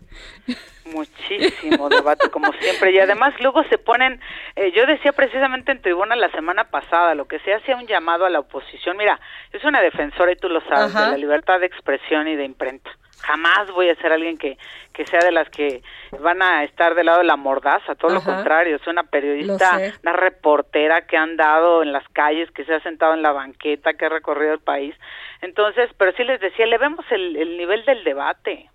Muchísimo 0.85 1.89
debate, 1.89 2.29
como 2.29 2.53
siempre. 2.53 2.91
Y 2.91 2.99
además 2.99 3.33
luego 3.39 3.63
se 3.65 3.77
ponen, 3.77 4.21
eh, 4.55 4.71
yo 4.71 4.85
decía 4.85 5.13
precisamente 5.13 5.71
en 5.71 5.81
tribuna 5.81 6.15
la 6.15 6.29
semana 6.29 6.65
pasada, 6.65 7.15
lo 7.15 7.25
que 7.25 7.39
se 7.39 7.53
hace 7.53 7.73
un 7.73 7.87
llamado 7.87 8.25
a 8.25 8.29
la 8.29 8.39
oposición. 8.39 8.95
Mira, 8.95 9.19
es 9.51 9.63
una 9.63 9.81
defensora, 9.81 10.31
y 10.31 10.35
tú 10.35 10.47
lo 10.47 10.61
sabes, 10.61 10.93
de 10.93 10.99
la 10.99 11.17
libertad 11.17 11.59
de 11.59 11.65
expresión 11.65 12.27
y 12.27 12.35
de 12.35 12.45
imprenta. 12.45 12.91
Jamás 13.21 13.71
voy 13.71 13.89
a 13.89 13.95
ser 13.95 14.11
alguien 14.11 14.37
que, 14.37 14.59
que 14.93 15.07
sea 15.07 15.19
de 15.19 15.31
las 15.31 15.49
que 15.49 15.81
van 16.19 16.43
a 16.43 16.63
estar 16.63 16.93
del 16.93 17.07
lado 17.07 17.19
de 17.19 17.23
la 17.23 17.37
mordaza, 17.37 17.95
todo 17.95 18.13
lo 18.13 18.21
contrario, 18.21 18.77
soy 18.83 18.91
una 18.91 19.03
periodista, 19.03 19.79
una 20.03 20.13
reportera 20.13 21.07
que 21.07 21.17
ha 21.17 21.23
andado 21.23 21.81
en 21.81 21.91
las 21.91 22.07
calles, 22.09 22.51
que 22.51 22.65
se 22.65 22.75
ha 22.75 22.79
sentado 22.81 23.15
en 23.15 23.23
la 23.23 23.31
banqueta, 23.31 23.95
que 23.95 24.05
ha 24.05 24.09
recorrido 24.09 24.53
el 24.53 24.59
país. 24.59 24.93
Entonces, 25.41 25.89
pero 25.97 26.11
sí 26.11 26.23
les 26.23 26.39
decía, 26.39 26.67
le 26.67 26.77
vemos 26.77 27.05
el, 27.09 27.35
el 27.37 27.57
nivel 27.57 27.83
del 27.85 28.03
debate 28.03 28.69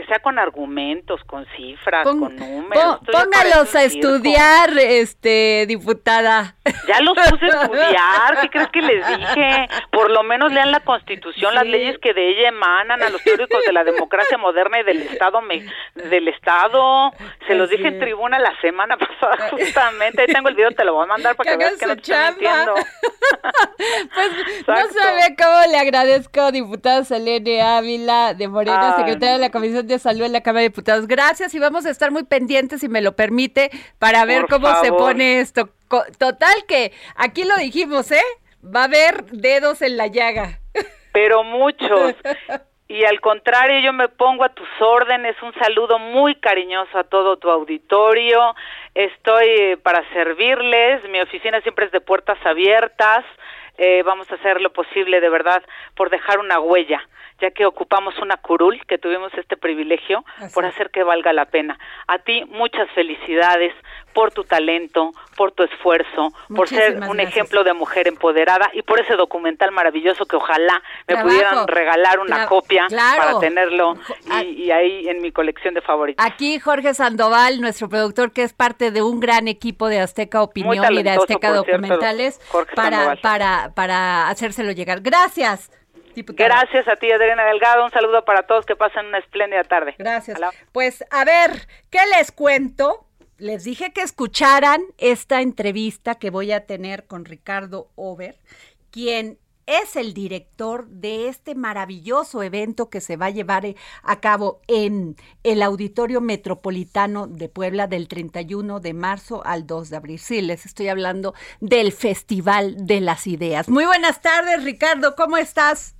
que 0.00 0.06
sea 0.06 0.20
con 0.20 0.38
argumentos, 0.38 1.20
con 1.24 1.46
cifras, 1.56 2.04
con 2.04 2.34
números. 2.36 3.00
póngalos 3.00 3.74
a 3.74 3.84
estudiar, 3.84 4.70
este 4.78 5.66
diputada. 5.68 6.54
Ya 6.86 7.00
los 7.00 7.14
puse 7.14 7.46
a 7.46 7.62
estudiar, 7.62 8.40
¿qué 8.40 8.48
crees 8.48 8.68
que 8.68 8.80
les 8.80 9.06
dije? 9.06 9.68
Por 9.90 10.10
lo 10.10 10.22
menos 10.22 10.52
lean 10.52 10.70
la 10.70 10.80
Constitución, 10.80 11.54
las 11.54 11.66
leyes 11.66 11.98
que 11.98 12.14
de 12.14 12.30
ella 12.30 12.48
emanan 12.48 13.02
a 13.02 13.10
los 13.10 13.22
teóricos 13.22 13.62
de 13.66 13.72
la 13.72 13.84
democracia 13.84 14.38
moderna 14.38 14.80
y 14.80 14.84
del 14.84 15.02
Estado 15.02 15.40
del 15.94 16.28
Estado. 16.28 17.10
Se 17.46 17.54
los 17.54 17.68
dije 17.68 17.88
en 17.88 17.98
tribuna 17.98 18.38
la 18.38 18.58
semana 18.60 18.96
pasada 18.96 19.50
justamente. 19.50 20.22
Ahí 20.22 20.28
tengo 20.28 20.48
el 20.48 20.54
video, 20.54 20.70
te 20.70 20.84
lo 20.84 20.94
voy 20.94 21.04
a 21.04 21.08
mandar 21.08 21.36
para 21.36 21.50
que, 21.50 21.56
veas 21.58 21.76
que 21.78 21.86
no 21.86 21.92
estoy 21.92 22.16
mintiendo. 22.16 22.74
pues 24.64 24.78
no 24.94 25.00
sabe 25.00 25.36
cómo 25.36 25.72
le 25.72 25.78
agradezco, 25.78 26.52
diputada 26.52 27.04
Selene 27.04 27.62
Ávila 27.62 28.34
de 28.34 28.48
Morena, 28.48 28.96
secretaria 28.96 29.34
de 29.34 29.40
la 29.40 29.50
Comisión 29.50 29.86
de 29.94 29.98
Salud 29.98 30.22
en 30.22 30.32
la 30.32 30.42
Cámara 30.42 30.62
de 30.62 30.68
Diputados. 30.68 31.06
Gracias 31.06 31.54
y 31.54 31.58
vamos 31.58 31.86
a 31.86 31.90
estar 31.90 32.10
muy 32.10 32.24
pendientes, 32.24 32.80
si 32.80 32.88
me 32.88 33.02
lo 33.02 33.16
permite, 33.16 33.70
para 33.98 34.24
ver 34.24 34.46
cómo 34.48 34.74
se 34.82 34.90
pone 34.90 35.40
esto. 35.40 35.70
Total 36.18 36.64
que 36.66 36.92
aquí 37.16 37.44
lo 37.44 37.56
dijimos, 37.56 38.10
¿eh? 38.12 38.22
Va 38.64 38.82
a 38.82 38.84
haber 38.84 39.24
dedos 39.26 39.82
en 39.82 39.96
la 39.96 40.06
llaga. 40.06 40.60
Pero 41.12 41.42
muchos. 41.42 42.14
Y 42.88 43.04
al 43.04 43.20
contrario, 43.20 43.78
yo 43.78 43.92
me 43.92 44.08
pongo 44.08 44.42
a 44.42 44.48
tus 44.48 44.68
órdenes, 44.80 45.36
un 45.42 45.54
saludo 45.54 46.00
muy 46.00 46.34
cariñoso 46.34 46.98
a 46.98 47.04
todo 47.04 47.36
tu 47.36 47.48
auditorio. 47.48 48.54
Estoy 48.94 49.76
para 49.76 50.02
servirles, 50.12 51.08
mi 51.08 51.20
oficina 51.20 51.60
siempre 51.60 51.86
es 51.86 51.92
de 51.92 52.00
puertas 52.00 52.38
abiertas, 52.44 53.24
eh, 53.78 54.02
vamos 54.02 54.30
a 54.32 54.34
hacer 54.34 54.60
lo 54.60 54.72
posible 54.72 55.20
de 55.20 55.30
verdad 55.30 55.62
por 55.94 56.10
dejar 56.10 56.40
una 56.40 56.58
huella 56.58 57.00
ya 57.40 57.50
que 57.50 57.66
ocupamos 57.66 58.18
una 58.18 58.36
curul, 58.36 58.80
que 58.86 58.98
tuvimos 58.98 59.32
este 59.34 59.56
privilegio, 59.56 60.24
por 60.54 60.64
hacer 60.64 60.90
que 60.90 61.02
valga 61.02 61.32
la 61.32 61.46
pena. 61.46 61.78
A 62.06 62.18
ti 62.18 62.44
muchas 62.46 62.90
felicidades 62.90 63.72
por 64.12 64.32
tu 64.32 64.44
talento, 64.44 65.12
por 65.36 65.52
tu 65.52 65.62
esfuerzo, 65.62 66.32
por 66.54 66.68
ser 66.68 67.00
un 67.08 67.20
ejemplo 67.20 67.64
de 67.64 67.72
mujer 67.72 68.08
empoderada 68.08 68.70
y 68.72 68.82
por 68.82 69.00
ese 69.00 69.14
documental 69.14 69.70
maravilloso 69.72 70.26
que 70.26 70.36
ojalá 70.36 70.82
me 71.06 71.16
pudieran 71.22 71.66
regalar 71.66 72.18
una 72.18 72.46
copia 72.46 72.86
para 72.90 73.38
tenerlo 73.38 73.94
y, 74.42 74.70
ahí 74.70 75.08
en 75.08 75.22
mi 75.22 75.32
colección 75.32 75.74
de 75.74 75.80
favoritos. 75.80 76.24
Aquí 76.24 76.58
Jorge 76.58 76.94
Sandoval, 76.94 77.60
nuestro 77.60 77.88
productor, 77.88 78.32
que 78.32 78.42
es 78.42 78.52
parte 78.52 78.90
de 78.90 79.02
un 79.02 79.20
gran 79.20 79.48
equipo 79.48 79.88
de 79.88 80.00
Azteca 80.00 80.42
Opinión 80.42 80.92
y 80.92 81.02
de 81.02 81.10
Azteca 81.10 81.52
Documentales, 81.52 82.40
para, 82.74 83.16
para, 83.16 83.72
para 83.74 84.28
hacérselo 84.28 84.72
llegar. 84.72 85.00
Gracias. 85.00 85.70
Gracias 86.16 86.88
a 86.88 86.96
ti, 86.96 87.10
Adriana 87.10 87.44
Delgado. 87.44 87.84
Un 87.84 87.90
saludo 87.90 88.24
para 88.24 88.42
todos. 88.42 88.66
Que 88.66 88.76
pasen 88.76 89.06
una 89.06 89.18
espléndida 89.18 89.64
tarde. 89.64 89.94
Gracias. 89.98 90.38
Pues 90.72 91.04
a 91.10 91.24
ver, 91.24 91.68
¿qué 91.90 92.00
les 92.16 92.32
cuento? 92.32 93.06
Les 93.38 93.64
dije 93.64 93.92
que 93.92 94.02
escucharan 94.02 94.82
esta 94.98 95.40
entrevista 95.40 96.16
que 96.16 96.30
voy 96.30 96.52
a 96.52 96.66
tener 96.66 97.06
con 97.06 97.24
Ricardo 97.24 97.88
Over, 97.96 98.36
quien 98.90 99.38
es 99.70 99.94
el 99.94 100.14
director 100.14 100.88
de 100.88 101.28
este 101.28 101.54
maravilloso 101.54 102.42
evento 102.42 102.90
que 102.90 103.00
se 103.00 103.16
va 103.16 103.26
a 103.26 103.30
llevar 103.30 103.64
eh, 103.64 103.76
a 104.02 104.20
cabo 104.20 104.60
en 104.66 105.16
el 105.44 105.62
Auditorio 105.62 106.20
Metropolitano 106.20 107.28
de 107.28 107.48
Puebla 107.48 107.86
del 107.86 108.08
31 108.08 108.80
de 108.80 108.94
marzo 108.94 109.42
al 109.44 109.66
2 109.66 109.90
de 109.90 109.96
abril. 109.96 110.18
Sí, 110.18 110.42
les 110.42 110.66
estoy 110.66 110.88
hablando 110.88 111.34
del 111.60 111.92
Festival 111.92 112.84
de 112.84 113.00
las 113.00 113.28
Ideas. 113.28 113.68
Muy 113.68 113.84
buenas 113.84 114.20
tardes, 114.20 114.64
Ricardo, 114.64 115.14
¿cómo 115.14 115.36
estás? 115.36 115.94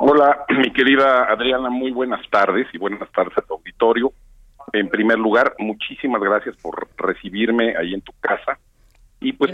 Hola, 0.00 0.44
mi 0.56 0.72
querida 0.72 1.24
Adriana, 1.24 1.70
muy 1.70 1.90
buenas 1.90 2.20
tardes 2.30 2.68
y 2.72 2.78
buenas 2.78 3.10
tardes 3.10 3.36
a 3.36 3.42
tu 3.42 3.54
auditorio. 3.54 4.12
En 4.72 4.88
primer 4.88 5.18
lugar, 5.18 5.54
muchísimas 5.58 6.22
gracias 6.22 6.56
por 6.56 6.88
recibirme 6.96 7.76
ahí 7.76 7.94
en 7.94 8.00
tu 8.02 8.12
casa 8.20 8.58
y 9.20 9.32
pues 9.32 9.50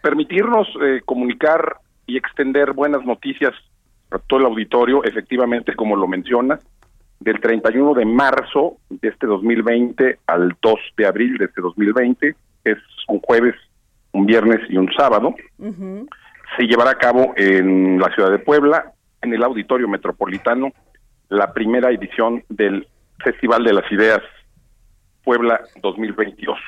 permitirnos 0.00 0.68
eh, 0.80 1.00
comunicar 1.04 1.78
y 2.06 2.16
extender 2.16 2.74
buenas 2.74 3.04
noticias 3.04 3.52
a 4.12 4.18
todo 4.20 4.38
el 4.38 4.46
auditorio, 4.46 5.02
efectivamente, 5.02 5.74
como 5.74 5.96
lo 5.96 6.06
mencionas, 6.06 6.64
del 7.18 7.40
31 7.40 7.94
de 7.94 8.04
marzo 8.04 8.76
de 8.88 9.08
este 9.08 9.26
2020 9.26 10.20
al 10.28 10.56
2 10.62 10.74
de 10.96 11.06
abril 11.06 11.38
de 11.38 11.46
este 11.46 11.60
2020, 11.60 12.36
es 12.62 12.78
un 13.08 13.18
jueves, 13.18 13.56
un 14.12 14.26
viernes 14.26 14.60
y 14.68 14.76
un 14.76 14.88
sábado. 14.96 15.34
Se 15.58 16.66
llevará 16.66 16.92
a 16.92 16.98
cabo 16.98 17.32
en 17.36 17.98
la 17.98 18.14
ciudad 18.14 18.30
de 18.30 18.38
Puebla, 18.38 18.92
en 19.22 19.34
el 19.34 19.42
Auditorio 19.42 19.88
Metropolitano 19.88 20.72
la 21.28 21.52
primera 21.52 21.90
edición 21.90 22.44
del 22.48 22.88
Festival 23.22 23.64
de 23.64 23.72
las 23.72 23.90
Ideas 23.92 24.20
Puebla 25.24 25.60
2022. 25.82 26.58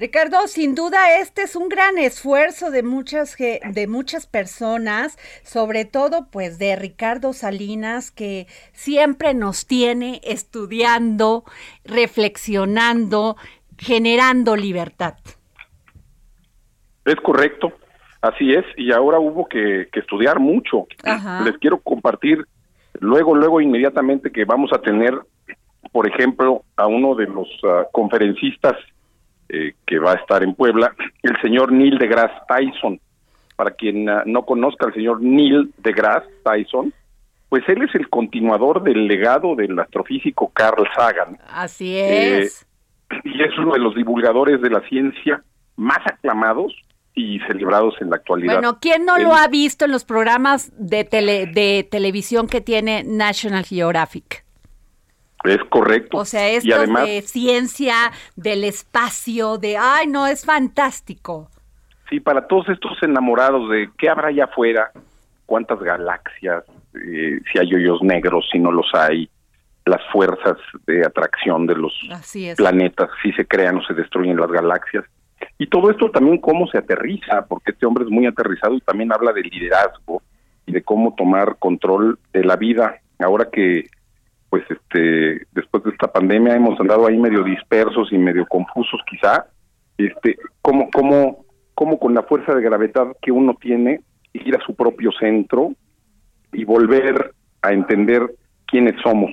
Ricardo, 0.00 0.46
sin 0.46 0.76
duda 0.76 1.18
este 1.18 1.42
es 1.42 1.56
un 1.56 1.68
gran 1.68 1.98
esfuerzo 1.98 2.70
de 2.70 2.84
muchas 2.84 3.36
de 3.36 3.86
muchas 3.88 4.28
personas, 4.28 5.18
sobre 5.42 5.84
todo 5.84 6.28
pues 6.30 6.58
de 6.60 6.76
Ricardo 6.76 7.32
Salinas 7.32 8.12
que 8.12 8.46
siempre 8.72 9.34
nos 9.34 9.66
tiene 9.66 10.20
estudiando, 10.22 11.44
reflexionando, 11.84 13.36
generando 13.76 14.54
libertad. 14.54 15.16
Es 17.04 17.16
correcto. 17.16 17.72
Así 18.20 18.52
es, 18.52 18.64
y 18.76 18.92
ahora 18.92 19.20
hubo 19.20 19.46
que, 19.46 19.88
estudiar 19.92 20.40
mucho. 20.40 20.86
Les 21.44 21.56
quiero 21.58 21.78
compartir 21.78 22.44
luego, 23.00 23.34
luego, 23.34 23.60
inmediatamente 23.60 24.32
que 24.32 24.44
vamos 24.44 24.72
a 24.72 24.80
tener, 24.80 25.14
por 25.92 26.08
ejemplo, 26.08 26.62
a 26.76 26.86
uno 26.86 27.14
de 27.14 27.26
los 27.26 27.48
ah, 27.64 27.84
conferencistas 27.92 28.76
eh, 29.48 29.74
que 29.86 29.98
va 29.98 30.12
a 30.12 30.16
estar 30.16 30.42
en 30.42 30.54
Puebla, 30.54 30.94
el 31.22 31.40
señor 31.40 31.72
Neil 31.72 31.98
deGrasse 31.98 32.40
Tyson. 32.48 33.00
Para 33.54 33.70
quien 33.70 34.08
ah, 34.08 34.24
no 34.26 34.44
conozca 34.44 34.86
al 34.86 34.94
señor 34.94 35.22
Neil 35.22 35.72
deGrasse 35.78 36.28
Tyson, 36.44 36.92
pues 37.48 37.62
él 37.68 37.82
es 37.82 37.94
el 37.94 38.08
continuador 38.08 38.82
del 38.82 39.06
legado 39.06 39.54
del 39.54 39.78
astrofísico 39.78 40.50
Carl 40.52 40.86
Sagan. 40.94 41.38
Así 41.48 41.96
es. 41.96 42.66
Eh, 43.10 43.20
y 43.24 43.42
es 43.42 43.56
uno 43.58 43.72
de 43.72 43.78
los 43.78 43.94
divulgadores 43.94 44.60
de 44.60 44.70
la 44.70 44.80
ciencia 44.88 45.42
más 45.76 46.00
aclamados 46.04 46.74
y 47.14 47.40
celebrados 47.40 47.94
en 48.00 48.10
la 48.10 48.16
actualidad. 48.16 48.54
Bueno, 48.54 48.78
¿quién 48.80 49.04
no 49.04 49.18
lo 49.18 49.34
ha 49.34 49.48
visto 49.48 49.84
en 49.84 49.92
los 49.92 50.04
programas 50.04 50.72
de, 50.76 51.04
tele, 51.04 51.46
de 51.46 51.86
televisión 51.90 52.46
que 52.46 52.60
tiene 52.60 53.02
National 53.04 53.64
Geographic? 53.64 54.44
Es 55.44 55.58
correcto. 55.68 56.18
O 56.18 56.24
sea, 56.24 56.48
esto 56.48 56.80
de 56.80 57.22
ciencia, 57.22 58.12
del 58.36 58.64
espacio, 58.64 59.58
de, 59.58 59.76
ay, 59.76 60.06
no, 60.06 60.26
es 60.26 60.44
fantástico. 60.44 61.50
Sí, 62.08 62.20
para 62.20 62.46
todos 62.46 62.68
estos 62.68 63.02
enamorados 63.02 63.70
de 63.70 63.90
qué 63.98 64.08
habrá 64.08 64.28
allá 64.28 64.44
afuera, 64.44 64.90
cuántas 65.46 65.78
galaxias, 65.80 66.64
eh, 66.94 67.40
si 67.52 67.58
hay 67.58 67.74
hoyos 67.74 68.02
negros, 68.02 68.48
si 68.50 68.58
no 68.58 68.72
los 68.72 68.86
hay, 68.94 69.30
las 69.84 70.02
fuerzas 70.12 70.56
de 70.86 71.04
atracción 71.04 71.66
de 71.66 71.76
los 71.76 71.92
planetas, 72.56 73.10
si 73.22 73.32
se 73.32 73.46
crean 73.46 73.78
o 73.78 73.82
se 73.84 73.94
destruyen 73.94 74.38
las 74.38 74.50
galaxias. 74.50 75.04
Y 75.58 75.66
todo 75.66 75.90
esto 75.90 76.10
también 76.10 76.38
cómo 76.38 76.66
se 76.68 76.78
aterriza, 76.78 77.46
porque 77.46 77.72
este 77.72 77.86
hombre 77.86 78.04
es 78.04 78.10
muy 78.10 78.26
aterrizado 78.26 78.74
y 78.74 78.80
también 78.80 79.12
habla 79.12 79.32
de 79.32 79.42
liderazgo 79.42 80.22
y 80.66 80.72
de 80.72 80.82
cómo 80.82 81.14
tomar 81.14 81.56
control 81.58 82.18
de 82.32 82.44
la 82.44 82.56
vida. 82.56 82.96
Ahora 83.18 83.48
que, 83.50 83.86
pues, 84.50 84.64
este, 84.70 85.46
después 85.52 85.82
de 85.84 85.90
esta 85.90 86.12
pandemia 86.12 86.54
hemos 86.54 86.78
andado 86.78 87.06
ahí 87.06 87.16
medio 87.16 87.42
dispersos 87.42 88.12
y 88.12 88.18
medio 88.18 88.46
confusos 88.46 89.00
quizá, 89.10 89.46
este, 89.96 90.36
cómo, 90.62 90.90
cómo, 90.90 91.44
cómo 91.74 91.98
con 91.98 92.14
la 92.14 92.22
fuerza 92.22 92.54
de 92.54 92.62
gravedad 92.62 93.08
que 93.20 93.32
uno 93.32 93.56
tiene, 93.60 94.00
ir 94.32 94.56
a 94.56 94.64
su 94.64 94.74
propio 94.74 95.10
centro 95.12 95.72
y 96.52 96.64
volver 96.64 97.32
a 97.62 97.72
entender 97.72 98.22
quiénes 98.66 98.94
somos. 99.02 99.30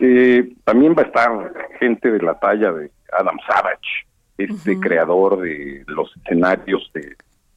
Eh, 0.00 0.54
también 0.64 0.94
va 0.96 1.02
a 1.02 1.06
estar 1.06 1.52
gente 1.78 2.10
de 2.10 2.22
la 2.22 2.38
talla 2.38 2.72
de 2.72 2.90
Adam 3.12 3.36
Savage, 3.46 4.06
este 4.44 4.78
creador 4.78 5.40
de 5.40 5.84
los 5.88 6.14
escenarios 6.16 6.90
de, 6.94 7.16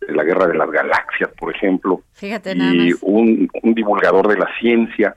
la 0.09 0.23
Guerra 0.23 0.47
de 0.47 0.55
las 0.55 0.69
Galaxias, 0.69 1.29
por 1.39 1.55
ejemplo, 1.55 2.01
y 2.21 2.93
Un, 3.01 3.49
divulgador 3.63 4.27
de 4.27 4.37
la 4.37 4.49
ciencia. 4.59 5.15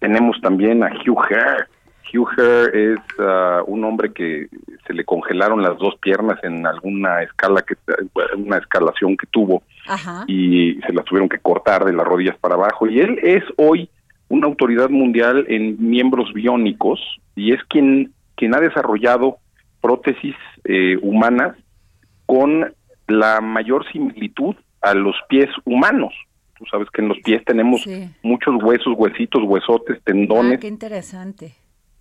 Tenemos 0.00 0.40
también 0.40 0.82
a 0.82 0.88
Hugh 0.88 1.24
Herr. 1.30 1.68
Hugh 2.12 2.28
Herr 2.36 2.76
es 2.76 2.98
uh, 3.18 3.64
un 3.66 3.84
hombre 3.84 4.12
que 4.12 4.48
se 4.86 4.92
le 4.92 5.04
congelaron 5.04 5.62
las 5.62 5.78
dos 5.78 5.96
piernas 6.00 6.38
en 6.42 6.66
alguna 6.66 7.22
escala 7.22 7.62
que 7.62 7.74
una 8.36 8.58
escalación 8.58 9.16
que 9.16 9.26
tuvo 9.28 9.62
y 10.26 10.78
se 10.86 10.92
las 10.92 11.04
tuvieron 11.04 11.28
que 11.28 11.38
cortar 11.38 11.84
de 11.84 11.92
las 11.92 12.06
rodillas 12.06 12.36
para 12.38 12.54
abajo 12.54 12.86
y 12.86 13.00
él 13.00 13.18
es 13.22 13.42
hoy 13.56 13.88
una 14.28 14.46
autoridad 14.46 14.90
mundial 14.90 15.46
en 15.48 15.76
miembros 15.78 16.32
biónicos 16.34 17.00
y 17.34 17.52
es 17.52 17.62
quien 17.64 18.12
quien 18.36 18.54
ha 18.54 18.60
desarrollado 18.60 19.38
prótesis 19.84 20.34
eh, 20.64 20.96
humanas 21.02 21.58
con 22.24 22.72
la 23.06 23.42
mayor 23.42 23.84
similitud 23.92 24.56
a 24.80 24.94
los 24.94 25.14
pies 25.28 25.50
humanos. 25.66 26.14
Tú 26.58 26.64
sabes 26.70 26.88
que 26.88 27.02
en 27.02 27.08
los 27.08 27.18
pies 27.18 27.44
tenemos 27.44 27.84
muchos 28.22 28.54
huesos, 28.62 28.94
huesitos, 28.96 29.42
huesotes, 29.44 30.02
tendones. 30.02 30.54
Ah, 30.56 30.60
qué 30.60 30.68
interesante. 30.68 31.52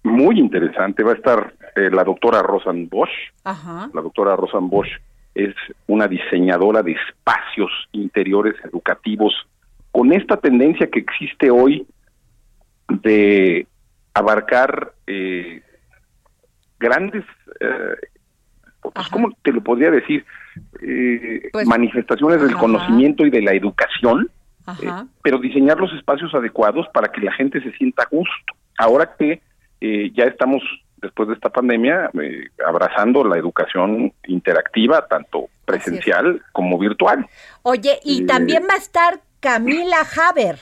Muy 0.04 0.40
interesante. 0.40 1.04
Va 1.04 1.12
a 1.12 1.16
estar 1.16 1.54
eh, 1.76 1.90
la 1.92 2.06
doctora 2.06 2.42
Rosan 2.42 2.88
Bosch. 2.88 3.12
Ajá. 3.44 3.90
La 3.94 4.02
doctora 4.02 4.38
Rosan 4.38 4.70
Bosch 4.70 4.92
es 5.36 5.54
una 5.88 6.08
diseñadora 6.08 6.84
de 6.84 6.94
espacios 6.94 7.70
interiores 7.92 8.56
educativos 8.64 9.34
con 9.92 10.14
esta 10.14 10.38
tendencia 10.38 10.90
que 10.90 11.00
existe 11.00 11.52
hoy 11.52 11.86
de 12.88 13.68
abarcar 14.14 14.94
eh, 15.06 15.62
grandes, 16.84 17.24
eh, 17.60 17.96
pues, 18.92 19.08
¿cómo 19.08 19.32
te 19.42 19.52
lo 19.52 19.64
podría 19.64 19.90
decir? 19.90 20.26
Eh, 20.82 21.50
pues, 21.52 21.66
manifestaciones 21.66 22.42
del 22.42 22.56
conocimiento 22.56 23.26
y 23.26 23.30
de 23.30 23.42
la 23.42 23.54
educación, 23.54 24.30
eh, 24.82 24.90
pero 25.24 25.40
diseñar 25.40 25.80
los 25.80 25.92
espacios 25.94 26.34
adecuados 26.34 26.88
para 26.94 27.12
que 27.12 27.22
la 27.22 27.34
gente 27.34 27.62
se 27.62 27.72
sienta 27.74 28.04
a 28.04 28.08
gusto. 28.12 28.54
Ahora 28.78 29.16
que 29.18 29.42
eh, 29.82 30.12
ya 30.14 30.26
estamos, 30.26 30.62
después 30.98 31.30
de 31.30 31.36
esta 31.36 31.50
pandemia, 31.50 32.12
abrazando 32.66 33.24
la 33.24 33.38
educación 33.38 34.14
interactiva, 34.28 35.08
tanto 35.08 35.48
presencial 35.66 36.42
como 36.52 36.78
virtual. 36.78 37.26
Oye, 37.64 38.00
y 38.04 38.26
también 38.26 38.64
va 38.70 38.76
a 38.76 38.78
estar 38.78 39.22
Camila 39.40 39.98
Haber. 40.02 40.58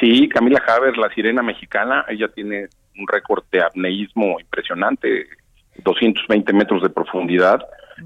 Sí, 0.00 0.28
Camila 0.28 0.62
Haber, 0.66 0.96
la 0.96 1.12
sirena 1.14 1.42
mexicana, 1.42 2.04
ella 2.08 2.28
tiene 2.28 2.68
un 2.98 3.06
récord 3.08 3.44
de 3.50 3.62
apneísmo 3.62 4.38
impresionante. 4.40 5.26
220 5.84 6.52
metros 6.52 6.82
de 6.82 6.90
profundidad 6.90 7.60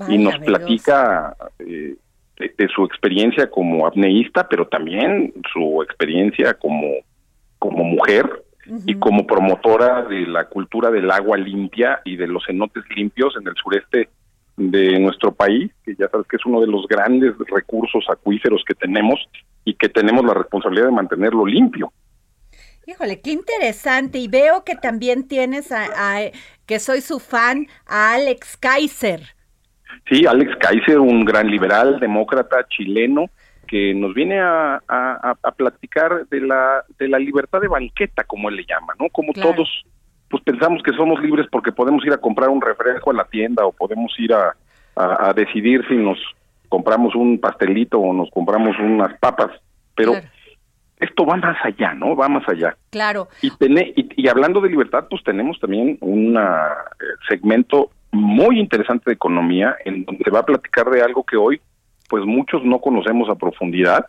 y 0.09 0.19
nos 0.19 0.39
platica 0.39 1.35
eh, 1.59 1.97
de, 2.39 2.69
su 2.69 2.85
experiencia 2.85 3.51
como 3.51 3.87
apneísta, 3.87 4.49
pero 4.49 4.67
también 4.69 5.33
su 5.53 5.83
experiencia 5.83 6.55
como, 6.55 6.93
como 7.59 7.85
mujer 7.85 8.45
y 8.85 8.95
como 8.95 9.27
promotora 9.27 10.03
de 10.03 10.27
la 10.27 10.47
cultura 10.47 10.91
del 10.91 11.11
agua 11.11 11.37
limpia 11.37 12.01
y 12.05 12.17
de 12.17 12.27
los 12.27 12.45
cenotes 12.47 12.85
limpios 12.95 13.35
en 13.41 13.47
el 13.47 13.55
sureste 13.55 14.09
de 14.57 14.99
nuestro 14.99 15.33
país, 15.33 15.71
que 15.85 15.95
ya 15.95 16.09
sabes 16.09 16.27
que 16.27 16.37
es 16.37 16.47
uno 16.47 16.61
de 16.61 16.67
los 16.67 16.87
grandes 16.89 17.35
recursos 17.49 18.05
acuíferos 18.11 18.65
que 18.67 18.75
tenemos 18.75 19.21
y 19.65 19.75
que 19.75 19.89
tenemos 19.89 20.25
la 20.25 20.35
responsabilidad 20.35 20.87
de 20.87 20.93
mantenerlo 20.93 21.47
limpio. 21.47 21.93
Híjole, 22.87 23.21
qué 23.21 23.33
interesante. 23.33 24.19
Y 24.19 24.29
veo 24.29 24.63
que 24.65 24.77
también 24.77 25.27
tienes, 25.27 25.73
a, 25.73 26.21
que 26.67 26.79
soy 26.79 27.01
su 27.01 27.19
fan, 27.19 27.67
a 27.87 28.15
Alex 28.15 28.57
Kaiser. 28.57 29.21
Sí, 30.09 30.25
Alex 30.25 30.57
Kaiser, 30.61 31.01
un 31.01 31.25
gran 31.25 31.51
liberal, 31.51 31.99
demócrata 31.99 32.67
chileno, 32.69 33.29
que 33.67 33.93
nos 33.93 34.15
viene 34.15 34.39
a, 34.41 34.81
a, 34.87 35.53
platicar 35.57 36.29
de 36.29 36.41
la, 36.41 36.85
de 36.97 37.09
la 37.09 37.19
libertad 37.19 37.61
de 37.61 37.67
banqueta, 37.67 38.23
como 38.23 38.49
él 38.49 38.57
le 38.57 38.65
llama, 38.65 38.95
¿no? 39.01 39.09
Como 39.09 39.33
todos, 39.33 39.69
pues 40.31 40.45
pensamos 40.45 40.81
que 40.85 40.93
somos 40.93 41.21
libres 41.21 41.49
porque 41.51 41.73
podemos 41.73 42.05
ir 42.07 42.13
a 42.13 42.19
comprar 42.19 42.51
un 42.51 42.61
refresco 42.61 43.11
a 43.11 43.15
la 43.15 43.25
tienda 43.25 43.67
o 43.67 43.73
podemos 43.73 44.15
ir 44.21 44.33
a, 44.33 44.55
a, 44.95 45.33
decidir 45.35 45.85
si 45.89 45.97
nos 45.97 46.19
compramos 46.69 47.17
un 47.17 47.41
pastelito 47.41 47.99
o 47.99 48.13
nos 48.13 48.31
compramos 48.31 48.79
unas 48.79 49.19
papas, 49.19 49.51
pero 49.97 50.13
esto 50.99 51.27
va 51.27 51.37
más 51.37 51.57
allá, 51.65 51.95
¿no? 51.95 52.17
Va 52.17 52.29
más 52.29 52.49
allá. 52.49 52.77
Claro. 52.91 53.29
Y, 53.43 53.53
y, 54.17 54.29
hablando 54.29 54.61
de 54.61 54.71
libertad, 54.71 55.07
pues 55.11 55.23
tenemos 55.25 55.59
también 55.61 55.99
un 56.01 56.37
eh, 56.37 57.05
segmento 57.29 57.91
muy 58.13 58.59
interesante 58.59 59.05
de 59.07 59.15
economía 59.15 59.77
en 59.85 60.05
donde 60.05 60.25
se 60.25 60.31
va 60.31 60.41
a 60.41 60.47
platicar 60.47 60.89
de 60.91 61.03
algo 61.03 61.25
que 61.25 61.37
hoy 61.37 61.61
pues 62.09 62.25
muchos 62.25 62.65
no 62.65 62.79
conocemos 62.79 63.29
a 63.29 63.35
profundidad 63.35 64.07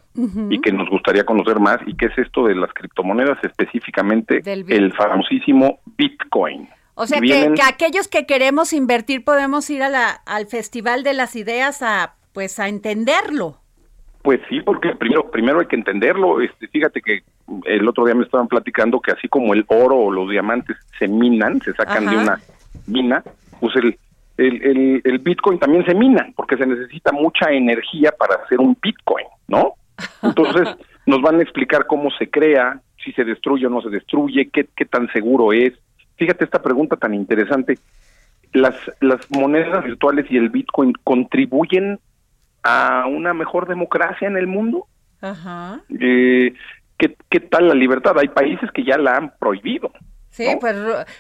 y 0.50 0.62
que 0.62 0.72
nos 0.72 0.88
gustaría 0.88 1.24
conocer 1.24 1.60
más 1.60 1.80
y 1.88 1.96
que 1.96 2.06
es 2.06 2.18
esto 2.18 2.46
de 2.46 2.54
las 2.54 2.72
criptomonedas 2.74 3.40
específicamente 3.44 4.42
el 4.46 4.94
famosísimo 4.94 5.80
Bitcoin. 5.98 6.70
O 6.94 7.06
sea 7.06 7.22
que, 7.22 7.54
aquellos 7.64 8.08
que 8.08 8.26
queremos 8.26 8.74
invertir 8.74 9.24
podemos 9.24 9.70
ir 9.70 9.84
a 9.84 9.90
la, 9.90 10.10
al 10.26 10.48
Festival 10.48 11.04
de 11.04 11.14
las 11.14 11.36
Ideas 11.36 11.82
a 11.82 12.16
pues 12.34 12.60
a 12.60 12.68
entenderlo. 12.68 13.58
Pues 14.28 14.42
sí, 14.50 14.60
porque 14.60 14.94
primero 14.94 15.32
primero 15.32 15.62
hay 15.62 15.68
que 15.68 15.78
entenderlo. 15.78 16.42
Este, 16.42 16.68
fíjate 16.68 17.02
que 17.02 17.24
el 17.64 17.88
otro 17.88 18.04
día 18.04 18.14
me 18.14 18.26
estaban 18.26 18.50
platicando 18.50 19.00
que 19.00 19.14
así 19.14 19.30
como 19.30 19.54
el 19.54 19.64
oro 19.70 19.96
o 19.96 20.12
los 20.12 20.30
diamantes 20.30 20.76
se 21.00 21.08
minan, 21.08 21.62
se 21.62 21.72
sacan 21.72 22.08
de 22.08 22.18
una 22.18 22.38
mina, 22.88 23.24
pues 23.62 23.78
el, 23.78 23.98
el, 24.36 25.02
el, 25.02 25.20
Bitcoin 25.20 25.60
también 25.60 25.86
se 25.86 25.96
mina, 25.96 26.28
porque 26.36 26.58
se 26.58 26.66
necesita 26.66 27.14
mucha 27.14 27.52
energía 27.52 28.12
para 28.20 28.36
hacer 28.44 28.60
un 28.60 28.78
Bitcoin, 28.82 29.28
¿no? 29.48 29.76
Entonces 30.22 30.76
nos 31.06 31.22
van 31.22 31.40
a 31.40 31.44
explicar 31.44 31.88
cómo 31.88 32.12
se 32.12 32.30
crea, 32.30 32.82
si 33.02 33.14
se 33.14 33.24
destruye 33.24 33.68
o 33.68 33.70
no 33.70 33.82
se 33.82 33.90
destruye, 33.90 34.50
qué, 34.52 34.68
qué 34.76 34.84
tan 34.84 35.10
seguro 35.14 35.54
es. 35.54 35.72
Fíjate 36.18 36.44
esta 36.44 36.62
pregunta 36.62 36.98
tan 36.98 37.14
interesante. 37.14 37.80
Las, 38.52 38.76
las 39.00 39.32
monedas 39.32 39.86
virtuales 39.86 40.26
y 40.30 40.36
el 40.36 40.50
Bitcoin 40.50 40.92
contribuyen 41.06 42.02
a 42.64 43.06
una 43.08 43.34
mejor 43.34 43.68
democracia 43.68 44.28
en 44.28 44.38
el 44.38 44.48
mundo. 44.48 44.88
Ajá. 45.22 45.82
Eh, 45.90 46.54
¿qué, 46.98 47.16
¿Qué 47.30 47.40
tal 47.40 47.68
la 47.68 47.74
libertad? 47.74 48.18
Hay 48.20 48.28
países 48.30 48.70
que 48.72 48.84
ya 48.84 48.98
la 48.98 49.16
han 49.16 49.34
prohibido. 49.38 49.92
Sí, 50.30 50.46
pues 50.60 50.76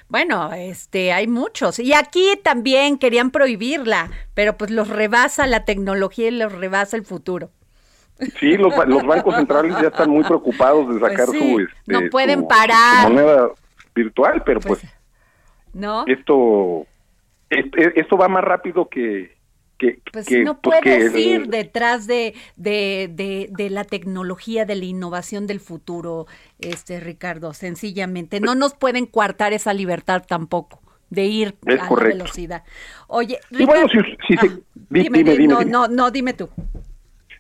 bueno, 0.10 0.54
este, 0.54 1.12
hay 1.12 1.28
muchos. 1.28 1.80
Y 1.80 1.94
aquí 1.94 2.40
también 2.44 3.00
querían 3.00 3.32
prohibirla, 3.32 4.12
pero 4.36 4.58
pues 4.58 4.70
los 4.70 4.90
rebasa 4.90 5.48
la 5.48 5.66
tecnología 5.66 6.28
y 6.28 6.32
los 6.32 6.54
rebasa 6.54 6.98
el 6.98 7.04
futuro. 7.04 7.50
Sí, 8.40 8.58
los, 8.58 8.76
bancos 9.06 9.36
centrales 9.36 9.74
ya 9.82 9.88
están 9.88 10.10
muy 10.10 10.24
preocupados 10.24 10.88
de 10.94 11.00
pues 11.00 11.12
sacar 11.12 11.28
su, 11.28 11.60
este, 11.60 11.68
no 11.86 12.02
pueden 12.12 12.48
parar. 12.48 13.10
moneda 13.10 13.50
virtual, 13.94 14.44
pero 14.44 14.60
pues, 14.60 14.82
pues 14.82 14.94
no. 15.74 16.04
Esto, 16.08 16.86
esto 17.50 18.18
va 18.18 18.28
más 18.28 18.44
rápido 18.44 18.88
que, 18.90 19.37
pues 20.12 20.32
no 20.44 20.60
pues, 20.60 20.82
puedes 20.82 21.16
ir 21.16 21.48
detrás 21.48 22.08
de, 22.08 22.34
de, 22.56 23.48
de, 23.50 23.70
la 23.70 23.84
tecnología, 23.84 24.66
de 24.66 24.76
la 24.76 24.86
innovación 24.86 25.48
del 25.48 25.60
futuro, 25.60 26.26
este 26.60 27.00
Ricardo, 27.00 27.54
sencillamente. 27.54 28.40
No 28.40 28.56
nos 28.56 28.74
pueden 28.74 29.06
coartar 29.06 29.54
esa 29.54 29.74
libertad 29.74 30.24
tampoco 30.28 30.82
de 31.10 31.26
ir 31.26 31.56
a 31.68 31.76
la 31.76 32.04
velocidad. 32.04 32.64
Oye, 33.08 33.40
Ricardo, 33.52 33.88
si, 34.28 34.36
ah, 34.38 34.48
dime, 34.90 35.24
dime, 35.24 35.48
no, 35.48 35.62
no, 35.64 35.88
no, 35.88 36.12
dime 36.12 36.34
tú. 36.34 36.50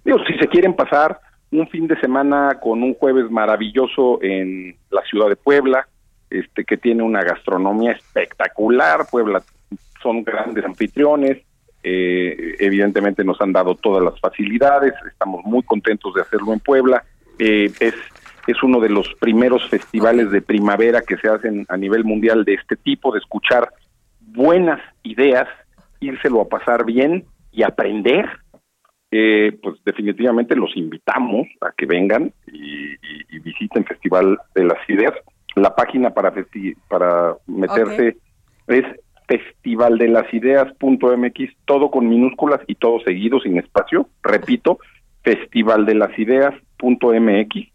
Digo, 0.06 0.20
si 0.26 0.38
se 0.38 0.48
quieren 0.48 0.76
pasar 0.76 1.20
un 1.52 1.68
fin 1.70 1.88
de 1.88 2.00
semana 2.00 2.60
con 2.62 2.84
un 2.84 2.94
jueves 2.94 3.30
maravilloso 3.30 4.20
en 4.22 4.78
la 4.90 5.02
ciudad 5.04 5.30
de 5.30 5.36
Puebla, 5.36 5.88
este 6.30 6.66
que 6.66 6.78
tiene 6.78 7.04
una 7.04 7.22
gastronomía 7.22 7.94
espectacular, 7.94 9.06
Puebla 9.10 9.42
son 10.02 10.24
grandes 10.24 10.64
anfitriones, 10.64 11.47
eh, 11.90 12.56
evidentemente 12.60 13.24
nos 13.24 13.40
han 13.40 13.54
dado 13.54 13.76
todas 13.76 14.04
las 14.04 14.20
facilidades, 14.20 14.94
estamos 15.10 15.46
muy 15.46 15.64
contentos 15.64 16.14
de 16.14 16.22
hacerlo 16.22 16.52
en 16.52 16.60
Puebla. 16.60 17.06
Eh, 17.40 17.72
es, 17.80 17.96
es 18.46 18.62
uno 18.62 18.82
de 18.82 18.90
los 18.90 19.08
primeros 19.22 19.70
festivales 19.70 20.30
de 20.32 20.42
primavera 20.42 21.00
que 21.00 21.16
se 21.16 21.30
hacen 21.30 21.66
a 21.70 21.78
nivel 21.78 22.04
mundial 22.04 22.44
de 22.44 22.56
este 22.56 22.76
tipo, 22.76 23.14
de 23.14 23.20
escuchar 23.20 23.70
buenas 24.20 24.82
ideas, 25.04 25.48
írselo 26.02 26.42
a 26.42 26.50
pasar 26.50 26.84
bien 26.84 27.24
y 27.54 27.64
aprender. 27.64 28.28
Eh, 29.10 29.58
pues 29.64 29.82
definitivamente 29.86 30.58
los 30.58 30.76
invitamos 30.76 31.48
a 31.62 31.72
que 31.72 31.86
vengan 31.86 32.34
y, 32.52 32.98
visiten 33.40 33.86
Festival 33.86 34.38
de 34.54 34.66
las 34.66 34.90
Ideas. 34.90 35.14
La 35.56 35.74
página 35.74 36.10
para, 36.10 36.34
para 36.90 37.38
meterse 37.48 38.18
es 38.68 38.84
festivaldelasideas.mx, 39.28 41.56
todo 41.66 41.92
con 41.92 42.10
minúsculas 42.10 42.62
y 42.68 42.76
todo 42.76 43.00
seguido, 43.02 43.40
sin 43.40 43.58
espacio. 43.58 44.08
Repito, 44.24 44.80
festivaldelasideas.mx. 45.24 47.68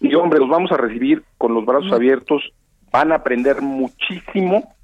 Y 0.00 0.14
hombre, 0.14 0.40
los 0.40 0.48
vamos 0.48 0.72
a 0.72 0.76
recibir 0.76 1.22
con 1.38 1.54
los 1.54 1.64
brazos 1.64 1.92
abiertos, 1.92 2.42
van 2.90 3.12
a 3.12 3.16
aprender 3.16 3.62
muchísimo 3.62 4.74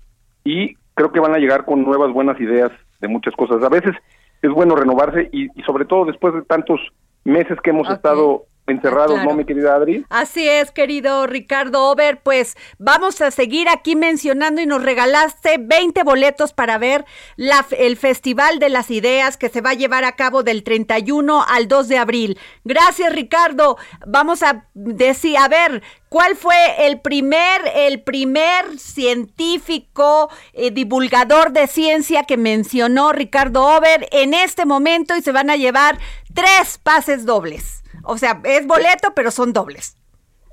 y 0.44 0.76
creo 0.94 1.12
que 1.12 1.20
van 1.20 1.34
a 1.34 1.38
llegar 1.38 1.64
con 1.64 1.84
nuevas 1.84 2.12
buenas 2.12 2.40
ideas 2.40 2.70
de 3.00 3.08
muchas 3.08 3.34
cosas. 3.34 3.62
A 3.62 3.68
veces 3.68 3.94
es 4.42 4.50
bueno 4.50 4.76
renovarse 4.76 5.28
y, 5.32 5.48
sobre 5.62 5.84
todo 5.84 6.04
después 6.04 6.34
de 6.34 6.42
tantos 6.42 6.80
meses 7.24 7.58
que 7.62 7.70
hemos 7.70 7.90
estado 7.90 8.44
encerrados, 8.72 9.22
¿no, 9.24 9.34
mi 9.34 9.44
querida 9.44 9.74
Adri? 9.74 10.04
Así 10.08 10.48
es, 10.48 10.70
querido 10.70 11.26
Ricardo 11.26 11.86
Over, 11.90 12.20
pues 12.22 12.56
vamos 12.78 13.20
a 13.20 13.30
seguir 13.30 13.68
aquí 13.68 13.96
mencionando 13.96 14.60
y 14.60 14.66
nos 14.66 14.82
regalaste 14.82 15.56
20 15.58 16.02
boletos 16.02 16.52
para 16.52 16.78
ver 16.78 17.04
la, 17.36 17.66
el 17.78 17.96
Festival 17.96 18.58
de 18.58 18.68
las 18.68 18.90
Ideas 18.90 19.36
que 19.36 19.48
se 19.48 19.60
va 19.60 19.70
a 19.70 19.74
llevar 19.74 20.04
a 20.04 20.12
cabo 20.12 20.42
del 20.42 20.62
31 20.62 21.44
al 21.48 21.68
2 21.68 21.88
de 21.88 21.98
abril. 21.98 22.38
Gracias, 22.64 23.12
Ricardo. 23.12 23.76
Vamos 24.06 24.42
a 24.42 24.66
decir, 24.74 25.36
a 25.38 25.48
ver, 25.48 25.82
¿Cuál 26.08 26.36
fue 26.36 26.86
el 26.86 27.00
primer, 27.00 27.60
el 27.74 28.00
primer 28.00 28.78
científico 28.78 30.30
eh, 30.54 30.70
divulgador 30.70 31.52
de 31.52 31.66
ciencia 31.66 32.22
que 32.22 32.38
mencionó 32.38 33.12
Ricardo 33.12 33.76
Over 33.76 34.08
en 34.10 34.32
este 34.32 34.64
momento 34.64 35.14
y 35.16 35.22
se 35.22 35.32
van 35.32 35.50
a 35.50 35.56
llevar 35.56 35.98
tres 36.32 36.78
pases 36.82 37.26
dobles? 37.26 37.82
O 38.08 38.16
sea, 38.16 38.40
es 38.44 38.66
boleto, 38.66 39.12
pero 39.14 39.30
son 39.30 39.52
dobles. 39.52 39.96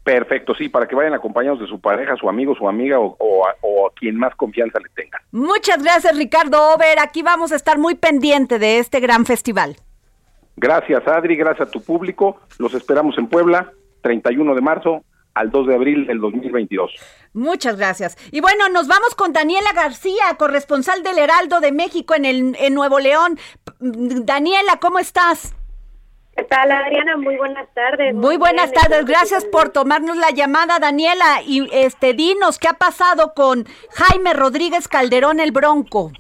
Perfecto, 0.04 0.54
sí, 0.54 0.68
para 0.68 0.88
que 0.88 0.94
vayan 0.94 1.14
acompañados 1.14 1.60
de 1.62 1.68
su 1.68 1.80
pareja, 1.80 2.16
su 2.18 2.30
amigo, 2.30 2.54
su 2.54 2.68
amiga 2.68 3.00
o, 3.00 3.16
o, 3.18 3.48
a 3.88 3.92
quien 3.96 4.18
más 4.18 4.36
confianza 4.36 4.78
le 4.80 4.90
tenga. 4.90 5.20
Muchas 5.32 5.82
gracias, 5.82 6.16
Ricardo 6.18 6.74
Over. 6.74 7.00
Aquí 7.00 7.24
vamos 7.24 7.54
a 7.54 7.56
estar 7.56 7.80
muy 7.80 7.96
pendiente 7.96 8.60
de 8.60 8.80
este 8.80 9.00
gran 9.00 9.26
festival. 9.26 9.78
Gracias, 10.58 11.08
Adri. 11.08 11.38
Gracias 11.38 11.70
a 11.70 11.72
tu 11.72 11.82
público. 11.82 12.40
Los 12.60 12.74
esperamos 12.74 13.18
en 13.18 13.28
Puebla, 13.28 13.72
31 14.02 14.54
de 14.54 14.62
marzo 14.62 15.06
al 15.34 15.50
2 15.50 15.68
de 15.68 15.76
abril 15.76 16.08
del 16.08 16.20
2022. 16.20 16.92
Muchas 17.34 17.78
gracias. 17.78 18.18
Y 18.32 18.42
bueno, 18.42 18.68
nos 18.70 18.88
vamos 18.88 19.16
con 19.16 19.34
Daniela 19.34 19.72
García, 19.74 20.36
corresponsal 20.38 21.04
del 21.04 21.18
Heraldo 21.18 21.62
de 21.62 21.72
México 21.72 22.16
en, 22.16 22.26
el, 22.26 22.56
en 22.60 22.74
Nuevo 22.74 23.00
León. 23.00 23.40
Daniela, 23.80 24.78
¿cómo 24.80 25.00
estás? 25.00 25.56
¿Qué 26.36 26.44
tal, 26.44 26.70
Adriana? 26.70 27.16
Muy 27.16 27.38
buenas 27.38 27.74
tardes. 27.74 28.14
Muy, 28.14 28.36
buenas 28.36 28.74
tardes. 28.74 29.06
Gracias 29.06 29.46
por 29.46 29.70
tomarnos 29.70 30.18
la 30.18 30.32
llamada, 30.32 30.80
Daniela. 30.80 31.42
Y 31.46 31.70
este, 31.72 32.14
dinos, 32.14 32.60
¿qué 32.60 32.68
ha 32.68 32.74
pasado 32.74 33.34
con 33.34 33.64
Jaime 33.92 34.34
Rodríguez 34.34 34.90
Calderón 34.90 35.40
el 35.40 35.54
Bronco? 35.54 36.12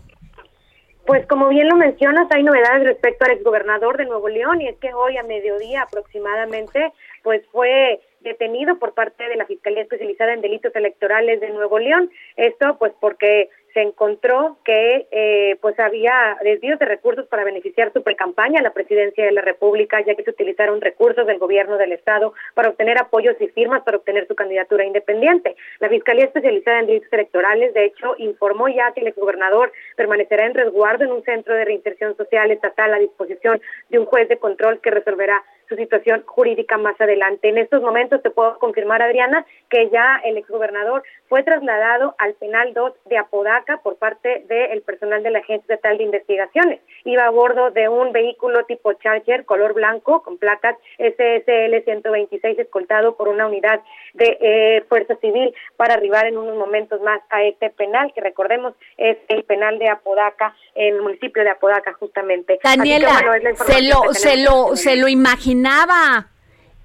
Pues 1.06 1.28
como 1.28 1.50
bien 1.50 1.68
lo 1.68 1.76
mencionas, 1.76 2.28
hay 2.32 2.44
novedades 2.44 2.84
respecto 2.86 3.26
al 3.26 3.32
exgobernador 3.32 3.98
de 3.98 4.06
Nuevo 4.06 4.30
León 4.30 4.62
y 4.62 4.70
es 4.70 4.78
que 4.78 4.94
hoy 4.94 5.18
a 5.18 5.24
mediodía 5.24 5.82
aproximadamente, 5.84 6.94
pues 7.22 7.46
fue 7.52 8.00
detenido 8.22 8.80
por 8.80 8.94
parte 8.94 9.28
de 9.28 9.36
la 9.36 9.46
Fiscalía 9.46 9.84
Especializada 9.84 10.34
en 10.34 10.42
Delitos 10.42 10.76
Electorales 10.76 11.42
de 11.42 11.50
Nuevo 11.50 11.78
León. 11.78 12.10
Esto 12.38 12.78
pues 12.80 12.94
porque 13.00 13.50
se 13.76 13.82
encontró 13.82 14.58
que 14.64 15.06
eh, 15.12 15.58
pues 15.60 15.78
había 15.82 16.38
desvíos 16.42 16.80
de 16.80 16.86
recursos 16.86 17.28
para 17.28 17.44
beneficiar 17.44 17.92
su 17.92 18.04
precampaña 18.04 18.62
a 18.62 18.64
la 18.64 18.72
presidencia 18.72 19.26
de 19.26 19.34
la 19.34 19.42
República, 19.42 20.00
ya 20.00 20.16
que 20.16 20.24
se 20.24 20.30
utilizaron 20.30 20.80
recursos 20.80 21.28
del 21.28 21.40
gobierno 21.40 21.76
del 21.78 21.92
Estado 21.92 22.34
para 22.54 22.70
obtener 22.70 22.98
apoyos 22.98 23.36
y 23.42 23.48
firmas 23.50 23.84
para 23.84 23.98
obtener 23.98 24.28
su 24.30 24.36
candidatura 24.36 24.86
independiente. 24.86 25.58
La 25.80 25.90
Fiscalía 25.90 26.24
Especializada 26.24 26.80
en 26.80 26.88
Delitos 26.88 27.12
Electorales, 27.12 27.74
de 27.74 27.84
hecho, 27.84 28.16
informó 28.18 28.70
ya 28.70 28.94
que 28.94 29.02
el 29.02 29.08
exgobernador 29.08 29.74
permanecerá 29.98 30.46
en 30.46 30.54
resguardo 30.54 31.04
en 31.04 31.12
un 31.12 31.24
centro 31.24 31.54
de 31.54 31.66
reinserción 31.66 32.16
social 32.16 32.52
estatal 32.52 32.94
a 32.94 33.00
disposición 33.00 33.62
de 33.90 34.00
un 34.00 34.06
juez 34.06 34.30
de 34.30 34.38
control 34.38 34.80
que 34.80 34.90
resolverá 34.90 35.44
su 35.68 35.76
situación 35.76 36.24
jurídica 36.26 36.78
más 36.78 37.00
adelante. 37.00 37.50
En 37.50 37.58
estos 37.58 37.82
momentos 37.82 38.22
te 38.22 38.30
puedo 38.30 38.58
confirmar, 38.60 39.02
Adriana, 39.02 39.46
que 39.70 39.90
ya 39.90 40.22
el 40.24 40.38
exgobernador 40.38 41.04
fue 41.28 41.44
trasladado 41.44 42.16
al 42.18 42.34
penal 42.36 42.74
2 42.74 42.94
de 43.06 43.18
Apodaca 43.18 43.78
por 43.78 43.98
parte 43.98 44.46
del 44.48 44.82
personal 44.82 45.24
de 45.24 45.32
la 45.32 45.40
Agencia 45.40 45.74
Estatal 45.74 45.98
de 45.98 46.04
Investigaciones. 46.04 46.80
Iba 47.04 47.26
a 47.26 47.30
bordo 47.30 47.72
de 47.72 47.90
un 47.90 48.12
vehículo 48.12 48.66
tipo 48.66 48.94
Charger 48.94 49.46
color 49.46 49.74
blanco 49.74 50.22
con 50.22 50.38
placas 50.38 50.76
SSL 50.98 51.84
126 51.84 52.60
escoltado 52.60 53.16
por 53.16 53.28
una 53.28 53.48
unidad 53.48 53.82
de 54.14 54.38
eh, 54.40 54.86
Fuerza 54.88 55.16
Civil 55.16 55.54
para 55.78 55.96
arribar 55.96 56.28
en 56.28 56.38
unos 56.38 56.56
momentos 56.56 57.02
más 57.02 57.22
a 57.30 57.44
este 57.44 57.70
penal, 57.72 58.12
que 58.14 58.22
recordemos 58.22 58.74
es 58.98 59.18
el 59.28 59.44
penal 59.44 59.80
de 59.80 59.90
Apodaca, 59.90 60.56
en 60.76 60.96
el 60.96 61.02
municipio 61.02 61.44
de 61.44 61.50
Apodaca 61.50 61.94
justamente. 61.94 62.60
Daniela, 62.64 63.10
se 63.56 63.82
lo, 63.82 64.14
se 64.14 64.38
lo, 64.38 64.76
se 64.76 64.96
lo 64.96 65.08
imaginaba 65.08 66.30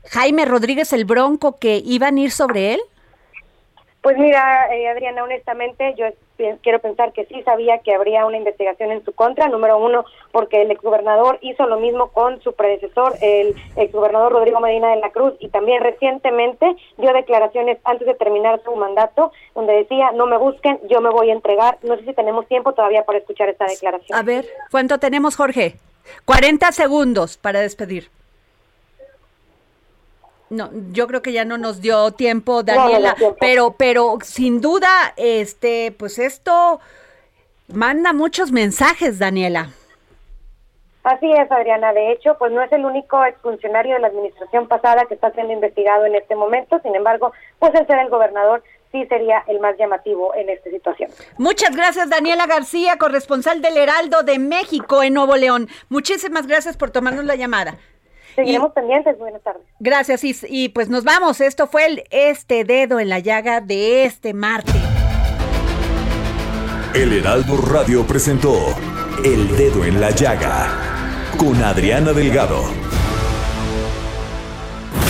Jaime 0.09 0.45
Rodríguez 0.45 0.93
el 0.93 1.05
Bronco 1.05 1.59
que 1.59 1.81
iban 1.85 2.17
a 2.17 2.21
ir 2.21 2.31
sobre 2.31 2.75
él. 2.75 2.81
Pues 4.03 4.17
mira, 4.17 4.75
eh, 4.75 4.89
Adriana, 4.89 5.23
honestamente, 5.23 5.95
yo 5.95 6.07
quiero 6.63 6.79
pensar 6.79 7.13
que 7.13 7.27
sí 7.27 7.43
sabía 7.43 7.79
que 7.79 7.95
habría 7.95 8.25
una 8.25 8.39
investigación 8.39 8.93
en 8.93 9.05
su 9.05 9.13
contra. 9.13 9.49
Número 9.49 9.77
uno, 9.77 10.07
porque 10.33 10.63
el 10.63 10.71
exgobernador 10.71 11.39
hizo 11.43 11.67
lo 11.67 11.79
mismo 11.79 12.09
con 12.09 12.41
su 12.41 12.55
predecesor, 12.55 13.15
el 13.21 13.55
exgobernador 13.77 14.33
Rodrigo 14.33 14.59
Medina 14.61 14.89
de 14.89 15.01
la 15.01 15.11
Cruz, 15.11 15.35
y 15.39 15.49
también 15.51 15.83
recientemente 15.83 16.77
dio 16.97 17.13
declaraciones 17.13 17.79
antes 17.85 18.07
de 18.07 18.15
terminar 18.15 18.63
su 18.65 18.75
mandato, 18.75 19.33
donde 19.55 19.75
decía, 19.75 20.13
no 20.13 20.27
me 20.27 20.39
busquen, 20.39 20.81
yo 20.89 21.03
me 21.03 21.11
voy 21.11 21.29
a 21.29 21.35
entregar. 21.35 21.77
No 21.83 21.97
sé 21.97 22.05
si 22.07 22.15
tenemos 22.15 22.47
tiempo 22.49 22.73
todavía 22.73 23.05
para 23.05 23.19
escuchar 23.19 23.51
esta 23.51 23.67
declaración. 23.67 24.19
A 24.19 24.23
ver, 24.23 24.47
¿cuánto 24.71 24.99
tenemos, 24.99 25.37
Jorge? 25.37 25.75
40 26.25 26.73
segundos 26.73 27.37
para 27.37 27.61
despedir. 27.61 28.11
No, 30.51 30.71
yo 30.93 31.07
creo 31.07 31.23
que 31.23 31.33
ya 31.33 31.45
no 31.45 31.59
nos 31.59 31.81
dio 31.81 32.11
tiempo, 32.11 32.63
Daniela, 32.63 33.15
pero 33.41 33.77
pero 33.79 34.19
sin 34.23 34.61
duda 34.61 35.15
este 35.17 35.95
pues 35.97 36.19
esto 36.19 36.81
manda 37.69 38.13
muchos 38.13 38.51
mensajes, 38.51 39.19
Daniela. 39.19 39.71
Así 41.03 41.33
es, 41.33 41.51
Adriana. 41.51 41.93
De 41.93 42.13
hecho, 42.13 42.37
pues 42.39 42.53
no 42.53 42.63
es 42.63 42.71
el 42.73 42.85
único 42.85 43.25
exfuncionario 43.25 43.95
de 43.95 44.01
la 44.01 44.09
administración 44.09 44.69
pasada 44.69 45.07
que 45.07 45.15
está 45.15 45.31
siendo 45.31 45.53
investigado 45.53 46.05
en 46.05 46.15
este 46.15 46.35
momento. 46.35 46.79
Sin 46.83 46.95
embargo, 46.95 47.33
pues 47.59 47.75
el 47.75 47.87
ser 47.87 47.99
el 48.01 48.11
gobernador 48.11 48.63
sí 48.93 49.07
sería 49.07 49.43
el 49.47 49.61
más 49.61 49.79
llamativo 49.79 50.35
en 50.35 50.51
esta 50.51 50.69
situación. 50.69 51.11
Muchas 51.39 51.75
gracias, 51.75 52.11
Daniela 52.11 52.47
García, 52.47 52.99
corresponsal 52.99 53.63
del 53.63 53.79
Heraldo 53.79 54.23
de 54.25 54.39
México 54.39 55.03
en 55.03 55.15
Nuevo 55.15 55.37
León. 55.37 55.69
Muchísimas 55.89 56.47
gracias 56.47 56.77
por 56.77 56.91
tomarnos 56.91 57.25
la 57.25 57.37
llamada. 57.37 57.79
Seguiremos 58.35 58.73
pendientes. 58.73 59.19
Buenas 59.19 59.43
tardes. 59.43 59.63
Gracias. 59.79 60.25
Y, 60.25 60.35
y 60.49 60.69
pues 60.71 60.89
nos 60.89 61.05
vamos. 61.05 61.41
Esto 61.41 61.67
fue 61.67 61.87
el 61.87 62.05
Este 62.11 62.65
Dedo 62.65 63.01
en 63.01 63.09
la 63.09 63.19
Llaga 63.19 63.61
de 63.61 64.05
este 64.05 64.35
martes. 64.35 64.75
El 66.95 67.13
Heraldo 67.13 67.57
Radio 67.57 68.05
presentó 68.05 68.53
El 69.25 69.57
Dedo 69.57 69.85
en 69.85 70.01
la 70.01 70.11
Llaga 70.11 70.69
con 71.39 71.63
Adriana 71.63 72.13
Delgado. 72.13 72.90